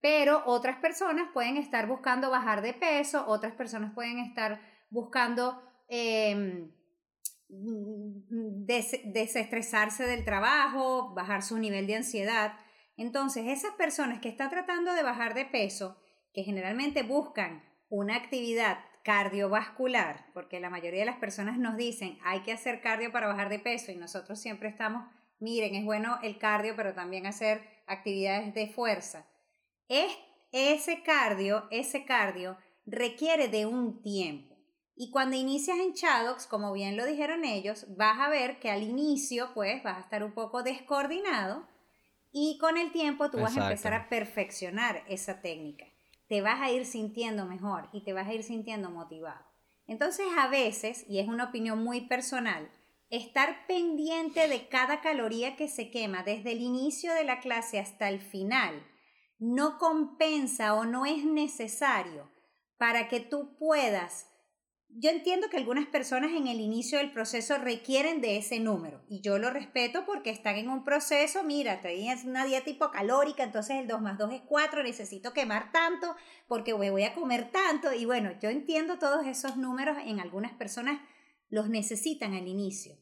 Pero 0.00 0.42
otras 0.46 0.78
personas 0.78 1.28
pueden 1.34 1.58
estar 1.58 1.86
buscando 1.86 2.30
bajar 2.30 2.62
de 2.62 2.72
peso, 2.72 3.26
otras 3.28 3.54
personas 3.54 3.92
pueden 3.94 4.18
estar 4.18 4.60
buscando 4.88 5.62
em, 7.48 8.24
desestresarse 8.66 10.04
del 10.06 10.24
trabajo, 10.24 11.14
bajar 11.14 11.42
su 11.42 11.58
nivel 11.58 11.86
de 11.86 11.96
ansiedad. 11.96 12.54
Entonces, 12.96 13.46
esas 13.46 13.72
personas 13.72 14.20
que 14.20 14.28
están 14.28 14.50
tratando 14.50 14.94
de 14.94 15.02
bajar 15.02 15.34
de 15.34 15.44
peso, 15.44 15.96
que 16.32 16.42
generalmente 16.42 17.02
buscan 17.02 17.62
una 17.88 18.16
actividad 18.16 18.78
cardiovascular, 19.06 20.26
porque 20.34 20.58
la 20.58 20.68
mayoría 20.68 21.00
de 21.00 21.06
las 21.06 21.18
personas 21.18 21.58
nos 21.58 21.76
dicen 21.76 22.18
hay 22.24 22.40
que 22.40 22.52
hacer 22.52 22.80
cardio 22.80 23.12
para 23.12 23.28
bajar 23.28 23.48
de 23.48 23.60
peso 23.60 23.92
y 23.92 23.96
nosotros 23.96 24.40
siempre 24.40 24.68
estamos, 24.68 25.08
miren, 25.38 25.76
es 25.76 25.84
bueno 25.84 26.18
el 26.24 26.38
cardio, 26.38 26.74
pero 26.74 26.92
también 26.92 27.24
hacer 27.24 27.62
actividades 27.86 28.52
de 28.52 28.66
fuerza. 28.66 29.24
Es, 29.88 30.12
ese 30.50 31.04
cardio, 31.04 31.68
ese 31.70 32.04
cardio 32.04 32.58
requiere 32.84 33.46
de 33.46 33.66
un 33.66 34.02
tiempo. 34.02 34.55
Y 34.96 35.10
cuando 35.10 35.36
inicias 35.36 35.78
en 35.78 35.92
Shadow's, 35.92 36.46
como 36.46 36.72
bien 36.72 36.96
lo 36.96 37.04
dijeron 37.04 37.44
ellos, 37.44 37.86
vas 37.96 38.18
a 38.18 38.30
ver 38.30 38.58
que 38.58 38.70
al 38.70 38.82
inicio 38.82 39.50
pues 39.54 39.82
vas 39.82 39.98
a 39.98 40.00
estar 40.00 40.24
un 40.24 40.32
poco 40.32 40.62
descoordinado 40.62 41.68
y 42.32 42.58
con 42.58 42.78
el 42.78 42.92
tiempo 42.92 43.30
tú 43.30 43.38
vas 43.38 43.56
a 43.56 43.64
empezar 43.64 43.92
a 43.94 44.08
perfeccionar 44.08 45.04
esa 45.08 45.42
técnica. 45.42 45.86
Te 46.28 46.40
vas 46.40 46.60
a 46.60 46.70
ir 46.70 46.86
sintiendo 46.86 47.44
mejor 47.44 47.88
y 47.92 48.02
te 48.04 48.12
vas 48.12 48.26
a 48.26 48.32
ir 48.32 48.42
sintiendo 48.42 48.90
motivado. 48.90 49.44
Entonces 49.86 50.26
a 50.36 50.48
veces, 50.48 51.04
y 51.08 51.18
es 51.18 51.28
una 51.28 51.44
opinión 51.44 51.84
muy 51.84 52.00
personal, 52.02 52.68
estar 53.10 53.66
pendiente 53.66 54.48
de 54.48 54.66
cada 54.68 55.00
caloría 55.02 55.56
que 55.56 55.68
se 55.68 55.90
quema 55.90 56.22
desde 56.22 56.52
el 56.52 56.62
inicio 56.62 57.12
de 57.14 57.24
la 57.24 57.40
clase 57.40 57.78
hasta 57.78 58.08
el 58.08 58.20
final 58.20 58.82
no 59.38 59.78
compensa 59.78 60.74
o 60.74 60.84
no 60.84 61.04
es 61.04 61.24
necesario 61.24 62.30
para 62.78 63.08
que 63.08 63.20
tú 63.20 63.56
puedas 63.58 64.28
yo 64.98 65.10
entiendo 65.10 65.50
que 65.50 65.58
algunas 65.58 65.86
personas 65.86 66.32
en 66.32 66.46
el 66.46 66.58
inicio 66.58 66.98
del 66.98 67.12
proceso 67.12 67.58
requieren 67.58 68.22
de 68.22 68.38
ese 68.38 68.60
número 68.60 69.04
y 69.08 69.20
yo 69.20 69.38
lo 69.38 69.50
respeto 69.50 70.06
porque 70.06 70.30
están 70.30 70.56
en 70.56 70.70
un 70.70 70.84
proceso, 70.84 71.44
mira, 71.44 71.80
es 71.84 72.24
una 72.24 72.46
dieta 72.46 72.70
hipocalórica, 72.70 73.42
entonces 73.42 73.76
el 73.76 73.88
2 73.88 74.00
más 74.00 74.16
2 74.16 74.32
es 74.32 74.40
4, 74.42 74.82
necesito 74.82 75.34
quemar 75.34 75.70
tanto 75.70 76.16
porque 76.48 76.72
voy 76.72 77.02
a 77.02 77.14
comer 77.14 77.50
tanto 77.50 77.92
y 77.92 78.06
bueno, 78.06 78.32
yo 78.40 78.48
entiendo 78.48 78.98
todos 78.98 79.26
esos 79.26 79.58
números, 79.58 79.98
en 80.02 80.18
algunas 80.18 80.52
personas 80.54 81.00
los 81.50 81.68
necesitan 81.68 82.32
al 82.32 82.48
inicio. 82.48 82.96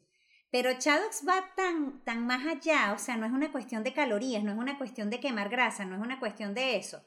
Pero 0.51 0.77
Chadox 0.77 1.27
va 1.27 1.55
tan, 1.55 2.03
tan 2.05 2.27
más 2.27 2.47
allá, 2.47 2.93
o 2.93 2.99
sea, 2.99 3.17
no 3.17 3.27
es 3.27 3.33
una 3.33 3.53
cuestión 3.53 3.85
de 3.85 3.93
calorías, 3.93 4.43
no 4.43 4.53
es 4.53 4.59
una 4.59 4.79
cuestión 4.79 5.11
de 5.11 5.21
quemar 5.21 5.49
grasa, 5.49 5.85
no 5.85 5.95
es 5.95 6.01
una 6.01 6.19
cuestión 6.19 6.55
de 6.55 6.77
eso 6.77 7.05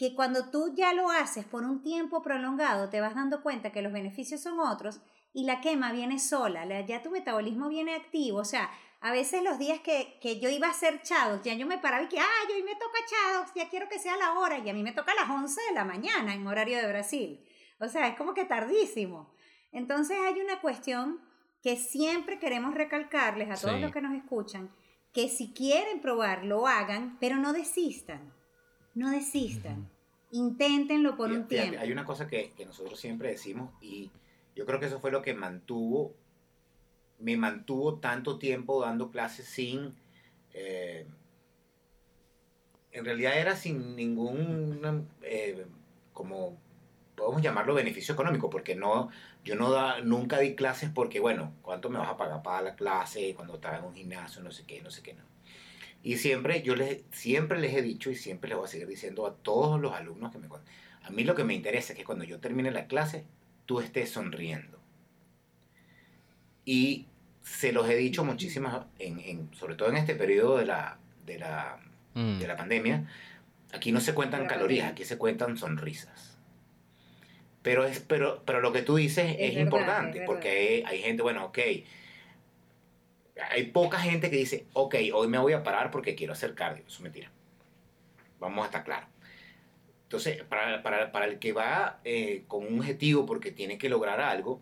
que 0.00 0.14
cuando 0.14 0.48
tú 0.48 0.72
ya 0.74 0.94
lo 0.94 1.10
haces 1.10 1.44
por 1.44 1.62
un 1.62 1.82
tiempo 1.82 2.22
prolongado, 2.22 2.88
te 2.88 3.02
vas 3.02 3.14
dando 3.14 3.42
cuenta 3.42 3.70
que 3.70 3.82
los 3.82 3.92
beneficios 3.92 4.40
son 4.40 4.58
otros 4.58 5.02
y 5.34 5.44
la 5.44 5.60
quema 5.60 5.92
viene 5.92 6.18
sola, 6.18 6.64
ya 6.86 7.02
tu 7.02 7.10
metabolismo 7.10 7.68
viene 7.68 7.94
activo. 7.94 8.38
O 8.38 8.44
sea, 8.46 8.70
a 9.02 9.12
veces 9.12 9.42
los 9.42 9.58
días 9.58 9.80
que, 9.80 10.40
yo 10.40 10.48
iba 10.48 10.68
a 10.68 10.70
hacer 10.70 11.02
chados, 11.02 11.42
ya 11.42 11.52
yo 11.52 11.66
me 11.66 11.76
paraba 11.76 12.04
y 12.04 12.08
que, 12.08 12.18
ah, 12.18 12.48
hoy 12.50 12.62
me 12.62 12.76
toca 12.76 12.98
chados, 13.10 13.50
ya 13.54 13.68
quiero 13.68 13.90
que 13.90 13.98
sea 13.98 14.16
la 14.16 14.38
hora, 14.38 14.56
y 14.56 14.70
a 14.70 14.72
mí 14.72 14.82
me 14.82 14.92
toca 14.92 15.12
a 15.12 15.16
las 15.16 15.28
11 15.28 15.60
de 15.68 15.74
la 15.74 15.84
mañana 15.84 16.32
en 16.32 16.46
horario 16.46 16.78
de 16.78 16.88
Brasil. 16.88 17.46
O 17.78 17.86
sea, 17.86 18.08
es 18.08 18.16
como 18.16 18.32
que 18.32 18.46
tardísimo. 18.46 19.34
Entonces 19.70 20.16
hay 20.18 20.40
una 20.40 20.62
cuestión 20.62 21.20
que 21.62 21.76
siempre 21.76 22.38
queremos 22.38 22.72
recalcarles 22.72 23.50
a 23.50 23.60
todos 23.60 23.78
los 23.78 23.92
que 23.92 24.00
nos 24.00 24.14
escuchan, 24.14 24.74
que 25.12 25.28
si 25.28 25.52
quieren 25.52 26.00
probar, 26.00 26.46
lo 26.46 26.66
hagan, 26.66 27.18
pero 27.20 27.36
no 27.36 27.52
desistan 27.52 28.39
no 29.00 29.10
desistan. 29.10 29.88
Inténtenlo 30.30 31.16
por 31.16 31.32
un 31.32 31.48
tiempo. 31.48 31.80
Hay 31.80 31.90
una 31.90 32.04
cosa 32.04 32.28
que, 32.28 32.52
nosotros 32.66 33.00
siempre 33.00 33.30
decimos 33.30 33.70
y 33.80 34.10
yo 34.54 34.66
creo 34.66 34.78
que 34.78 34.86
eso 34.86 35.00
fue 35.00 35.10
lo 35.10 35.22
que 35.22 35.32
mantuvo, 35.32 36.14
me 37.18 37.36
mantuvo 37.38 37.94
tanto 37.94 38.38
tiempo 38.38 38.82
dando 38.82 39.10
clases 39.10 39.46
sin, 39.46 39.94
eh, 40.52 41.06
en 42.92 43.04
realidad 43.04 43.38
era 43.38 43.56
sin 43.56 43.96
ningún, 43.96 45.08
eh, 45.22 45.64
como 46.12 46.58
podemos 47.14 47.40
llamarlo 47.40 47.74
beneficio 47.74 48.12
económico, 48.12 48.50
porque 48.50 48.74
no, 48.74 49.08
yo 49.44 49.56
no 49.56 49.70
da, 49.70 50.02
nunca 50.02 50.38
di 50.38 50.54
clases 50.54 50.90
porque, 50.94 51.20
bueno, 51.20 51.54
¿cuánto 51.62 51.88
me 51.88 51.98
vas 51.98 52.10
a 52.10 52.18
pagar 52.18 52.42
para 52.42 52.60
la 52.60 52.76
clase 52.76 53.34
cuando 53.34 53.54
estaba 53.54 53.78
en 53.78 53.84
un 53.84 53.94
gimnasio, 53.94 54.42
no 54.42 54.52
sé 54.52 54.64
qué, 54.64 54.82
no 54.82 54.90
sé 54.90 55.02
qué, 55.02 55.14
no. 55.14 55.29
Y 56.02 56.16
siempre, 56.16 56.62
yo 56.62 56.76
les, 56.76 57.02
siempre 57.12 57.60
les 57.60 57.74
he 57.74 57.82
dicho 57.82 58.10
y 58.10 58.14
siempre 58.14 58.48
les 58.48 58.56
voy 58.56 58.66
a 58.66 58.70
seguir 58.70 58.86
diciendo 58.86 59.26
a 59.26 59.34
todos 59.34 59.80
los 59.80 59.92
alumnos 59.92 60.32
que 60.32 60.38
me 60.38 60.48
a 61.02 61.10
mí 61.10 61.24
lo 61.24 61.34
que 61.34 61.44
me 61.44 61.54
interesa 61.54 61.92
es 61.92 61.98
que 61.98 62.04
cuando 62.04 62.24
yo 62.24 62.40
termine 62.40 62.70
la 62.70 62.86
clase, 62.86 63.24
tú 63.66 63.80
estés 63.80 64.10
sonriendo. 64.10 64.78
Y 66.64 67.06
se 67.42 67.72
los 67.72 67.88
he 67.88 67.96
dicho 67.96 68.24
muchísimas, 68.24 68.86
en, 68.98 69.50
sobre 69.54 69.74
todo 69.74 69.88
en 69.88 69.96
este 69.96 70.14
periodo 70.14 70.58
de 70.58 70.66
la, 70.66 70.98
de 71.26 71.38
la, 71.38 71.80
mm. 72.14 72.38
de 72.38 72.46
la 72.46 72.56
pandemia, 72.56 73.08
aquí 73.72 73.92
no 73.92 74.00
se 74.00 74.14
cuentan 74.14 74.46
calorías, 74.46 74.90
aquí 74.90 75.04
se 75.04 75.18
cuentan 75.18 75.56
sonrisas. 75.56 76.38
Pero, 77.62 77.84
es, 77.84 78.00
pero, 78.00 78.42
pero 78.44 78.60
lo 78.60 78.72
que 78.72 78.82
tú 78.82 78.96
dices 78.96 79.36
es, 79.38 79.56
importante, 79.56 80.22
porque 80.24 80.82
hay, 80.86 81.02
gente, 81.02 81.22
bueno, 81.22 81.46
ok, 81.46 81.58
hay 83.50 83.66
poca 83.66 83.98
gente 83.98 84.30
que 84.30 84.36
dice, 84.36 84.66
ok, 84.72 84.96
hoy 85.12 85.28
me 85.28 85.38
voy 85.38 85.52
a 85.52 85.62
parar 85.62 85.90
porque 85.90 86.14
quiero 86.14 86.32
hacer 86.32 86.54
cardio. 86.54 86.84
Eso 86.86 86.96
es 86.96 87.00
mentira. 87.00 87.30
Vamos 88.38 88.62
a 88.62 88.66
estar 88.66 88.84
claros. 88.84 89.08
Entonces, 90.04 90.42
para, 90.44 90.82
para, 90.82 91.12
para, 91.12 91.26
el 91.26 91.38
que 91.38 91.52
va 91.52 92.00
eh, 92.04 92.44
con 92.48 92.66
un 92.66 92.80
objetivo 92.80 93.26
porque 93.26 93.52
tiene 93.52 93.78
que 93.78 93.88
lograr 93.88 94.20
algo, 94.20 94.60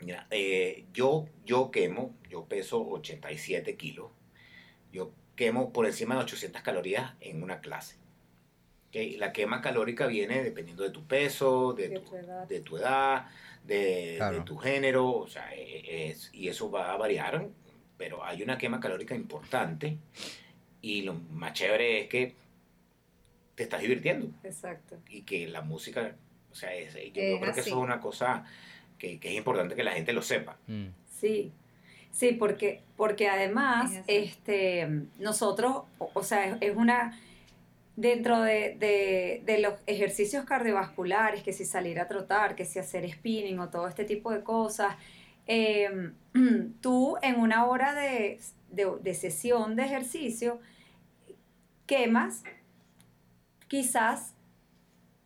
mira, 0.00 0.26
eh, 0.30 0.84
yo, 0.92 1.26
yo 1.44 1.70
quemo, 1.70 2.14
yo 2.28 2.44
peso 2.44 2.86
87 2.86 3.76
kilos, 3.76 4.10
yo 4.92 5.12
quemo 5.34 5.72
por 5.72 5.86
encima 5.86 6.14
de 6.14 6.22
800 6.22 6.62
calorías 6.62 7.14
en 7.20 7.42
una 7.42 7.60
clase. 7.60 7.96
La 8.92 9.32
quema 9.32 9.60
calórica 9.60 10.06
viene 10.06 10.42
dependiendo 10.42 10.82
de 10.82 10.90
tu 10.90 11.06
peso, 11.06 11.74
de, 11.74 12.00
tu, 12.00 12.16
edad, 12.16 12.48
de, 12.48 12.60
tu, 12.60 12.78
edad, 12.78 13.26
de, 13.64 14.42
tu 14.46 14.56
género, 14.56 15.10
o 15.10 15.28
sea, 15.28 15.54
e, 15.54 16.08
es, 16.08 16.30
y 16.32 16.48
eso 16.48 16.70
va 16.70 16.92
a 16.92 16.96
variar, 16.96 17.46
pero 17.96 18.24
hay 18.24 18.42
una 18.42 18.58
quema 18.58 18.80
calórica 18.80 19.14
importante 19.14 19.96
y 20.80 21.02
lo 21.02 21.14
más 21.14 21.52
chévere 21.52 22.02
es 22.02 22.08
que 22.08 22.34
te 23.54 23.62
estás 23.62 23.80
divirtiendo. 23.80 24.28
Exacto. 24.44 24.98
Y 25.08 25.22
que 25.22 25.48
la 25.48 25.62
música, 25.62 26.14
o 26.52 26.54
sea, 26.54 26.74
es, 26.74 26.94
yo, 26.94 27.12
creo 27.12 27.40
que 27.40 27.60
eso 27.60 27.70
es 27.70 27.72
una 27.72 28.00
cosa 28.00 28.44
que, 28.98 29.18
que, 29.18 29.30
es 29.30 29.34
importante 29.36 29.74
que 29.74 29.84
la 29.84 29.92
gente 29.92 30.12
lo 30.12 30.22
sepa. 30.22 30.58
Mm. 30.66 30.88
Sí, 31.10 31.52
sí, 32.10 32.32
porque, 32.32 32.82
porque 32.96 33.28
además, 33.28 33.90
este, 34.06 34.86
nosotros, 35.18 35.84
o, 35.98 36.22
sea, 36.22 36.58
es 36.60 36.76
una 36.76 37.18
dentro 37.96 38.42
de, 38.42 39.42
los 39.60 39.74
ejercicios 39.86 40.44
cardiovasculares, 40.44 41.42
que 41.42 41.52
si 41.52 41.64
salir 41.64 41.98
a 41.98 42.08
trotar, 42.08 42.54
que 42.54 42.64
si 42.64 42.78
hacer 42.78 43.10
spinning 43.10 43.58
o 43.58 43.70
todo 43.70 43.88
este 43.88 44.04
tipo 44.04 44.30
de 44.30 44.42
cosas, 44.42 44.96
em, 45.46 46.14
tú 46.80 47.16
en 47.22 47.40
una 47.40 47.66
hora 47.66 47.94
de, 47.94 48.40
sesión 49.14 49.76
de 49.76 49.84
ejercicio 49.84 50.60
quemas 51.86 52.42
quizás, 53.68 54.34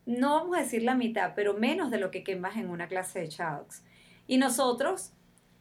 no 0.07 0.35
vamos 0.35 0.57
a 0.57 0.63
decir 0.63 0.83
la 0.83 0.95
mitad, 0.95 1.33
pero 1.35 1.55
menos 1.55 1.91
de 1.91 1.99
lo 1.99 2.11
que 2.11 2.25
quemas 2.25 2.57
en 2.57 2.71
una 2.71 2.89
clase 2.89 3.21
de 3.21 3.29
Chalks. 3.29 3.83
Y 4.27 4.39
nosotros 4.39 5.13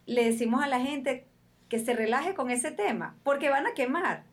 le 0.06 0.24
decimos 0.24 0.64
a 0.64 0.68
la 0.68 0.80
gente 0.80 1.28
que 1.68 1.80
se 1.80 1.94
relaje 1.94 2.34
con 2.34 2.50
ese 2.50 2.72
tema, 2.72 3.16
porque 3.24 3.50
van 3.50 3.68
a 3.68 3.74
quemar 3.74 4.24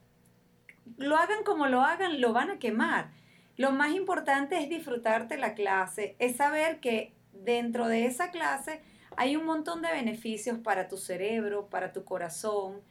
lo 0.97 1.17
hagan 1.17 1.43
como 1.45 1.67
lo 1.67 1.83
hagan, 1.83 2.21
lo 2.21 2.33
van 2.33 2.51
a 2.51 2.59
quemar. 2.59 3.11
Lo 3.57 3.73
más 3.73 3.95
importante 3.95 4.59
es 4.59 4.69
disfrutarte 4.69 5.37
la 5.39 5.55
clase, 5.55 6.15
es 6.19 6.37
saber 6.37 6.81
que 6.81 7.13
dentro 7.33 7.89
de 7.89 8.07
esa 8.07 8.31
clase 8.31 8.81
hay 9.17 9.37
un 9.37 9.45
montón 9.45 9.83
de 9.83 9.91
beneficios 9.91 10.59
para 10.59 10.89
tu 10.89 10.97
cerebro, 10.97 11.69
para 11.69 11.93
tu 11.93 12.05
corazón, 12.05 12.83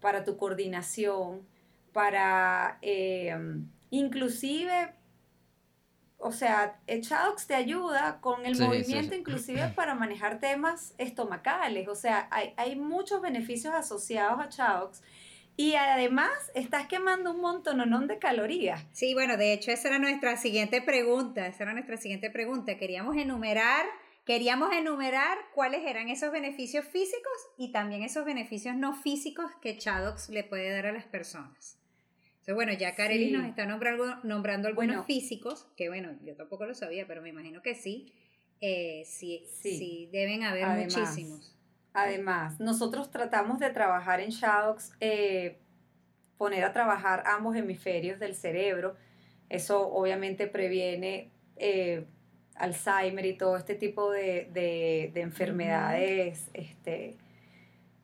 para 0.00 0.24
tu 0.24 0.36
coordinación, 0.36 1.46
para 1.92 2.78
eh, 2.82 3.36
inclusive, 3.90 4.92
o 6.18 6.32
sea, 6.32 6.80
Chaux 7.00 7.46
te 7.46 7.54
ayuda 7.54 8.18
con 8.20 8.44
el 8.46 8.58
movimiento 8.58 9.14
inclusive 9.14 9.68
para 9.76 9.94
manejar 9.94 10.40
temas 10.40 10.94
estomacales, 10.98 11.88
o 11.88 11.94
sea, 11.94 12.28
hay, 12.30 12.54
hay 12.56 12.76
muchos 12.76 13.20
beneficios 13.20 13.74
asociados 13.74 14.40
a 14.40 14.48
Chaux 14.48 15.02
y 15.56 15.74
además 15.76 16.32
estás 16.54 16.88
quemando 16.88 17.30
un 17.30 17.40
montón 17.40 18.08
de 18.08 18.18
calorías. 18.18 18.84
Sí, 18.92 19.14
bueno, 19.14 19.36
de 19.36 19.52
hecho 19.52 19.70
esa 19.70 19.88
era 19.88 19.98
nuestra 19.98 20.36
siguiente 20.36 20.82
pregunta, 20.82 21.46
esa 21.46 21.62
era 21.62 21.72
nuestra 21.72 21.96
siguiente 21.96 22.30
pregunta. 22.30 22.76
Queríamos 22.76 23.16
enumerar, 23.16 23.86
queríamos 24.24 24.72
enumerar 24.72 25.36
cuáles 25.54 25.84
eran 25.84 26.08
esos 26.08 26.32
beneficios 26.32 26.84
físicos 26.86 27.32
y 27.58 27.72
también 27.72 28.02
esos 28.02 28.24
beneficios 28.24 28.74
no 28.74 28.94
físicos 28.94 29.50
que 29.60 29.76
Chadox 29.76 30.30
le 30.30 30.44
puede 30.44 30.70
dar 30.70 30.86
a 30.86 30.92
las 30.92 31.04
personas. 31.04 31.78
Entonces, 32.44 32.54
bueno, 32.56 32.72
ya 32.74 32.94
Kareli 32.94 33.30
nos 33.30 33.46
está 33.46 33.64
nombrando, 33.64 34.16
nombrando 34.22 34.68
algunos 34.68 35.06
físicos, 35.06 35.66
que 35.76 35.88
bueno, 35.88 36.10
yo 36.22 36.36
tampoco 36.36 36.66
lo 36.66 36.74
sabía, 36.74 37.06
pero 37.06 37.22
me 37.22 37.30
imagino 37.30 37.62
que 37.62 37.74
sí. 37.74 38.12
Eh, 38.60 39.02
sí, 39.06 39.46
sí, 39.50 40.08
deben 40.12 40.42
haber 40.42 40.66
muchísimos. 40.66 41.56
Además, 41.94 42.60
nosotros 42.60 43.10
tratamos 43.10 43.60
de 43.60 43.70
trabajar 43.70 44.20
en 44.20 44.30
Shadows, 44.30 44.92
eh, 45.00 45.58
poner 46.36 46.64
a 46.64 46.72
trabajar 46.72 47.22
ambos 47.26 47.56
hemisferios 47.56 48.18
del 48.18 48.34
cerebro. 48.34 48.96
Eso 49.48 49.88
obviamente 49.88 50.46
previene 50.46 51.30
eh, 51.56 52.06
Alzheimer 52.56 53.26
y 53.26 53.36
todo 53.36 53.56
este 53.56 53.74
tipo 53.74 54.10
de, 54.10 55.12
enfermedades 55.14 56.50
este, 56.54 57.16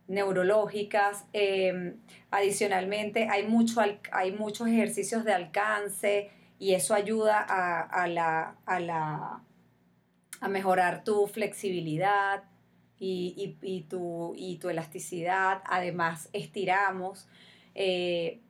neurológicas. 0.08 1.24
Em, 1.32 1.96
adicionalmente, 2.30 3.28
hay, 3.28 3.46
mucho, 3.46 3.80
hay 4.12 4.32
muchos 4.32 4.68
ejercicios 4.68 5.24
de 5.24 5.32
alcance 5.32 6.30
y 6.58 6.74
eso 6.74 6.94
ayuda 6.94 7.38
a, 7.40 8.06
la, 8.06 8.56
a, 8.66 8.80
la, 8.80 9.42
a 10.40 10.48
mejorar 10.48 11.04
tu 11.04 11.26
flexibilidad, 11.26 12.44
y, 13.00 13.56
y, 13.62 13.82
tu, 13.82 14.34
y 14.36 14.58
tu 14.58 14.68
elasticidad. 14.68 15.62
Además, 15.64 16.28
estiramos, 16.32 17.26
eh, 17.74 18.40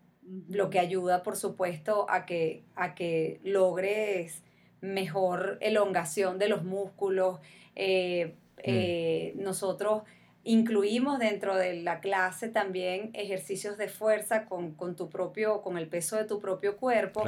lo 0.49 0.71
que 0.71 0.81
ayuda, 0.81 1.23
por 1.23 1.37
supuesto, 1.37 2.07
a 2.11 2.27
que, 2.27 2.65
a 2.75 2.95
que 2.95 3.41
logres 3.45 4.43
mejor 4.81 5.59
elongación 5.61 6.38
de 6.38 6.49
los 6.49 6.64
músculos. 6.64 7.40
Eh, 7.77 8.35
mm. 8.57 8.61
eh, 8.62 9.33
nosotros 9.37 10.03
incluimos 10.43 11.19
dentro 11.19 11.57
de 11.57 11.83
la 11.83 12.01
clase 12.01 12.49
también 12.49 13.11
ejercicios 13.14 13.77
de 13.77 13.88
fuerza 13.88 14.47
con, 14.47 14.75
tu 14.97 15.11
propio, 15.11 15.62
con 15.62 15.79
el 15.79 15.88
peso 15.88 16.16
de 16.16 16.25
tu 16.25 16.40
propio 16.40 16.77
cuerpo. 16.77 17.23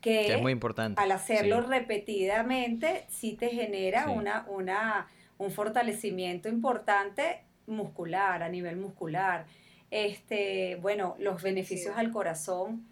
Que, 0.00 0.34
es 0.34 0.42
muy 0.42 0.52
importante. 0.52 1.00
Al 1.00 1.12
hacerlo 1.12 1.62
repetidamente, 1.62 3.06
sí 3.08 3.34
te 3.34 3.48
genera 3.48 4.10
una, 4.10 4.44
una 4.48 5.08
un 5.38 5.50
fortalecimiento 5.50 6.48
importante 6.48 7.42
muscular, 7.66 8.42
a 8.42 8.48
nivel 8.48 8.76
muscular. 8.76 9.46
Este, 9.90 10.76
bueno, 10.76 11.16
los 11.18 11.42
beneficios 11.42 11.96
al 11.96 12.10
corazón, 12.10 12.86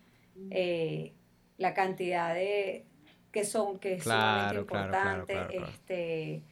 eh, 0.51 1.13
la 1.59 1.75
cantidad 1.75 2.35
de 2.35 2.85
que 3.33 3.45
son, 3.45 3.79
que 3.79 3.95
es 3.95 4.05
sumamente 4.05 4.61
importante. 4.61 5.47
este, 5.51 6.43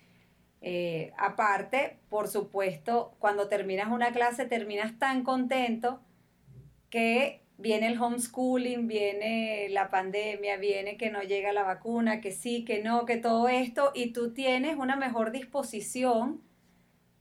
eh, 0.62 1.12
aparte, 1.16 1.98
por 2.08 2.28
supuesto, 2.28 3.14
cuando 3.18 3.48
terminas 3.48 3.88
una 3.92 4.12
clase, 4.12 4.46
terminas 4.46 4.98
tan 4.98 5.22
contento 5.22 6.00
que 6.88 7.42
viene 7.58 7.88
el 7.88 8.00
homeschooling, 8.00 8.86
viene 8.88 9.68
la 9.68 9.90
pandemia, 9.90 10.56
viene 10.56 10.96
que 10.96 11.10
no 11.10 11.22
llega 11.22 11.52
la 11.52 11.62
vacuna, 11.62 12.20
que 12.20 12.32
sí, 12.32 12.64
que 12.64 12.82
no, 12.82 13.04
que 13.04 13.18
todo 13.18 13.48
esto, 13.48 13.92
y 13.94 14.12
tú 14.12 14.32
tienes 14.32 14.76
una 14.76 14.96
mejor 14.96 15.30
disposición 15.30 16.40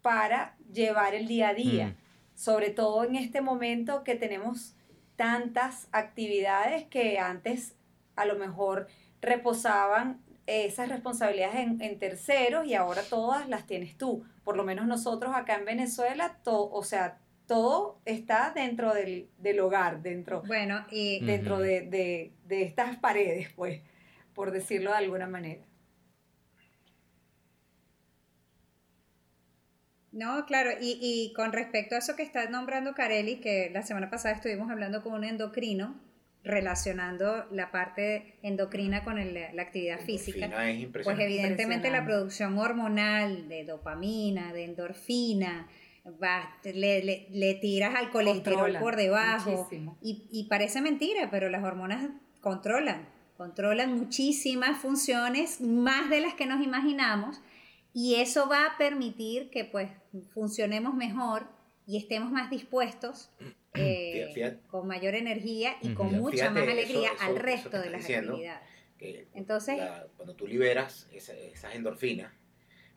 para 0.01 0.55
llevar 0.71 1.13
el 1.13 1.27
día 1.27 1.49
a 1.49 1.53
día, 1.53 1.87
mm. 1.87 1.95
sobre 2.35 2.69
todo 2.69 3.03
en 3.03 3.15
este 3.15 3.41
momento 3.41 4.05
que 4.05 4.15
tenemos 4.15 4.75
tantas 5.17 5.89
actividades 5.91 6.85
que 6.85 7.19
antes 7.19 7.75
a 8.15 8.25
lo 8.25 8.35
mejor 8.35 8.87
reposaban 9.21 10.21
esas 10.45 10.89
responsabilidades 10.89 11.55
en, 11.55 11.81
en, 11.81 11.99
terceros 11.99 12.65
y 12.65 12.73
ahora 12.73 13.03
todas 13.07 13.47
las 13.47 13.67
tienes 13.67 13.97
tú. 13.97 14.23
Por 14.43 14.57
lo 14.57 14.63
menos 14.63 14.87
nosotros 14.87 15.35
acá 15.35 15.55
en 15.55 15.65
Venezuela, 15.65 16.39
o 16.45 16.83
sea, 16.83 17.19
todo 17.49 17.99
está 18.05 18.51
dentro 18.53 18.93
del, 18.93 19.59
hogar, 19.59 20.03
dentro, 20.03 20.43
bueno, 20.43 20.85
y, 20.91 21.25
dentro 21.25 21.57
de, 21.57 22.31
estas 22.47 22.97
paredes, 22.97 23.49
pues, 23.55 23.81
por 24.35 24.51
decirlo 24.51 24.91
de 24.91 24.97
alguna 24.97 25.25
manera. 25.25 25.65
No, 30.11 30.45
claro, 30.45 30.69
y, 30.79 31.33
con 31.35 31.51
respecto 31.51 31.95
a 31.95 31.97
eso 31.97 32.15
que 32.15 32.21
está 32.21 32.47
nombrando 32.51 32.93
Carelli, 32.93 33.39
que 33.39 33.71
la 33.71 33.81
semana 33.81 34.11
pasada 34.11 34.35
estuvimos 34.35 34.69
hablando 34.69 35.01
con 35.01 35.13
un 35.13 35.23
endocrino, 35.23 35.99
relacionando 36.43 37.45
la 37.51 37.71
parte 37.71 38.35
endocrina 38.41 39.03
con 39.03 39.15
la 39.33 39.61
actividad 39.61 39.99
física, 39.99 40.69
es 40.69 40.87
pues 41.03 41.19
evidentemente 41.19 41.91
la 41.91 42.05
producción 42.05 42.57
hormonal 42.57 43.49
de 43.49 43.65
dopamina, 43.65 44.53
de 44.53 44.63
endorfina, 44.65 45.67
le, 46.63 47.27
le, 47.29 47.53
tiras 47.55 47.95
al 47.95 48.09
colesterol 48.09 48.77
por 48.79 48.95
debajo 48.95 49.69
y, 50.01 50.27
y, 50.31 50.45
parece 50.45 50.81
mentira, 50.81 51.29
pero 51.29 51.49
las 51.49 51.63
hormonas 51.63 52.09
controlan, 52.41 53.07
controlan 53.37 53.97
muchísimas 53.97 54.77
funciones, 54.79 55.61
más 55.61 56.09
de 56.09 56.21
las 56.21 56.33
que 56.33 56.45
nos 56.45 56.63
imaginamos 56.63 57.41
y 57.93 58.15
eso 58.15 58.47
va 58.47 58.65
a 58.65 58.77
permitir 58.77 59.49
que 59.49 59.65
pues 59.65 59.89
funcionemos 60.33 60.93
mejor 60.93 61.47
y 61.85 61.97
estemos 61.97 62.31
más 62.31 62.49
dispuestos 62.49 63.31
eh, 63.73 64.57
con 64.67 64.87
mayor 64.87 65.15
energía 65.15 65.77
y 65.81 65.93
con 65.93 66.11
mucha 66.13 66.49
más 66.49 66.67
alegría 66.67 67.11
al 67.19 67.35
resto 67.35 67.79
de 67.79 67.89
las 67.89 68.09
actividades. 68.09 68.67
Entonces, 69.33 69.79
cuando 70.17 70.35
tú 70.35 70.47
liberas 70.47 71.07
esas 71.11 71.75
endorfinas, 71.75 72.33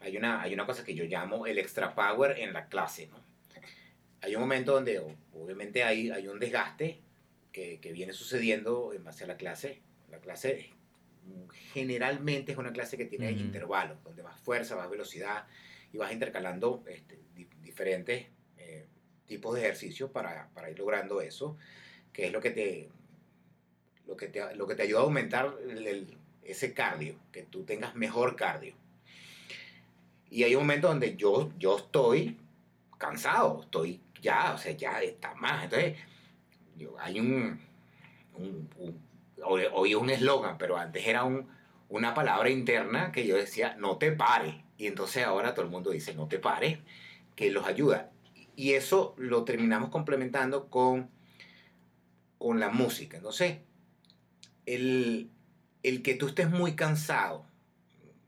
hay 0.00 0.16
una, 0.16 0.42
hay 0.42 0.52
una 0.52 0.66
cosa 0.66 0.84
que 0.84 0.94
yo 0.94 1.04
llamo 1.04 1.46
el 1.46 1.58
extra 1.58 1.94
power 1.94 2.38
en 2.38 2.52
la 2.52 2.66
clase. 2.66 3.06
¿no? 3.06 3.24
Hay 4.20 4.34
un 4.34 4.40
momento 4.40 4.72
donde 4.72 5.00
obviamente 5.32 5.84
hay, 5.84 6.10
hay 6.10 6.26
un 6.26 6.40
desgaste 6.40 7.00
que, 7.52 7.78
que 7.78 7.92
viene 7.92 8.12
sucediendo 8.12 8.92
en 8.92 9.04
base 9.04 9.24
a 9.24 9.26
la 9.28 9.36
clase. 9.36 9.82
La 10.10 10.18
clase 10.18 10.70
generalmente 11.72 12.52
es 12.52 12.58
una 12.58 12.72
clase 12.72 12.96
que 12.96 13.04
tiene 13.04 13.30
intervalos, 13.30 14.02
donde 14.02 14.22
más 14.22 14.38
fuerza, 14.40 14.76
más 14.76 14.90
velocidad 14.90 15.46
y 15.92 15.98
vas 15.98 16.12
intercalando 16.12 16.82
este, 16.86 17.20
diferentes 17.60 18.22
eh, 18.22 18.30
tipos 19.26 19.54
de 19.54 19.62
ejercicios 19.62 20.10
para, 20.10 20.48
para, 20.54 20.70
ir 20.70 20.78
logrando 20.78 21.20
eso, 21.20 21.56
que 22.12 22.26
es 22.26 22.32
lo 22.32 22.40
que 22.40 22.50
te, 22.50 22.88
lo 24.06 24.16
que 24.16 24.28
te, 24.28 24.54
lo 24.54 24.66
que 24.66 24.74
te 24.74 24.82
ayuda 24.82 25.00
a 25.00 25.04
aumentar 25.04 25.54
ese 26.42 26.74
cardio, 26.74 27.16
que 27.30 27.42
tú 27.42 27.64
tengas 27.64 27.94
mejor 27.94 28.36
cardio. 28.36 28.74
Y 30.30 30.44
hay 30.44 30.54
un 30.54 30.62
momento 30.62 30.88
donde 30.88 31.16
yo, 31.16 31.52
yo 31.58 31.76
estoy 31.76 32.38
cansado, 32.98 33.62
estoy 33.62 34.00
ya, 34.22 34.54
o 34.54 34.58
sea, 34.58 34.72
ya 34.72 35.02
está 35.02 35.34
más. 35.34 35.64
Entonces, 35.64 35.98
yo, 36.76 36.98
hay 36.98 37.20
un, 37.20 37.60
un, 38.34 38.68
hoy, 39.44 39.90
es 39.90 39.96
un 39.96 40.10
eslogan, 40.10 40.56
pero 40.56 40.76
antes 40.76 41.06
era 41.06 41.24
un, 41.24 41.48
una 41.88 42.14
palabra 42.14 42.48
interna 42.48 43.12
que 43.12 43.26
yo 43.26 43.36
decía, 43.36 43.76
no 43.78 43.98
te 43.98 44.12
pares. 44.12 44.54
Y 44.78 44.86
entonces 44.86 45.24
ahora 45.24 45.52
todo 45.52 45.66
el 45.66 45.70
mundo 45.70 45.90
dice, 45.90 46.14
no 46.14 46.26
te 46.26 46.38
pares, 46.38 46.78
que 47.36 47.50
los 47.50 47.66
ayuda. 47.66 48.10
Y 48.54 48.72
eso 48.72 49.14
lo 49.16 49.44
terminamos 49.44 49.90
complementando 49.90 50.68
con, 50.68 51.10
con 52.38 52.60
la 52.60 52.68
música. 52.68 53.16
Entonces, 53.16 53.58
el, 54.66 55.30
el 55.82 56.02
que 56.02 56.14
tú 56.14 56.28
estés 56.28 56.50
muy 56.50 56.74
cansado, 56.74 57.46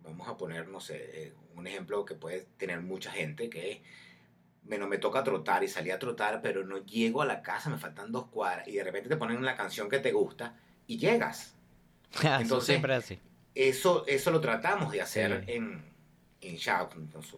vamos 0.03 0.29
a 0.29 0.37
poner, 0.37 0.69
no 0.69 0.81
sé, 0.81 1.27
eh, 1.27 1.33
un 1.57 1.67
ejemplo 1.67 2.05
que 2.05 2.15
puede 2.15 2.47
tener 2.57 2.81
mucha 2.81 3.11
gente, 3.11 3.49
que 3.49 3.73
es, 3.73 3.79
bueno, 4.63 4.89
me 4.89 4.99
toca 4.99 5.23
trotar 5.23 5.63
y 5.63 5.69
salí 5.69 5.91
a 5.91 5.99
trotar, 5.99 6.41
pero 6.43 6.65
no 6.65 6.79
llego 6.79 7.23
a 7.23 7.27
la 7.27 7.43
casa, 7.43 7.71
me 7.71 7.79
faltan 7.79 8.11
dos 8.11 8.27
cuadras, 8.27 8.67
y 8.67 8.73
de 8.73 8.85
repente 8.85 9.09
te 9.09 9.17
ponen 9.17 9.45
la 9.45 9.57
canción 9.57 9.89
que 9.89 9.99
te 9.99 10.13
gusta 10.13 10.57
y 10.87 10.99
llegas. 10.99 11.55
Entonces, 12.23 12.67
siempre 12.67 12.95
así. 12.95 13.19
Eso, 13.55 14.05
eso 14.07 14.31
lo 14.31 14.41
tratamos 14.41 14.91
de 14.91 15.01
hacer 15.01 15.45
en, 15.47 15.85
en 16.41 16.57
Shout. 16.57 16.95
Entonces, 16.97 17.37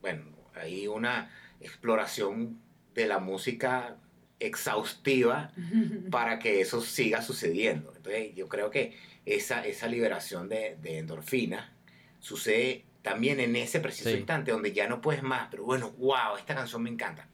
bueno, 0.00 0.24
hay 0.54 0.86
una 0.86 1.30
exploración 1.60 2.60
de 2.94 3.06
la 3.06 3.18
música 3.18 3.96
exhaustiva 4.40 5.52
para 6.10 6.38
que 6.38 6.60
eso 6.60 6.80
siga 6.80 7.22
sucediendo. 7.22 7.92
Entonces, 7.96 8.34
yo 8.34 8.48
creo 8.48 8.70
que 8.70 8.96
esa, 9.26 9.64
esa 9.66 9.88
liberación 9.88 10.48
de, 10.48 10.76
de 10.80 10.98
endorfina 10.98 11.72
sucede 12.20 12.84
también 13.02 13.40
en 13.40 13.56
ese 13.56 13.80
preciso 13.80 14.10
instante 14.10 14.50
donde 14.50 14.72
ya 14.72 14.88
no 14.88 15.00
puedes 15.00 15.22
más, 15.22 15.48
pero 15.50 15.64
bueno, 15.64 15.90
wow, 15.92 16.36
esta 16.36 16.54
canción 16.54 16.82
me 16.82 16.90
encanta. 16.90 17.28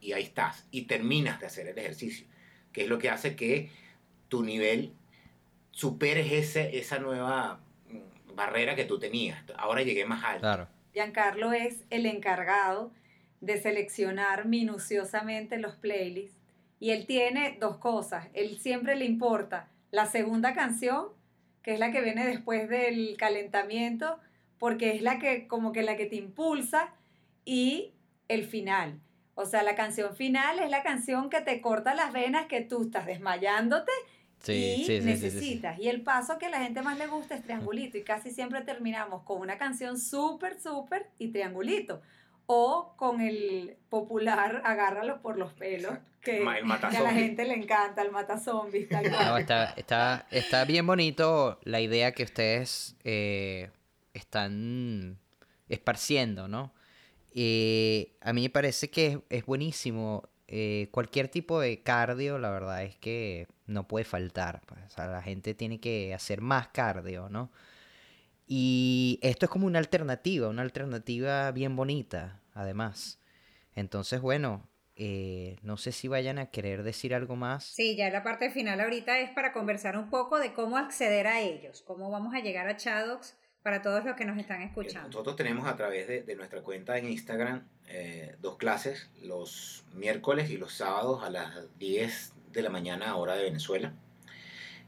Y 0.00 0.12
ahí 0.12 0.22
estás, 0.22 0.66
y 0.70 0.82
terminas 0.82 1.40
de 1.40 1.46
hacer 1.46 1.66
el 1.66 1.78
ejercicio, 1.78 2.26
que 2.72 2.82
es 2.82 2.88
lo 2.88 2.98
que 2.98 3.10
hace 3.10 3.34
que 3.34 3.70
tu 4.28 4.44
nivel 4.44 4.92
superes 5.70 6.32
ese, 6.32 6.78
esa 6.78 6.98
nueva 6.98 7.60
mm, 7.88 8.34
barrera 8.34 8.76
que 8.76 8.84
tú 8.84 8.98
tenías. 8.98 9.42
Ahora 9.56 9.82
llegué 9.82 10.04
más 10.04 10.22
alto. 10.22 10.40
Claro. 10.40 10.68
Giancarlo 10.92 11.52
es 11.52 11.84
el 11.90 12.06
encargado 12.06 12.92
de 13.40 13.60
seleccionar 13.60 14.46
minuciosamente 14.46 15.58
los 15.58 15.74
playlists 15.76 16.36
y 16.78 16.90
él 16.90 17.06
tiene 17.06 17.56
dos 17.60 17.78
cosas. 17.78 18.28
Él 18.34 18.58
siempre 18.58 18.96
le 18.96 19.04
importa 19.04 19.68
la 19.90 20.06
segunda 20.06 20.54
canción, 20.54 21.06
que 21.62 21.74
es 21.74 21.80
la 21.80 21.90
que 21.90 22.02
viene 22.02 22.26
después 22.26 22.68
del 22.68 23.16
calentamiento, 23.16 24.18
porque 24.58 24.94
es 24.94 25.02
la 25.02 25.18
que 25.18 25.46
como 25.48 25.72
que 25.72 25.82
la 25.82 25.96
que 25.96 26.06
te 26.06 26.16
impulsa 26.16 26.92
y 27.44 27.92
el 28.28 28.44
final. 28.44 29.00
O 29.34 29.44
sea, 29.44 29.62
la 29.62 29.74
canción 29.74 30.16
final 30.16 30.58
es 30.58 30.70
la 30.70 30.82
canción 30.82 31.28
que 31.28 31.40
te 31.40 31.60
corta 31.60 31.94
las 31.94 32.12
venas, 32.12 32.46
que 32.46 32.62
tú 32.62 32.84
estás 32.84 33.06
desmayándote 33.06 33.92
y 34.48 34.86
necesitas. 35.02 35.78
y 35.78 35.88
el 35.88 36.02
paso 36.02 36.38
que 36.38 36.46
a 36.46 36.50
la 36.50 36.62
gente 36.62 36.82
más 36.82 36.98
le 36.98 37.06
gusta 37.06 37.34
es 37.34 37.42
triangulito 37.42 37.98
y 37.98 38.02
casi 38.02 38.30
siempre 38.30 38.60
terminamos 38.62 39.22
con 39.24 39.40
una 39.40 39.58
canción 39.58 39.98
súper, 39.98 40.60
súper 40.60 41.08
y 41.18 41.28
triangulito. 41.28 42.00
O 42.46 42.94
con 42.96 43.20
el 43.20 43.76
popular 43.88 44.62
agárralo 44.64 45.20
por 45.20 45.36
los 45.36 45.52
pelos, 45.52 45.94
que, 46.22 46.44
a 46.44 47.00
la 47.00 47.12
gente 47.12 47.44
le 47.44 47.54
encanta, 47.54 48.02
el 48.02 48.10
mata 48.10 48.38
zombies. 48.38 48.88
está, 49.38 49.74
está, 49.76 50.26
está, 50.30 50.64
bien 50.64 50.86
bonito 50.86 51.58
la 51.64 51.80
idea 51.80 52.12
que 52.12 52.24
ustedes 52.24 52.96
eh, 53.04 53.70
están 54.14 55.18
esparciendo, 55.68 56.48
¿no? 56.48 56.72
Eh, 57.34 58.16
a 58.22 58.32
mí 58.32 58.42
me 58.42 58.50
parece 58.50 58.90
que 58.90 59.20
es, 59.28 59.44
buenísimo. 59.44 60.28
Eh, 60.48 60.88
cualquier 60.90 61.28
tipo 61.28 61.60
de 61.60 61.82
cardio, 61.82 62.38
la 62.38 62.50
verdad 62.50 62.84
es 62.84 62.96
que 62.96 63.46
no 63.66 63.86
puede 63.86 64.04
faltar. 64.04 64.62
Pues, 64.66 64.80
o 64.86 64.90
sea, 64.90 65.06
la 65.08 65.22
gente 65.22 65.54
tiene 65.54 65.78
que 65.78 66.14
hacer 66.14 66.40
más 66.40 66.68
cardio, 66.68 67.28
¿no? 67.28 67.50
Y 68.46 69.18
esto 69.22 69.46
es 69.46 69.50
como 69.50 69.66
una 69.66 69.78
alternativa, 69.78 70.48
una 70.48 70.62
alternativa 70.62 71.50
bien 71.50 71.74
bonita, 71.74 72.40
además. 72.54 73.18
Entonces, 73.74 74.20
bueno, 74.20 74.68
eh, 74.94 75.56
no 75.62 75.76
sé 75.76 75.92
si 75.92 76.08
vayan 76.08 76.38
a 76.38 76.50
querer 76.50 76.82
decir 76.82 77.14
algo 77.14 77.36
más. 77.36 77.64
Sí, 77.64 77.96
ya 77.96 78.08
la 78.10 78.22
parte 78.22 78.50
final 78.50 78.80
ahorita 78.80 79.18
es 79.18 79.30
para 79.30 79.52
conversar 79.52 79.98
un 79.98 80.08
poco 80.08 80.38
de 80.38 80.54
cómo 80.54 80.78
acceder 80.78 81.26
a 81.26 81.40
ellos, 81.40 81.82
cómo 81.82 82.10
vamos 82.10 82.34
a 82.34 82.40
llegar 82.40 82.66
a 82.68 82.76
Chadox 82.76 83.36
para 83.62 83.82
todos 83.82 84.04
los 84.04 84.16
que 84.16 84.24
nos 84.24 84.38
están 84.38 84.62
escuchando. 84.62 85.08
Nosotros 85.08 85.36
tenemos 85.36 85.66
a 85.66 85.76
través 85.76 86.06
de, 86.06 86.36
nuestra 86.36 86.62
cuenta 86.62 86.96
en 86.96 87.08
Instagram 87.08 87.68
eh, 87.88 88.36
dos 88.40 88.56
clases, 88.56 89.10
los 89.22 89.84
miércoles 89.92 90.50
y 90.50 90.56
los 90.56 90.72
sábados 90.72 91.22
a 91.24 91.30
las 91.30 91.76
10 91.78 92.32
de 92.52 92.62
la 92.62 92.70
mañana 92.70 93.16
hora 93.16 93.34
de 93.34 93.42
Venezuela. 93.42 93.92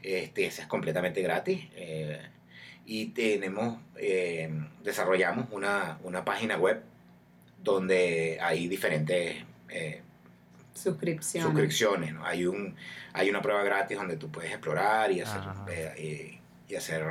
Este, 0.01 0.47
esa 0.47 0.63
es 0.63 0.69
completamente 0.69 1.21
gratis. 1.23 1.69
Eh, 1.75 2.21
y 2.89 3.07
tenemos, 3.09 3.79
eh, 3.97 4.51
desarrollamos 4.83 5.47
una, 5.53 5.99
una, 6.03 6.25
página 6.25 6.57
web 6.57 6.83
donde 7.63 8.39
hay 8.41 8.67
diferentes 8.67 9.45
suscripciones. 10.73 11.47
suscripciones 11.47 12.15
hay, 12.25 12.47
un, 12.47 12.75
hay 13.13 13.29
una 13.29 13.43
prueba 13.43 13.63
gratis 13.63 13.99
donde 13.99 14.17
tú 14.17 14.31
puedes 14.31 14.51
explorar 14.51 15.13
y 15.13 15.21
hacer, 15.21 15.43
y 16.67 16.75
hacer 16.75 17.05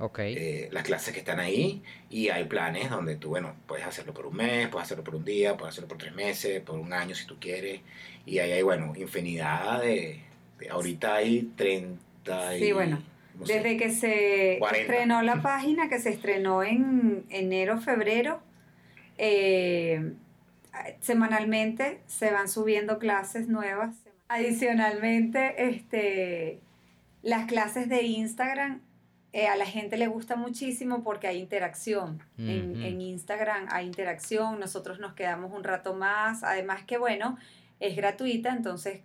Okay. 0.00 0.34
Eh, 0.34 0.68
las 0.72 0.82
clases 0.82 1.12
que 1.12 1.20
están 1.20 1.40
ahí 1.40 1.82
y 2.08 2.30
hay 2.30 2.44
planes 2.44 2.88
donde 2.88 3.16
tú, 3.16 3.28
bueno, 3.28 3.54
puedes 3.66 3.84
hacerlo 3.84 4.14
por 4.14 4.24
un 4.24 4.34
mes, 4.34 4.68
puedes 4.68 4.86
hacerlo 4.86 5.04
por 5.04 5.14
un 5.14 5.26
día, 5.26 5.58
puedes 5.58 5.74
hacerlo 5.74 5.88
por 5.88 5.98
tres 5.98 6.14
meses, 6.14 6.62
por 6.62 6.78
un 6.78 6.94
año 6.94 7.14
si 7.14 7.26
tú 7.26 7.36
quieres. 7.38 7.82
Y 8.24 8.38
ahí 8.38 8.52
hay, 8.52 8.62
bueno, 8.62 8.94
infinidad 8.96 9.82
de... 9.82 10.22
ahorita 10.70 11.16
hay 11.16 11.52
30 11.54 12.56
y... 12.56 12.60
Sí, 12.60 12.72
bueno. 12.72 13.02
Desde 13.46 13.76
que 13.76 13.90
se 13.90 14.58
estrenó 14.58 15.22
la 15.22 15.42
página, 15.42 15.88
que 15.88 15.98
se 15.98 16.10
estrenó 16.10 16.62
en 16.62 17.24
enero, 17.30 17.80
febrero, 17.80 18.40
eh, 19.18 20.14
semanalmente 21.00 22.00
se 22.06 22.30
van 22.30 22.48
subiendo 22.48 22.98
clases 22.98 23.48
nuevas. 23.48 23.96
Adicionalmente, 24.28 25.68
este, 25.68 26.60
las 27.22 27.46
clases 27.46 27.88
de 27.88 28.02
Instagram 28.02 28.80
eh, 29.32 29.46
a 29.46 29.56
la 29.56 29.66
gente 29.66 29.96
le 29.96 30.08
gusta 30.08 30.34
muchísimo 30.34 31.04
porque 31.04 31.28
hay 31.28 31.38
interacción. 31.38 32.22
en, 32.38 33.00
Instagram 33.00 33.66
hay 33.70 33.86
interacción, 33.86 34.58
nosotros 34.58 34.98
nos 34.98 35.14
quedamos 35.14 35.52
un 35.52 35.62
rato 35.62 35.94
más, 35.94 36.42
además 36.42 36.82
que 36.84 36.98
bueno, 36.98 37.38
es 37.78 37.94
gratuita, 37.94 38.52
entonces 38.52 39.02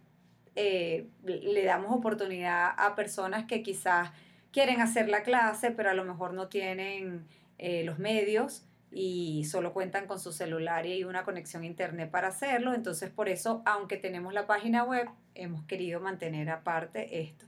eh, 0.55 1.05
le 1.23 1.63
damos 1.63 1.91
oportunidad 1.91 2.73
a 2.77 2.95
personas 2.95 3.45
que 3.45 3.61
quizás 3.61 4.11
quieren 4.55 4.79
hacer 4.79 5.09
la 5.09 5.21
clase, 5.21 5.71
pero 5.71 5.89
a 5.89 5.93
lo 5.93 6.05
mejor 6.05 6.33
no 6.33 6.47
tienen 6.47 7.27
eh, 7.57 7.83
los 7.83 7.99
medios 7.99 8.65
y 8.89 9.43
solo 9.43 9.73
cuentan 9.73 10.07
con 10.07 10.17
su 10.17 10.31
celular 10.31 10.85
y 10.85 11.03
una 11.03 11.25
conexión 11.25 11.63
a 11.63 11.65
internet 11.65 12.09
para 12.09 12.29
hacerlo. 12.29 12.73
Entonces, 12.73 13.09
por 13.09 13.27
eso, 13.27 13.61
aunque 13.65 13.97
tenemos 13.97 14.33
la 14.33 14.47
página 14.47 14.85
web, 14.85 15.09
hemos 15.33 15.65
querido 15.65 15.99
mantener 15.99 16.49
aparte 16.49 17.19
esto. 17.19 17.45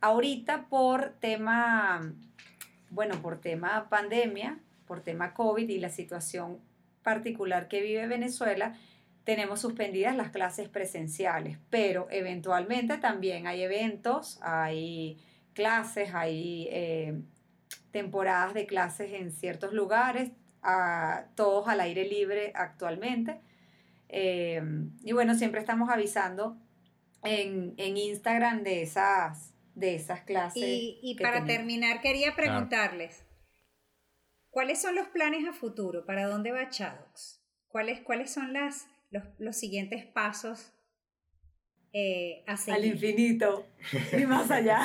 Ahorita 0.00 0.68
por 0.70 1.10
tema, 1.20 2.00
bueno, 2.88 3.20
por 3.20 3.38
tema 3.38 3.90
pandemia, 3.90 4.58
por 4.86 5.02
tema 5.02 5.34
COVID 5.34 5.68
y 5.68 5.80
la 5.80 5.90
situación 5.90 6.60
particular 7.02 7.68
que 7.68 7.82
vive 7.82 8.06
Venezuela, 8.06 8.74
tenemos 9.24 9.60
suspendidas 9.60 10.16
las 10.16 10.30
clases 10.30 10.70
presenciales, 10.70 11.58
pero 11.68 12.08
eventualmente 12.10 12.96
también 12.96 13.46
hay 13.46 13.60
eventos, 13.60 14.38
hay 14.40 15.18
clases, 15.54 16.14
hay 16.14 16.68
eh, 16.70 17.22
temporadas 17.90 18.54
de 18.54 18.66
clases 18.66 19.12
en 19.12 19.30
ciertos 19.32 19.72
lugares, 19.72 20.32
a, 20.62 21.26
todos 21.34 21.68
al 21.68 21.80
aire 21.80 22.06
libre 22.06 22.52
actualmente. 22.54 23.40
Eh, 24.08 24.62
y 25.02 25.12
bueno, 25.12 25.34
siempre 25.34 25.60
estamos 25.60 25.90
avisando 25.90 26.56
en, 27.22 27.74
Instagram 27.78 28.62
de 28.62 28.82
esas, 28.82 29.54
de 29.74 29.94
esas 29.94 30.22
clases. 30.22 30.62
Y, 30.64 31.16
para 31.20 31.44
terminar, 31.44 32.00
quería 32.00 32.34
preguntarles, 32.34 33.24
¿cuáles 34.50 34.80
son 34.80 34.94
los 34.94 35.08
planes 35.08 35.46
a 35.48 35.52
futuro? 35.52 36.04
¿Para 36.04 36.26
dónde 36.26 36.52
va 36.52 36.68
Chadox? 36.68 37.42
¿Cuáles, 37.68 38.00
¿Cuáles 38.00 38.32
son 38.32 38.52
las, 38.52 38.86
los, 39.10 39.24
los 39.38 39.56
siguientes 39.56 40.04
pasos 40.04 40.72
eh, 41.92 42.42
Al 42.46 42.84
infinito 42.84 43.66
y 44.18 44.24
más 44.24 44.50
allá. 44.50 44.80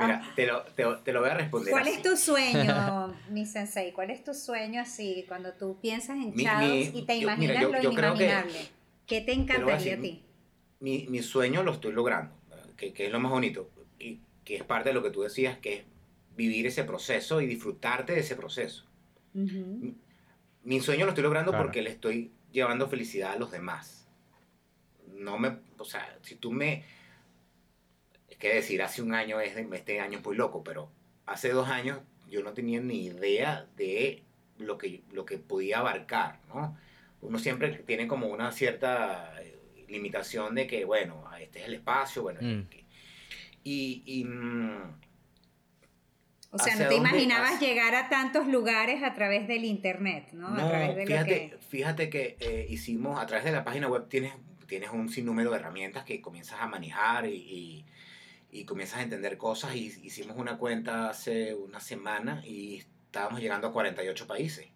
Mira, 0.00 0.22
te 0.34 0.46
lo, 0.46 0.98
te, 0.98 1.12
lo 1.12 1.20
voy 1.20 1.30
a 1.30 1.34
responder. 1.34 1.70
¿Cuál 1.70 1.88
es 1.88 2.02
tu 2.02 2.16
sueño, 2.16 3.14
mi 3.28 3.46
sensei? 3.46 3.92
¿Cuál 3.92 4.10
es 4.10 4.24
tu 4.24 4.34
sueño 4.34 4.82
así 4.82 5.24
cuando 5.28 5.52
tú 5.52 5.78
piensas 5.80 6.16
en 6.16 6.34
Chados 6.34 6.90
y 6.94 7.02
te 7.02 7.16
imaginas 7.16 7.62
lo 7.62 7.78
inimaginable? 7.78 8.58
¿Qué 9.06 9.20
te 9.20 9.32
encantaría 9.32 9.94
a, 9.94 10.00
ti? 10.00 10.22
Mi, 10.80 11.06
mi, 11.08 11.22
sueño 11.22 11.62
lo 11.62 11.72
estoy 11.72 11.92
logrando, 11.92 12.32
que, 12.76 12.92
que, 12.92 13.06
es 13.06 13.12
lo 13.12 13.20
más 13.20 13.30
bonito 13.30 13.68
y 13.98 14.20
que 14.44 14.56
es 14.56 14.64
parte 14.64 14.90
de 14.90 14.94
lo 14.94 15.02
que 15.02 15.10
tú 15.10 15.22
decías, 15.22 15.58
que 15.58 15.74
es 15.74 15.84
vivir 16.36 16.66
ese 16.66 16.84
proceso 16.84 17.40
y 17.40 17.46
disfrutarte 17.46 18.14
de 18.14 18.20
ese 18.20 18.36
proceso. 18.36 18.86
mi, 19.34 20.80
sueño 20.80 21.04
lo 21.04 21.10
estoy 21.10 21.24
logrando 21.24 21.52
porque 21.52 21.82
le 21.82 21.90
estoy 21.90 22.32
llevando 22.50 22.88
felicidad 22.88 23.32
a 23.32 23.36
los 23.36 23.50
demás 23.50 24.00
no 25.20 25.38
me, 25.38 25.58
o 25.80 25.84
sea, 25.84 26.18
si 26.22 26.36
tú 26.36 26.52
me, 26.52 26.84
es 28.28 28.36
que 28.36 28.54
decir, 28.54 28.82
hace 28.82 29.02
un 29.02 29.14
año 29.14 29.40
es, 29.40 29.56
este 29.56 30.00
año 30.00 30.18
es 30.18 30.24
muy 30.24 30.36
loco, 30.36 30.62
pero 30.62 30.90
hace 31.26 31.50
dos 31.50 31.68
años 31.68 32.00
yo 32.28 32.42
no 32.42 32.52
tenía 32.52 32.80
ni 32.80 33.06
idea 33.06 33.66
de 33.76 34.22
lo 34.58 34.78
que, 34.78 35.02
lo 35.12 35.24
que 35.24 35.38
podía 35.38 35.78
abarcar, 35.78 36.38
¿no? 36.48 36.76
Uno 37.22 37.38
siempre 37.38 37.70
tiene 37.86 38.06
como 38.06 38.28
una 38.28 38.52
cierta 38.52 39.34
eh, 39.42 39.86
limitación 39.88 40.54
de 40.54 40.66
que, 40.66 40.84
bueno, 40.84 41.24
este 41.40 41.60
es 41.60 41.66
el 41.66 41.74
espacio, 41.74 42.22
bueno, 42.22 42.40
mm. 42.40 42.66
y, 43.64 44.02
y 44.06 44.24
mm, 44.24 44.94
o 46.52 46.58
sea, 46.58 46.74
no 46.76 46.88
te 46.88 46.96
imaginabas 46.96 47.60
llegar 47.60 47.94
a 47.94 48.08
tantos 48.08 48.46
lugares 48.48 49.02
a 49.02 49.14
través 49.14 49.46
del 49.46 49.64
internet, 49.64 50.30
¿no? 50.32 50.48
a 50.48 50.68
través 50.68 50.96
de 50.96 51.06
fíjate, 51.06 51.50
que... 51.50 51.58
fíjate 51.58 52.10
que 52.10 52.36
eh, 52.40 52.66
hicimos, 52.68 53.20
a 53.20 53.26
través 53.26 53.44
de 53.44 53.52
la 53.52 53.64
página 53.64 53.86
web 53.88 54.08
tienes 54.08 54.32
tienes 54.70 54.90
un 54.90 55.08
sinnúmero 55.08 55.50
de 55.50 55.56
herramientas 55.56 56.04
que 56.04 56.22
comienzas 56.22 56.60
a 56.60 56.68
manejar 56.68 57.26
y, 57.26 57.84
y, 58.52 58.64
comienzas 58.64 59.00
a 59.00 59.02
entender 59.02 59.36
cosas. 59.36 59.74
Y 59.74 59.86
hicimos 60.04 60.36
una 60.36 60.58
cuenta 60.58 61.10
hace 61.10 61.56
una 61.56 61.80
semana 61.80 62.40
y 62.46 62.76
estábamos 63.06 63.40
llegando 63.40 63.66
a 63.66 63.72
48 63.72 64.28
países. 64.28 64.68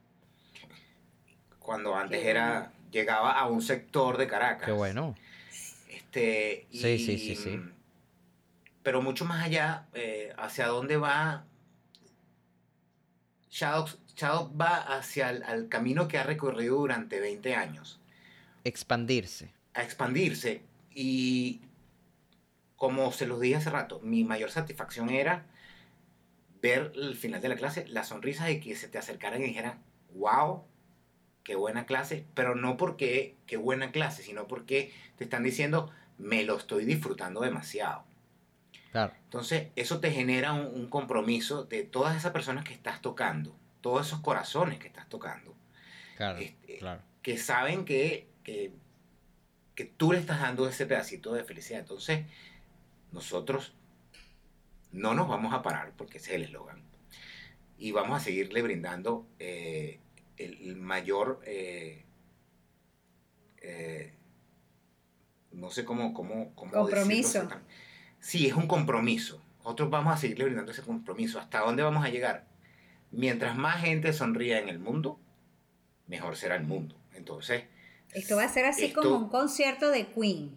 Cuando 1.61 1.95
antes 1.95 2.25
era 2.25 2.73
llegaba 2.91 3.39
a 3.39 3.47
un 3.47 3.63
sector 3.63 4.19
de 4.19 4.27
Caracas. 4.27 4.67
Qué 4.67 4.73
bueno. 4.73 5.15
Este, 5.89 6.67
sí, 6.73 6.99
sí, 6.99 7.17
sí, 7.17 7.37
sí. 7.37 7.61
Pero 8.83 9.01
mucho 9.01 9.25
más 9.25 9.45
allá, 9.45 9.87
eh, 9.95 10.33
hacia 10.37 10.67
dónde 10.67 10.97
va 10.97 11.45
Shadow, 13.49 14.51
va 14.61 14.77
hacia 14.97 15.31
el 15.31 15.69
camino 15.69 16.09
que 16.09 16.19
ha 16.19 16.25
recorrido 16.25 16.79
durante 16.79 17.21
20 17.21 17.55
años. 17.55 18.01
Expandirse 18.65 19.54
a 19.75 19.83
expandirse 19.83 20.63
y 20.91 21.61
como 22.77 23.13
se 23.13 23.27
los 23.27 23.41
dije 23.41 23.57
hace 23.57 23.71
rato, 23.71 24.01
mi 24.01 24.25
mayor 24.25 24.51
satisfacción 24.51 25.11
era 25.11 25.47
ver 26.61 26.93
el 26.95 27.17
final 27.17 27.41
de 27.41 27.49
la 27.49 27.57
clase, 27.57 27.87
la 27.89 28.05
sonrisa 28.05 28.47
de 28.47 28.61
que 28.61 28.75
se 28.77 28.89
te 28.89 28.99
acercaran 28.99 29.43
y 29.43 29.47
dijeran, 29.47 29.83
wow, 30.15 30.65
qué 31.43 31.57
buena 31.57 31.87
clase, 31.87 32.27
pero 32.35 32.55
no 32.55 32.77
porque 32.77 33.37
qué 33.47 33.57
buena 33.57 33.93
clase, 33.93 34.23
sino 34.23 34.47
porque 34.47 34.93
te 35.17 35.25
están 35.25 35.43
diciendo, 35.43 35.91
me 36.19 36.43
lo 36.45 36.57
estoy 36.57 36.85
disfrutando 36.85 37.41
demasiado. 37.41 38.05
Entonces, 38.95 39.69
eso 39.75 39.99
te 39.99 40.13
genera 40.13 40.53
un, 40.53 40.87
compromiso 40.87 41.65
de 41.65 41.83
todas 41.83 42.17
esas 42.17 42.31
personas 42.31 42.65
que 42.65 42.73
estás 42.73 43.03
tocando, 43.03 43.57
todos 43.81 44.07
esos 44.07 44.21
corazones 44.21 44.79
que 44.79 44.87
estás 44.87 45.09
tocando, 45.09 45.57
este, 46.39 46.81
que 47.21 47.39
saben 47.39 47.85
que, 47.85 48.29
que 48.45 48.73
que 49.75 49.85
tú 49.85 50.13
le 50.13 50.19
estás 50.19 50.41
dando 50.41 50.69
ese 50.69 50.87
pedacito 50.87 51.33
de 51.35 51.45
felicidad. 51.45 51.81
Entonces, 51.81 52.25
nosotros 53.13 53.75
no 54.93 55.15
nos 55.15 55.29
vamos 55.29 55.53
a 55.53 55.63
parar, 55.63 55.93
porque 55.97 56.19
ese 56.19 56.31
es 56.31 56.37
el 56.37 56.43
eslogan, 56.45 56.83
y 57.79 57.93
vamos 57.93 58.21
a 58.21 58.25
seguirle 58.25 58.63
brindando 58.63 59.27
eh, 59.39 60.01
el, 60.37 60.77
mayor, 60.77 61.41
eh, 61.45 62.05
eh, 63.59 64.15
no 65.53 65.71
sé 65.71 65.85
cómo, 65.85 66.15
cómo, 66.15 66.55
cómo 66.55 66.73
compromiso. 66.73 67.49
Sí, 68.21 68.47
es 68.47 68.55
un 68.55 68.67
compromiso. 68.67 69.43
Nosotros 69.59 69.91
vamos 69.91 70.15
a 70.15 70.17
seguirle 70.17 70.45
brindando 70.45 70.73
ese 70.73 70.83
compromiso. 70.83 71.39
¿Hasta 71.39 71.61
dónde 71.61 71.83
vamos 71.83 72.05
a 72.05 72.09
llegar? 72.09 72.47
Mientras 73.11 73.57
más 73.57 73.81
gente 73.81 74.13
sonría 74.13 74.59
en 74.61 74.69
el 74.69 74.79
mundo, 74.79 75.21
mejor 76.07 76.37
será 76.37 76.57
el 76.57 76.65
mundo. 76.65 76.97
Entonces, 77.15 77.65
esto 78.15 78.37
va 78.37 78.45
a 78.45 78.49
ser 78.49 78.65
así 78.65 78.93
como 78.93 79.17
un 79.17 79.29
concierto 79.29 79.91
de 79.91 80.07
Queen. 80.07 80.57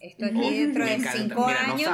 Esto 0.00 0.26
aquí 0.26 0.58
dentro 0.58 0.84
de 0.84 1.00
cinco 1.00 1.46
años 1.46 1.90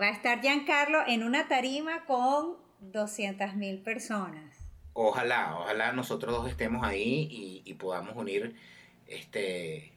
va 0.00 0.06
a 0.06 0.10
estar 0.10 0.40
Giancarlo 0.40 1.00
en 1.06 1.22
una 1.22 1.48
tarima 1.48 2.04
con 2.04 2.56
200 2.80 3.54
mil 3.54 3.78
personas. 3.78 4.56
Ojalá, 4.92 5.56
ojalá 5.58 5.92
nosotros 5.92 6.34
dos 6.34 6.50
estemos 6.50 6.84
ahí 6.84 7.62
y, 7.64 7.74
podamos 7.74 8.16
unir 8.16 8.56
este, 9.06 9.92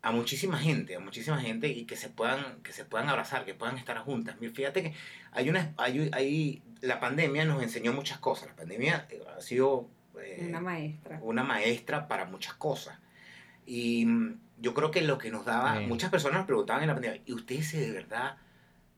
a 0.00 0.12
muchísima 0.12 0.58
gente, 0.58 0.96
a 0.96 1.00
muchísima 1.00 1.38
gente 1.38 1.68
y 1.68 1.84
que 1.84 1.96
se 1.96 2.08
puedan, 2.08 2.62
que 2.62 2.72
se 2.72 2.86
puedan 2.86 3.08
abrazar, 3.08 3.44
que 3.44 3.54
puedan 3.54 3.76
estar 3.76 3.98
juntas. 3.98 4.36
Fíjate 4.54 4.82
que 4.82 4.94
hay 5.32 5.50
una, 5.50 5.74
hay, 5.76 6.08
hay, 6.12 6.62
la 6.80 7.00
pandemia 7.00 7.44
nos 7.44 7.62
enseñó 7.62 7.92
muchas 7.92 8.18
cosas. 8.18 8.48
La 8.48 8.56
pandemia 8.56 9.06
ha 9.36 9.40
sido 9.42 9.88
eh, 10.18 10.46
una 10.48 10.60
maestra. 10.60 11.20
Una 11.22 11.44
maestra 11.44 12.08
para 12.08 12.24
muchas 12.24 12.54
cosas. 12.54 12.98
Y 13.68 14.06
mm, 14.06 14.40
yo 14.62 14.72
creo 14.72 14.90
que 14.90 15.02
lo 15.02 15.18
que 15.18 15.30
nos 15.30 15.44
daba, 15.44 15.78
muchas 15.80 16.10
personas 16.10 16.38
nos 16.38 16.46
preguntaban 16.46 16.82
en 16.82 16.88
la 16.88 16.94
pandemia, 16.94 17.20
¿y 17.26 17.34
ustedes 17.34 17.72
de 17.72 17.92
verdad 17.92 18.38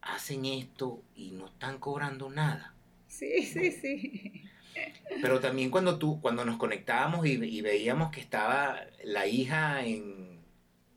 hacen 0.01 0.45
esto 0.45 1.03
y 1.17 1.33
no 1.33 1.47
están 1.47 1.79
cobrando 1.79 2.31
nada? 2.31 2.73
Sí, 3.09 3.43
sí, 3.43 3.73
sí. 3.73 4.45
Pero 5.21 5.41
también 5.41 5.71
cuando 5.71 5.99
tú, 5.99 6.21
cuando 6.21 6.45
nos 6.45 6.57
conectábamos 6.57 7.27
y, 7.27 7.61
veíamos 7.61 8.13
que 8.13 8.21
estaba 8.21 8.81
la 9.03 9.27
hija 9.27 9.85
en 9.85 10.39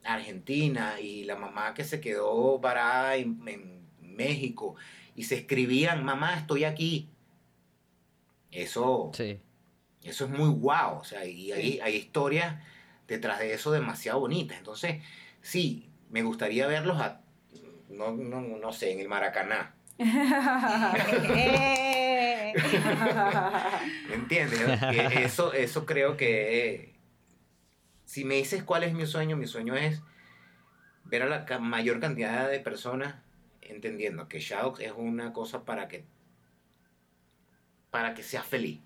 Argentina 0.03 0.99
y 1.01 1.23
la 1.23 1.35
mamá 1.35 1.73
que 1.73 1.83
se 1.83 1.99
quedó 1.99 2.59
varada 2.59 3.15
en, 3.15 3.81
México 4.13 4.75
y 5.15 5.23
se 5.23 5.33
escribían, 5.33 6.05
mamá, 6.05 6.37
estoy 6.37 6.65
aquí. 6.65 7.09
Eso, 8.51 9.11
eso 9.15 10.25
es 10.25 10.29
muy 10.29 10.49
guau. 10.49 10.99
O 10.99 11.03
sea, 11.03 11.25
y 11.25 11.51
hay, 11.51 11.79
hay 11.79 11.95
historias 11.95 12.61
detrás 13.13 13.39
de 13.39 13.53
eso 13.53 13.71
demasiado 13.71 14.19
bonitas. 14.19 14.57
Entonces, 14.57 15.01
sí, 15.41 15.89
me 16.09 16.21
gustaría 16.23 16.67
verlos 16.67 16.99
a, 16.99 17.21
no, 17.89 18.11
no, 18.11 18.41
no 18.41 18.73
sé, 18.73 18.91
en 18.91 18.99
el 18.99 19.07
Maracaná. 19.07 19.75
¿Me 19.97 20.13
entiendes? 24.13 24.81
Eso, 25.15 25.53
eso 25.53 25.85
creo 25.85 26.17
que... 26.17 26.93
Si 28.05 28.25
me 28.25 28.35
dices 28.35 28.63
cuál 28.63 28.83
es 28.83 28.93
mi 28.93 29.05
sueño, 29.07 29.37
mi 29.37 29.47
sueño 29.47 29.75
es 29.75 30.01
ver 31.05 31.23
a 31.23 31.27
la 31.27 31.59
mayor 31.59 31.99
cantidad 31.99 32.49
de 32.49 32.59
personas 32.59 33.15
entendiendo 33.61 34.27
que 34.27 34.39
Shadows 34.39 34.79
es 34.79 34.91
una 34.95 35.33
cosa 35.33 35.63
para 35.65 35.87
que 35.87 36.05
para 37.89 38.15
que 38.15 38.23
seas 38.23 38.45
feliz. 38.45 38.81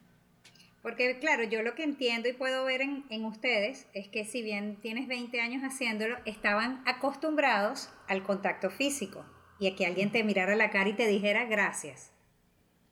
Porque 0.81 1.19
claro, 1.19 1.43
yo 1.43 1.63
lo 1.63 1.75
que 1.75 1.83
entiendo 1.83 2.29
y 2.29 2.33
puedo 2.33 2.63
ver 2.65 2.81
en, 2.81 3.25
ustedes 3.25 3.87
es 3.93 4.07
que 4.07 4.25
si 4.25 4.41
bien 4.41 4.77
tienes 4.81 5.07
20 5.07 5.41
años 5.41 5.63
haciéndolo, 5.63 6.17
estaban 6.25 6.81
acostumbrados 6.85 7.89
al 8.07 8.23
contacto 8.23 8.69
físico 8.69 9.25
y 9.59 9.67
a 9.67 9.75
que 9.75 9.85
alguien 9.85 10.11
te 10.11 10.23
mirara 10.23 10.55
la 10.55 10.69
cara 10.69 10.89
y 10.89 10.93
te 10.93 11.07
dijera 11.07 11.45
gracias. 11.45 12.13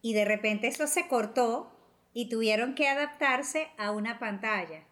Y 0.02 0.14
de 0.14 0.26
repente 0.26 0.68
eso 0.68 0.88
se 0.88 1.08
cortó 1.08 1.72
y 2.14 2.30
tuvieron 2.30 2.76
que 2.76 2.88
adaptarse 2.88 3.68
a 3.78 3.92
una 3.92 4.20
pantalla 4.20 4.84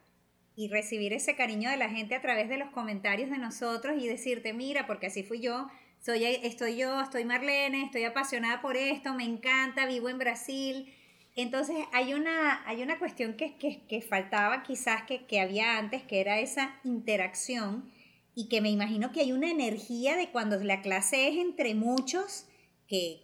y 0.56 0.70
recibir 0.70 1.14
ese 1.14 1.36
cariño 1.36 1.70
de 1.70 1.78
la 1.78 1.90
gente 1.90 2.16
a 2.16 2.22
través 2.22 2.48
de 2.48 2.58
los 2.58 2.70
comentarios 2.70 3.30
de 3.30 3.38
nosotros 3.38 3.96
y 4.00 4.08
decirte, 4.08 4.54
mira, 4.54 4.86
porque 4.86 5.08
así 5.08 5.24
fui 5.24 5.40
yo, 5.40 5.68
soy, 6.00 6.26
estoy 6.26 6.78
yo, 6.78 7.02
estoy 7.02 7.26
Marlene, 7.26 7.84
estoy 7.84 8.04
apasionada 8.04 8.62
por 8.62 8.76
esto, 8.76 9.14
me 9.14 9.24
encanta, 9.24 9.86
vivo 9.86 10.10
en 10.10 10.20
Brasil. 10.20 10.94
Entonces 11.36 11.78
hay 11.92 12.14
una, 12.14 12.68
hay 12.68 12.84
una 12.84 13.00
cuestión 13.00 13.34
que, 13.34 13.56
que, 13.58 14.02
faltaba 14.02 14.64
quizás 14.64 15.04
que, 15.04 15.26
que 15.26 15.40
había 15.40 15.78
antes, 15.78 16.04
que 16.04 16.22
era 16.22 16.40
esa 16.40 16.80
interacción 16.84 17.92
y 18.36 18.50
que 18.50 18.62
me 18.62 18.70
imagino 18.70 19.12
que 19.12 19.22
hay 19.22 19.32
una 19.32 19.50
energía 19.50 20.16
de 20.16 20.30
cuando 20.30 20.58
la 20.58 20.82
clase 20.82 21.28
es 21.28 21.38
entre 21.38 21.74
muchos, 21.74 22.46
que, 22.88 23.22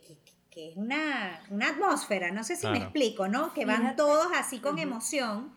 que 0.50 0.70
es 0.70 0.78
una, 0.78 1.42
una, 1.52 1.70
atmósfera, 1.70 2.32
no 2.32 2.44
sé 2.44 2.56
si 2.56 2.68
me 2.68 2.80
explico, 2.80 3.28
¿no? 3.28 3.54
Que 3.54 3.66
van 3.66 3.96
todos 3.96 4.28
así 4.36 4.60
con 4.60 4.80
emoción 4.80 5.54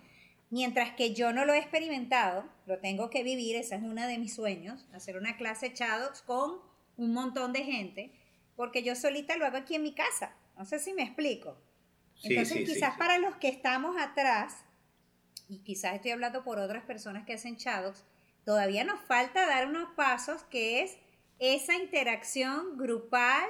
Mientras 0.53 0.93
que 0.93 1.15
yo 1.15 1.33
no 1.33 1.47
lo 1.47 1.55
he 1.55 1.59
experimentado, 1.59 2.45
lo 2.67 2.79
tengo 2.79 3.09
que 3.09 3.23
vivir, 3.23 3.57
ese 3.57 3.75
es 3.75 3.83
uno 3.83 4.07
de 4.07 4.19
mis 4.19 4.35
sueños, 4.35 4.87
hacer 4.93 5.17
una 5.17 5.39
clase 5.39 5.69
echados 5.69 6.21
con 6.21 6.61
un 6.99 7.15
montón 7.15 7.55
de 7.55 7.65
gente, 7.65 8.13
porque 8.55 8.83
yo 8.83 8.95
solita 8.95 9.39
lo 9.39 9.47
hago 9.47 9.57
aquí 9.57 9.77
en 9.77 9.83
mi 9.83 9.95
casa. 9.95 10.37
No 10.59 10.67
sé 10.67 10.79
si 10.79 10.93
me 10.93 11.05
explico. 11.05 11.57
Entonces, 12.23 12.69
quizás 12.69 12.97
para 12.97 13.19
los 13.19 13.37
que 13.37 13.49
estamos 13.49 14.01
atrás, 14.01 14.65
y 15.49 15.59
quizás 15.59 15.95
estoy 15.95 16.13
hablando 16.13 16.45
por 16.45 16.59
otras 16.59 16.85
personas 16.85 17.27
que 17.27 17.35
hacen 17.35 17.57
Shadows, 17.57 18.05
todavía 18.45 18.85
nos 18.85 19.01
falta 19.03 19.47
dar 19.47 19.67
unos 19.67 19.91
pasos 19.95 20.43
que 20.45 20.83
es 20.83 20.97
esa 21.39 21.75
interacción 21.75 22.79
grupal, 22.79 23.49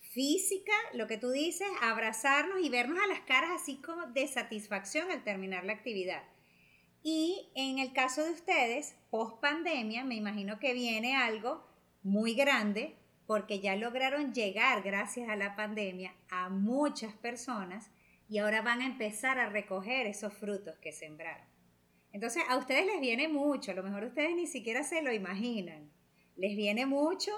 física, 0.00 0.72
lo 0.94 1.06
que 1.06 1.18
tú 1.18 1.30
dices, 1.30 1.68
abrazarnos 1.80 2.60
y 2.62 2.68
vernos 2.68 2.98
a 3.02 3.06
las 3.06 3.20
caras 3.20 3.50
así 3.54 3.76
como 3.76 4.06
de 4.06 4.26
satisfacción 4.26 5.10
al 5.10 5.22
terminar 5.22 5.64
la 5.64 5.74
actividad. 5.74 6.22
Y 7.02 7.48
en 7.54 7.78
el 7.78 7.92
caso 7.92 8.24
de 8.24 8.32
ustedes, 8.32 8.96
post 9.10 9.40
pandemia, 9.40 10.04
me 10.04 10.16
imagino 10.16 10.58
que 10.58 10.74
viene 10.74 11.16
algo 11.16 11.64
muy 12.02 12.34
grande 12.34 12.96
porque 13.26 13.60
ya 13.60 13.76
lograron 13.76 14.32
llegar 14.32 14.82
gracias 14.82 15.28
a 15.28 15.36
la 15.36 15.54
pandemia 15.54 16.14
a 16.30 16.48
muchas 16.48 17.12
personas 17.14 17.90
y 18.28 18.38
ahora 18.38 18.62
van 18.62 18.82
a 18.82 18.86
empezar 18.86 19.38
a 19.38 19.48
recoger 19.48 20.06
esos 20.06 20.34
frutos 20.34 20.76
que 20.78 20.92
sembraron. 20.92 21.46
Entonces 22.12 22.42
a 22.48 22.56
ustedes 22.56 22.86
les 22.86 23.00
viene 23.00 23.28
mucho, 23.28 23.72
a 23.72 23.74
lo 23.74 23.82
mejor 23.82 24.04
ustedes 24.04 24.34
ni 24.34 24.46
siquiera 24.46 24.82
se 24.82 25.02
lo 25.02 25.12
imaginan. 25.12 25.90
Les 26.36 26.56
viene 26.56 26.86
mucho 26.86 27.32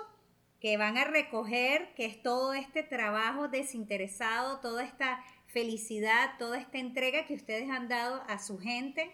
que 0.60 0.76
van 0.76 0.98
a 0.98 1.04
recoger, 1.04 1.94
que 1.94 2.04
es 2.04 2.22
todo 2.22 2.52
este 2.52 2.82
trabajo 2.82 3.48
desinteresado, 3.48 4.60
toda 4.60 4.84
esta 4.84 5.24
felicidad, 5.46 6.32
toda 6.38 6.58
esta 6.58 6.78
entrega 6.78 7.26
que 7.26 7.34
ustedes 7.34 7.70
han 7.70 7.88
dado 7.88 8.22
a 8.28 8.38
su 8.38 8.58
gente 8.58 9.10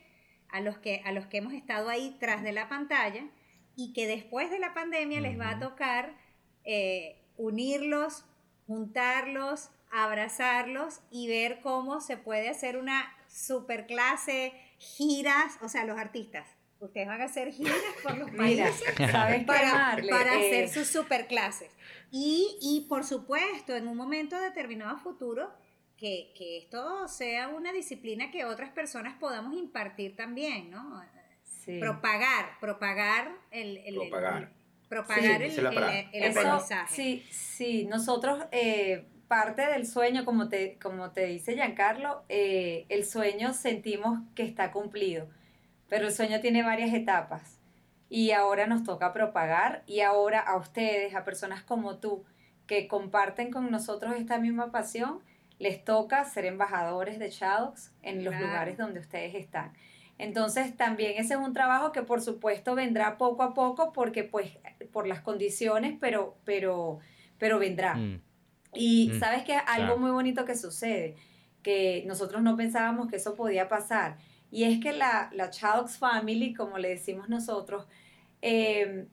a 0.48 0.60
los 0.60 0.78
que, 0.78 1.02
a 1.04 1.12
los 1.12 1.26
que 1.26 1.38
hemos 1.38 1.52
estado 1.52 1.88
ahí 1.88 2.16
tras 2.20 2.42
de 2.42 2.52
la 2.52 2.68
pantalla 2.68 3.28
y 3.74 3.92
que 3.92 4.06
después 4.06 4.50
de 4.50 4.58
la 4.58 4.74
pandemia 4.74 5.20
les 5.20 5.38
va 5.38 5.50
a 5.50 5.58
tocar 5.58 6.16
eh, 6.64 7.22
unirlos, 7.36 8.24
juntarlos, 8.66 9.70
abrazarlos 9.90 11.00
y 11.10 11.28
ver 11.28 11.60
cómo 11.60 12.00
se 12.00 12.16
puede 12.16 12.48
hacer 12.48 12.76
una 12.76 13.12
super 13.28 13.86
clase, 13.86 14.52
giras, 14.78 15.58
o 15.62 15.68
sea, 15.68 15.84
los 15.84 15.98
artistas. 15.98 16.46
Ustedes 16.78 17.06
van 17.06 17.22
a 17.22 17.24
hacer 17.24 17.52
giras 17.52 17.76
por 18.02 18.18
los 18.18 18.30
países 18.36 18.82
para, 19.46 19.92
hacer 19.92 20.64
eh, 20.64 20.68
sus 20.68 20.86
super 20.86 21.26
clases. 21.26 21.70
Y, 22.10 22.58
y 22.60 22.86
por 22.88 23.04
supuesto, 23.04 23.74
en 23.74 23.88
un 23.88 23.96
momento 23.96 24.40
determinado 24.40 24.98
futuro, 24.98 25.50
que, 25.96 26.32
que, 26.36 26.58
esto 26.58 27.08
sea 27.08 27.48
una 27.48 27.72
disciplina 27.72 28.30
que 28.30 28.44
otras 28.44 28.70
personas 28.70 29.16
podamos 29.18 29.56
impartir 29.56 30.14
también, 30.14 30.70
¿no? 30.70 31.02
Propagar, 31.80 32.60
propagar 32.60 33.28
el, 33.50 33.78
el, 33.78 33.96
propagar. 33.96 34.52
propagar 34.88 35.42
el, 35.42 35.66
aprendizaje. 35.66 36.94
Sí, 36.94 37.26
sí, 37.30 37.86
nosotros 37.86 38.44
eh, 38.52 39.04
parte 39.28 39.66
del 39.66 39.86
sueño, 39.86 40.24
como 40.24 40.48
te, 40.48 40.78
como 40.80 41.10
te 41.10 41.26
dice 41.26 41.54
Giancarlo, 41.54 42.24
eh, 42.28 42.86
el 42.88 43.04
sueño 43.04 43.52
sentimos 43.52 44.20
que 44.34 44.42
está 44.42 44.70
cumplido, 44.70 45.28
pero 45.88 46.06
el 46.06 46.12
sueño 46.12 46.40
tiene 46.40 46.62
varias 46.62 46.92
etapas 46.94 47.58
y 48.08 48.30
ahora 48.30 48.66
nos 48.66 48.84
toca 48.84 49.12
propagar 49.12 49.82
y 49.86 50.00
ahora 50.00 50.40
a 50.40 50.56
ustedes, 50.56 51.14
a 51.14 51.24
personas 51.24 51.62
como 51.62 51.98
tú, 51.98 52.24
que 52.66 52.88
comparten 52.88 53.50
con 53.50 53.70
nosotros 53.70 54.14
esta 54.16 54.38
misma 54.38 54.70
pasión, 54.70 55.20
les 55.58 55.84
toca 55.84 56.24
ser 56.24 56.44
embajadores 56.44 57.18
de 57.18 57.30
Shadows 57.30 57.90
en 58.02 58.24
los 58.24 58.34
lugares 58.34 58.76
donde 58.76 59.00
ustedes 59.00 59.34
están. 59.34 59.72
Entonces 60.18 60.76
también 60.76 61.12
ese 61.16 61.34
es 61.34 61.40
un 61.40 61.52
trabajo 61.52 61.92
que 61.92 62.02
por 62.02 62.20
supuesto 62.20 62.74
vendrá 62.74 63.18
poco 63.18 63.42
a 63.42 63.54
poco 63.54 63.92
porque 63.92 64.24
pues 64.24 64.58
por 64.92 65.06
las 65.06 65.20
condiciones, 65.20 65.96
pero, 66.00 66.36
pero, 66.44 67.00
pero 67.38 67.58
vendrá. 67.58 67.94
Mm. 67.94 68.20
Y 68.76 69.10
mm. 69.12 69.18
sabes 69.18 69.44
que 69.44 69.54
algo 69.54 69.98
muy 69.98 70.10
bonito 70.10 70.44
que 70.44 70.54
sucede, 70.54 71.16
que 71.62 72.04
nosotros 72.06 72.42
no 72.42 72.56
pensábamos 72.56 73.08
que 73.08 73.16
eso 73.16 73.34
podía 73.34 73.68
pasar, 73.68 74.18
y 74.50 74.64
es 74.64 74.80
que 74.80 74.92
la, 74.92 75.30
la 75.32 75.50
Family, 75.86 76.54
como 76.54 76.78
le 76.78 76.90
decimos 76.90 77.28
nosotros, 77.28 77.86
eh, 78.42 79.06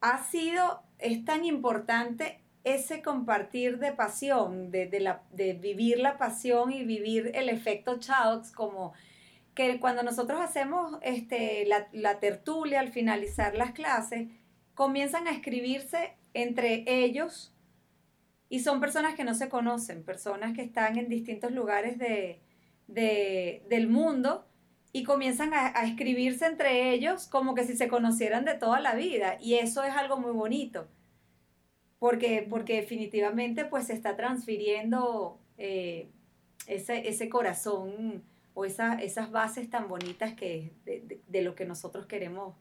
ha 0.00 0.22
sido, 0.24 0.82
es 0.98 1.24
tan 1.24 1.44
importante 1.44 2.40
ese 2.64 3.02
compartir 3.02 3.78
de 3.78 3.92
pasión, 3.92 4.70
de, 4.70 4.88
la, 5.00 5.22
de 5.30 5.52
vivir 5.52 5.98
la 5.98 6.18
pasión 6.18 6.72
y 6.72 6.84
vivir 6.84 7.30
el 7.34 7.48
efecto 7.48 7.98
Chaux 7.98 8.50
como 8.52 8.94
que 9.54 9.78
cuando 9.78 10.02
nosotros 10.02 10.40
hacemos 10.40 10.98
este, 11.02 11.64
la, 11.66 11.88
la, 11.92 12.18
tertulia 12.18 12.80
al 12.80 12.90
finalizar 12.90 13.54
las 13.54 13.72
clases, 13.72 14.28
comienzan 14.74 15.28
a 15.28 15.30
escribirse 15.30 16.16
entre 16.32 16.84
ellos 16.86 17.53
y 18.54 18.60
son 18.60 18.78
personas 18.78 19.16
que 19.16 19.24
no 19.24 19.34
se 19.34 19.48
conocen, 19.48 20.04
personas 20.04 20.54
que 20.54 20.62
están 20.62 20.96
en 20.96 21.08
distintos 21.08 21.50
lugares 21.50 21.98
de, 21.98 22.38
de, 22.86 23.64
del 23.68 23.88
mundo 23.88 24.46
y 24.92 25.02
comienzan 25.02 25.52
a, 25.52 25.76
a, 25.76 25.84
escribirse 25.84 26.46
entre 26.46 26.92
ellos 26.92 27.26
como 27.26 27.56
que 27.56 27.64
si 27.64 27.76
se 27.76 27.88
conocieran 27.88 28.44
de 28.44 28.54
toda 28.54 28.78
la 28.78 28.94
vida 28.94 29.38
y 29.40 29.54
eso 29.54 29.82
es 29.82 29.92
algo 29.96 30.18
muy 30.18 30.30
bonito 30.30 30.86
porque, 31.98 32.46
porque 32.48 32.76
definitivamente 32.76 33.64
pues 33.64 33.88
se 33.88 33.92
está 33.92 34.14
transfiriendo 34.14 35.40
eh, 35.58 36.12
ese, 36.68 37.08
ese, 37.08 37.28
corazón 37.28 38.22
o 38.54 38.64
esa, 38.64 39.02
esas 39.02 39.32
bases 39.32 39.68
tan 39.68 39.88
bonitas 39.88 40.34
que 40.34 40.70
de, 40.84 41.20
de, 41.26 41.42
lo 41.42 41.56
que 41.56 41.64
nosotros 41.64 42.06
queremos 42.06 42.54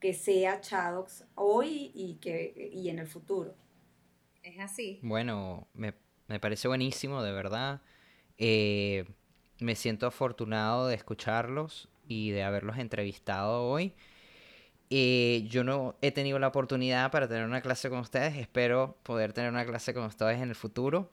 que 0.00 0.14
sea 0.14 0.60
Chadox 0.60 1.26
hoy 1.36 1.92
y, 1.94 2.14
que, 2.14 2.72
y 2.74 2.88
en 2.88 2.98
el 2.98 3.06
futuro. 3.06 3.54
Es 4.42 4.58
así. 4.58 5.00
Bueno, 5.02 5.68
me, 5.74 5.94
me 6.26 6.40
parece 6.40 6.68
buenísimo, 6.68 7.22
de 7.22 7.32
verdad. 7.32 7.80
Eh, 8.38 9.04
me 9.60 9.74
siento 9.74 10.06
afortunado 10.06 10.86
de 10.86 10.94
escucharlos 10.94 11.88
y 12.06 12.30
de 12.30 12.44
haberlos 12.44 12.78
entrevistado 12.78 13.64
hoy. 13.64 13.94
Eh, 14.90 15.46
yo 15.50 15.64
no 15.64 15.96
he 16.00 16.12
tenido 16.12 16.38
la 16.38 16.48
oportunidad 16.48 17.10
para 17.10 17.28
tener 17.28 17.44
una 17.44 17.60
clase 17.60 17.90
con 17.90 17.98
ustedes. 17.98 18.36
Espero 18.36 18.96
poder 19.02 19.32
tener 19.32 19.50
una 19.50 19.66
clase 19.66 19.92
con 19.92 20.04
ustedes 20.04 20.40
en 20.40 20.48
el 20.48 20.54
futuro. 20.54 21.10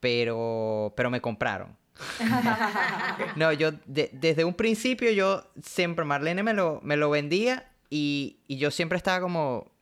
Pero, 0.00 0.92
pero 0.96 1.10
me 1.10 1.20
compraron. 1.20 1.76
no, 3.36 3.52
yo 3.52 3.72
desde 3.86 4.44
un 4.44 4.54
principio 4.54 5.10
yo 5.10 5.50
siempre, 5.60 6.04
Marlene 6.04 6.44
me 6.44 6.54
lo, 6.54 6.80
me 6.84 6.96
lo 6.96 7.10
vendía 7.10 7.72
y, 7.90 8.38
y, 8.46 8.58
yo 8.58 8.70
siempre 8.70 8.96
estaba 8.98 9.20
como, 9.20 9.72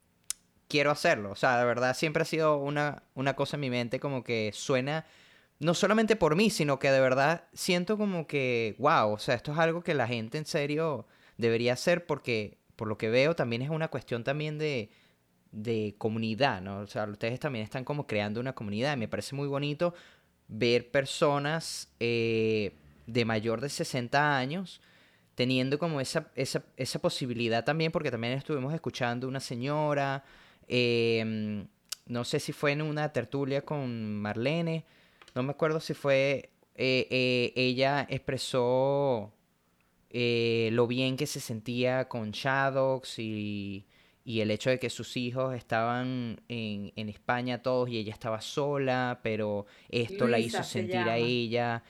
quiero 0.68 0.90
hacerlo. 0.90 1.30
O 1.30 1.36
sea, 1.36 1.58
de 1.58 1.64
verdad 1.64 1.96
siempre 1.96 2.22
ha 2.22 2.26
sido 2.26 2.58
una, 2.58 3.02
una 3.14 3.34
cosa 3.34 3.56
en 3.56 3.60
mi 3.60 3.70
mente 3.70 4.00
como 4.00 4.24
que 4.24 4.50
suena, 4.54 5.06
no 5.58 5.74
solamente 5.74 6.16
por 6.16 6.36
mí, 6.36 6.50
sino 6.50 6.78
que 6.78 6.90
de 6.90 7.00
verdad 7.00 7.44
siento 7.52 7.96
como 7.98 8.26
que, 8.26 8.74
wow, 8.78 9.12
o 9.12 9.18
sea, 9.18 9.34
esto 9.34 9.52
es 9.52 9.58
algo 9.58 9.82
que 9.82 9.94
la 9.94 10.06
gente 10.06 10.38
en 10.38 10.46
serio 10.46 11.06
debería 11.38 11.74
hacer 11.74 12.06
porque 12.06 12.58
por 12.76 12.88
lo 12.88 12.98
que 12.98 13.08
veo, 13.08 13.34
también 13.34 13.62
es 13.62 13.70
una 13.70 13.88
cuestión 13.88 14.22
también 14.22 14.58
de, 14.58 14.90
comunidad, 15.98 16.60
¿no? 16.60 16.80
O 16.80 16.86
sea, 16.86 17.04
ustedes 17.06 17.40
también 17.40 17.64
están 17.64 17.84
como 17.84 18.06
creando 18.06 18.40
una 18.40 18.54
comunidad 18.54 18.94
y 18.94 18.98
me 18.98 19.08
parece 19.08 19.34
muy 19.34 19.48
bonito 19.48 19.94
ver 20.48 20.90
personas 20.90 21.88
eh, 21.98 22.74
de 23.06 23.24
mayor 23.24 23.62
de 23.62 23.70
60 23.70 24.36
años 24.36 24.82
teniendo 25.34 25.78
como 25.78 26.00
esa, 26.00 26.30
esa, 26.34 26.98
posibilidad 26.98 27.64
también, 27.64 27.92
porque 27.92 28.10
también 28.10 28.34
estuvimos 28.34 28.72
escuchando 28.74 29.28
una 29.28 29.40
señora, 29.40 30.24
em, 30.68 31.66
no 32.06 32.24
sé 32.24 32.40
si 32.40 32.52
fue 32.52 32.72
en 32.72 32.82
una 32.82 33.12
tertulia 33.12 33.62
con 33.62 34.20
Marlene, 34.20 34.84
no 35.34 35.42
me 35.42 35.50
acuerdo 35.50 35.80
si 35.80 35.94
fue, 35.94 36.50
eh, 36.76 37.06
eh, 37.10 37.52
ella 37.56 38.06
expresó 38.08 39.32
eh, 40.10 40.70
lo 40.72 40.86
bien 40.86 41.16
que 41.16 41.26
se 41.26 41.40
sentía 41.40 42.08
con 42.08 42.30
Shadows 42.30 43.18
y, 43.18 43.86
el 44.24 44.50
hecho 44.50 44.70
de 44.70 44.78
que 44.78 44.90
sus 44.90 45.16
hijos 45.16 45.54
estaban 45.54 46.40
en, 46.48 47.08
España 47.08 47.62
todos 47.62 47.88
y 47.90 47.98
ella 47.98 48.12
estaba 48.12 48.40
sola, 48.40 49.20
pero 49.22 49.66
esto 49.88 50.26
la 50.26 50.38
hizo 50.38 50.62
sentir 50.62 51.08
a 51.08 51.16
ella. 51.16 51.82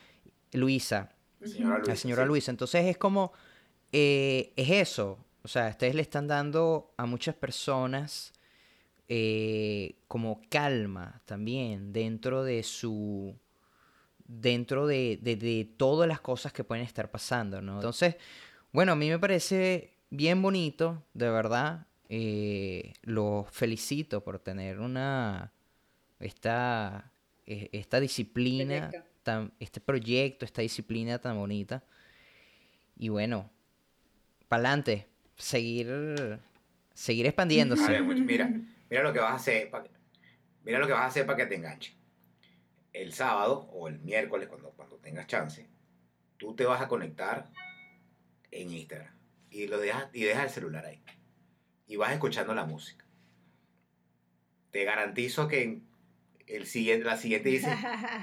Luisa. 0.53 1.11
Señora 1.43 1.77
Luisa, 1.77 1.91
La 1.91 1.97
señora 1.97 2.22
sí. 2.22 2.29
Luisa. 2.29 2.51
Entonces 2.51 2.87
es 2.87 2.99
como, 2.99 3.33
eh, 3.93 4.53
es 4.57 4.70
eso. 4.70 5.18
O 5.43 5.49
sea, 5.49 5.68
ustedes 5.68 5.95
le 5.95 6.03
están 6.03 6.27
dando 6.27 6.93
a 6.97 7.07
muchas 7.07 7.35
personas 7.35 8.33
eh, 9.09 9.96
como 10.09 10.42
calma 10.48 11.22
también 11.26 11.92
dentro 11.92 12.44
de 12.44 12.62
su, 12.62 13.36
dentro 14.26 14.86
de, 14.86 15.18
de, 15.22 15.36
de 15.36 15.68
todas 15.76 16.09
las 16.09 16.20
cosas 16.20 16.52
que 16.52 16.64
pueden 16.64 16.84
estar 16.84 17.11
pasando, 17.11 17.62
¿no? 17.62 17.76
Entonces, 17.76 18.16
bueno, 18.72 18.92
a 18.92 18.96
mí 18.96 19.09
me 19.09 19.18
parece 19.18 19.94
bien 20.11 20.42
bonito, 20.42 21.04
de 21.14 21.30
verdad. 21.30 21.86
Eh, 22.09 22.94
los 23.02 23.50
felicito 23.50 24.22
por 24.24 24.38
tener 24.38 24.80
una, 24.80 25.52
esta, 26.20 27.12
eh, 27.46 27.68
esta 27.72 28.00
disciplina, 28.00 28.90
tan, 29.22 29.52
este 29.61 29.80
proyecto, 29.80 30.44
esta 30.44 30.62
disciplina 30.62 31.18
tan 31.20 31.36
bonita. 31.38 31.82
Y 32.98 33.09
bueno, 33.09 33.50
para 34.48 34.61
adelante, 34.68 35.07
seguir, 35.36 36.38
seguir 36.94 37.26
expandiéndose. 37.30 37.84
A 37.84 37.90
ver, 37.90 38.04
much- 38.04 38.24
mira, 38.24 38.50
mira 38.91 39.03
lo 39.03 39.12
que 39.12 39.20
vas 39.20 39.32
a 39.32 39.37
hacer. 39.37 39.70
pa- 39.70 39.84
mira 40.64 40.78
lo 40.78 40.87
que 40.87 40.93
vas 40.93 41.03
a 41.03 41.07
hacer 41.07 41.26
para 41.26 41.37
que 41.39 41.47
te 41.47 41.55
enganche. 41.57 41.97
El 42.93 43.12
sábado 43.12 43.68
o 43.72 43.89
el 43.89 43.99
miércoles, 44.01 44.49
cuando, 44.49 44.70
cuando 44.70 44.97
tengas 44.97 45.26
chance, 45.26 45.68
tú 46.39 46.55
te 46.55 46.64
vas 46.64 46.80
a 46.80 46.89
conectar 46.89 47.51
en 48.51 48.70
Instagram 48.72 49.14
y 49.51 49.66
lo 49.66 49.78
dejas 49.78 50.09
y 50.12 50.22
dejas 50.24 50.45
el 50.45 50.51
celular 50.51 50.87
ahí 50.87 51.03
y 51.87 51.97
vas 51.97 52.12
escuchando 52.12 52.55
la 52.55 52.64
música. 52.64 53.05
Te 54.70 54.84
garantizo 54.84 55.47
que 55.49 55.80
el 56.47 56.66
siguiente, 56.66 57.05
la 57.05 57.16
siguiente 57.16 57.49
dice, 57.49 57.70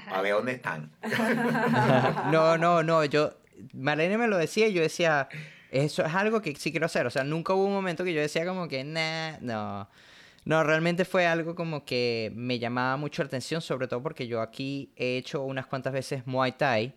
a 0.08 0.20
ver 0.22 0.32
dónde 0.34 0.52
están. 0.52 0.92
no, 2.32 2.56
no, 2.58 2.82
no, 2.82 3.04
yo, 3.04 3.34
Marlene 3.72 4.18
me 4.18 4.28
lo 4.28 4.36
decía 4.38 4.68
y 4.68 4.72
yo 4.72 4.82
decía, 4.82 5.28
eso 5.70 6.04
es 6.04 6.14
algo 6.14 6.40
que 6.40 6.54
sí 6.56 6.70
quiero 6.70 6.86
hacer, 6.86 7.06
o 7.06 7.10
sea, 7.10 7.24
nunca 7.24 7.54
hubo 7.54 7.64
un 7.66 7.72
momento 7.72 8.04
que 8.04 8.12
yo 8.14 8.20
decía 8.20 8.46
como 8.46 8.68
que, 8.68 8.84
nah, 8.84 9.38
no, 9.40 9.88
no, 10.44 10.62
realmente 10.62 11.04
fue 11.04 11.26
algo 11.26 11.54
como 11.54 11.84
que 11.84 12.32
me 12.34 12.58
llamaba 12.58 12.96
mucho 12.96 13.22
la 13.22 13.28
atención, 13.28 13.60
sobre 13.60 13.88
todo 13.88 14.02
porque 14.02 14.26
yo 14.26 14.40
aquí 14.40 14.92
he 14.96 15.16
hecho 15.16 15.42
unas 15.42 15.66
cuantas 15.66 15.92
veces 15.92 16.26
Muay 16.26 16.52
Thai 16.52 16.94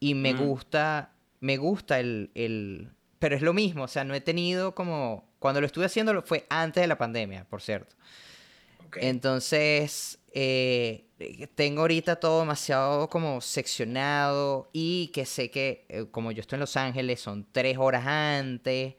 y 0.00 0.14
me 0.14 0.34
Mm. 0.34 0.38
gusta, 0.38 1.12
me 1.40 1.56
gusta 1.56 2.00
el, 2.00 2.30
el, 2.34 2.90
pero 3.18 3.36
es 3.36 3.42
lo 3.42 3.52
mismo, 3.52 3.84
o 3.84 3.88
sea, 3.88 4.04
no 4.04 4.14
he 4.14 4.20
tenido 4.20 4.74
como, 4.74 5.28
cuando 5.38 5.60
lo 5.60 5.66
estuve 5.66 5.84
haciendo 5.86 6.20
fue 6.22 6.46
antes 6.48 6.80
de 6.80 6.86
la 6.88 6.98
pandemia, 6.98 7.44
por 7.44 7.62
cierto. 7.62 7.94
Ok. 8.86 8.98
Entonces, 9.00 10.18
eh, 10.32 11.04
tengo 11.54 11.82
ahorita 11.82 12.16
todo 12.16 12.40
demasiado 12.40 13.08
como 13.08 13.40
seccionado 13.40 14.68
y 14.72 15.08
que 15.14 15.24
sé 15.26 15.50
que 15.50 15.86
eh, 15.88 16.06
como 16.10 16.32
yo 16.32 16.40
estoy 16.40 16.56
en 16.56 16.60
Los 16.60 16.76
Ángeles 16.76 17.20
son 17.20 17.46
tres 17.50 17.78
horas 17.78 18.04
antes. 18.06 18.94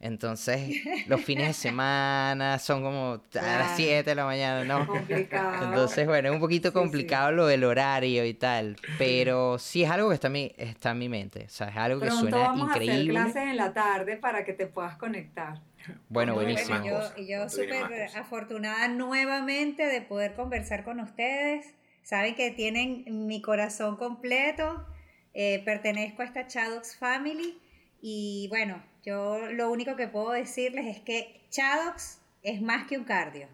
Entonces, 0.00 0.76
los 1.08 1.20
fines 1.20 1.48
de 1.48 1.52
semana 1.70 2.58
son 2.60 2.82
como 2.82 3.20
a 3.34 3.42
las 3.58 3.76
7 3.76 4.08
de 4.08 4.14
la 4.14 4.24
mañana, 4.24 4.64
¿no? 4.64 4.86
Complicado. 4.86 5.66
Entonces, 5.68 6.06
bueno, 6.06 6.28
es 6.28 6.34
un 6.34 6.40
poquito 6.40 6.68
Sí, 6.68 6.72
sí. 6.72 6.78
complicado 6.78 7.32
lo 7.32 7.46
del 7.46 7.64
horario 7.64 8.24
y 8.24 8.34
tal, 8.34 8.76
pero 8.96 9.58
sí 9.58 9.82
es 9.82 9.90
algo 9.90 10.08
que 10.10 10.14
está 10.14 10.28
en 10.28 10.32
mi, 10.34 10.52
está 10.56 10.92
en 10.92 10.98
mi 10.98 11.08
mente, 11.08 11.44
o 11.46 11.50
sea, 11.50 11.68
es 11.68 11.76
algo 11.76 12.00
que 12.00 12.06
Pronto 12.06 12.20
suena 12.22 12.38
vamos 12.38 12.68
a 12.68 12.72
hacer 12.72 12.82
increíble. 12.84 13.10
clases 13.14 13.36
en 13.42 13.56
la 13.56 13.72
tarde 13.72 14.16
para 14.16 14.44
que 14.44 14.52
te 14.52 14.66
puedas 14.66 14.96
conectar. 14.96 15.60
Bueno, 16.08 16.34
buenísimo. 16.34 16.84
yo, 16.84 17.00
yo 17.16 17.48
súper 17.48 18.08
afortunada 18.14 18.86
nuevamente 18.88 19.84
de 19.86 20.00
poder 20.02 20.34
conversar 20.34 20.84
con 20.84 21.00
ustedes. 21.00 21.74
Saben 22.02 22.34
que 22.34 22.50
tienen 22.50 23.04
mi 23.26 23.40
corazón 23.42 23.96
completo. 23.96 24.86
Eh, 25.34 25.62
pertenezco 25.64 26.22
a 26.22 26.24
esta 26.26 26.46
Chadox 26.46 26.96
Family. 26.96 27.58
Y 28.02 28.46
bueno, 28.50 28.82
yo 29.08 29.50
lo 29.52 29.70
único 29.70 29.96
que 29.96 30.08
puedo 30.08 30.30
decirles 30.32 30.86
es 30.86 31.00
que 31.00 31.40
Chadox 31.50 32.20
es 32.42 32.60
más 32.60 32.86
que 32.86 32.98
un 32.98 33.04
cardio. 33.04 33.48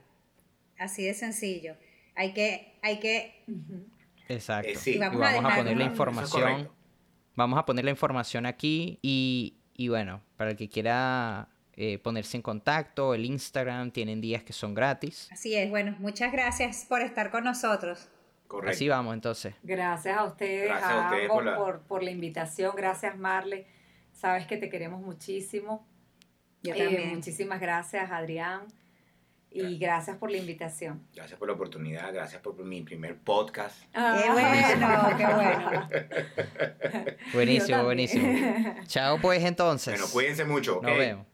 Así 0.79 1.05
de 1.05 1.15
sencillo. 1.15 1.77
Hay 2.17 2.33
que, 2.33 2.75
hay 2.83 2.99
que. 3.01 3.45
Exacto. 4.29 4.71
Eh, 4.71 4.77
sí. 4.77 4.95
Y 4.97 4.99
vamos 4.99 5.21
vamos, 5.21 5.53
a 5.53 5.57
poner 5.57 5.77
la 5.77 5.85
es 5.85 5.91
información. 5.91 6.71
Vamos 7.37 7.59
a 7.59 7.65
poner 7.65 7.85
la 7.85 7.91
información 7.91 8.47
aquí 8.47 8.99
y, 9.03 9.57
y 9.75 9.89
bueno, 9.89 10.21
para 10.37 10.51
el 10.51 10.57
que 10.57 10.69
quiera 10.69 11.49
eh, 11.77 11.99
ponerse 11.99 12.37
en 12.37 12.43
contacto, 12.43 13.15
el 13.15 13.25
Instagram, 13.25 13.91
tienen 13.91 14.21
días 14.21 14.45
que 14.45 14.53
son 14.53 14.75
gratis. 14.75 15.29
Así 15.33 15.55
es, 15.55 15.69
bueno, 15.71 15.97
muchas 15.99 16.31
gracias 16.33 16.87
por 16.89 17.01
estar 17.03 17.31
con 17.31 17.45
nosotros. 17.45 18.09
Correcto. 18.47 18.77
Así 18.77 18.89
vamos 18.89 19.15
entonces. 19.15 19.55
Gracias 19.65 20.17
a 20.17 20.25
ustedes, 20.25 20.69
Gracias 20.69 20.91
a 20.91 20.95
a 21.03 21.05
ustedes 21.09 21.31
ambos 21.31 21.37
por 21.37 21.45
la- 21.45 21.57
por, 21.57 21.81
por 21.83 22.03
la 22.05 22.11
invitación. 22.13 22.73
Gracias, 22.77 23.17
Marle. 23.17 23.67
Sabes 24.15 24.47
que 24.47 24.57
te 24.57 24.71
queremos 24.71 25.03
muchísimo. 25.03 25.87
Yo 26.63 26.75
Eh, 26.75 26.79
también. 26.79 27.15
muchísimas 27.17 27.61
gracias, 27.61 28.11
Adrián. 28.11 28.63
Y 29.51 29.79
gracias 29.79 30.17
por 30.17 30.31
la 30.33 30.39
invitación. 30.39 31.07
Gracias 31.15 31.39
por 31.39 31.47
la 31.47 31.55
oportunidad, 31.55 32.13
gracias 32.13 32.43
por 32.43 32.57
mi 32.65 32.83
primer 32.83 33.19
podcast. 33.19 33.77
Qué 33.93 34.01
bueno, 34.33 35.17
qué 35.17 35.27
bueno. 35.27 35.89
Buenísimo, 37.35 37.85
buenísimo. 37.85 38.35
Chao 38.87 39.19
pues 39.21 39.45
entonces. 39.45 39.95
Bueno, 39.95 40.13
cuídense 40.13 40.45
mucho. 40.45 40.81
Nos 40.83 40.99
vemos. 40.99 41.34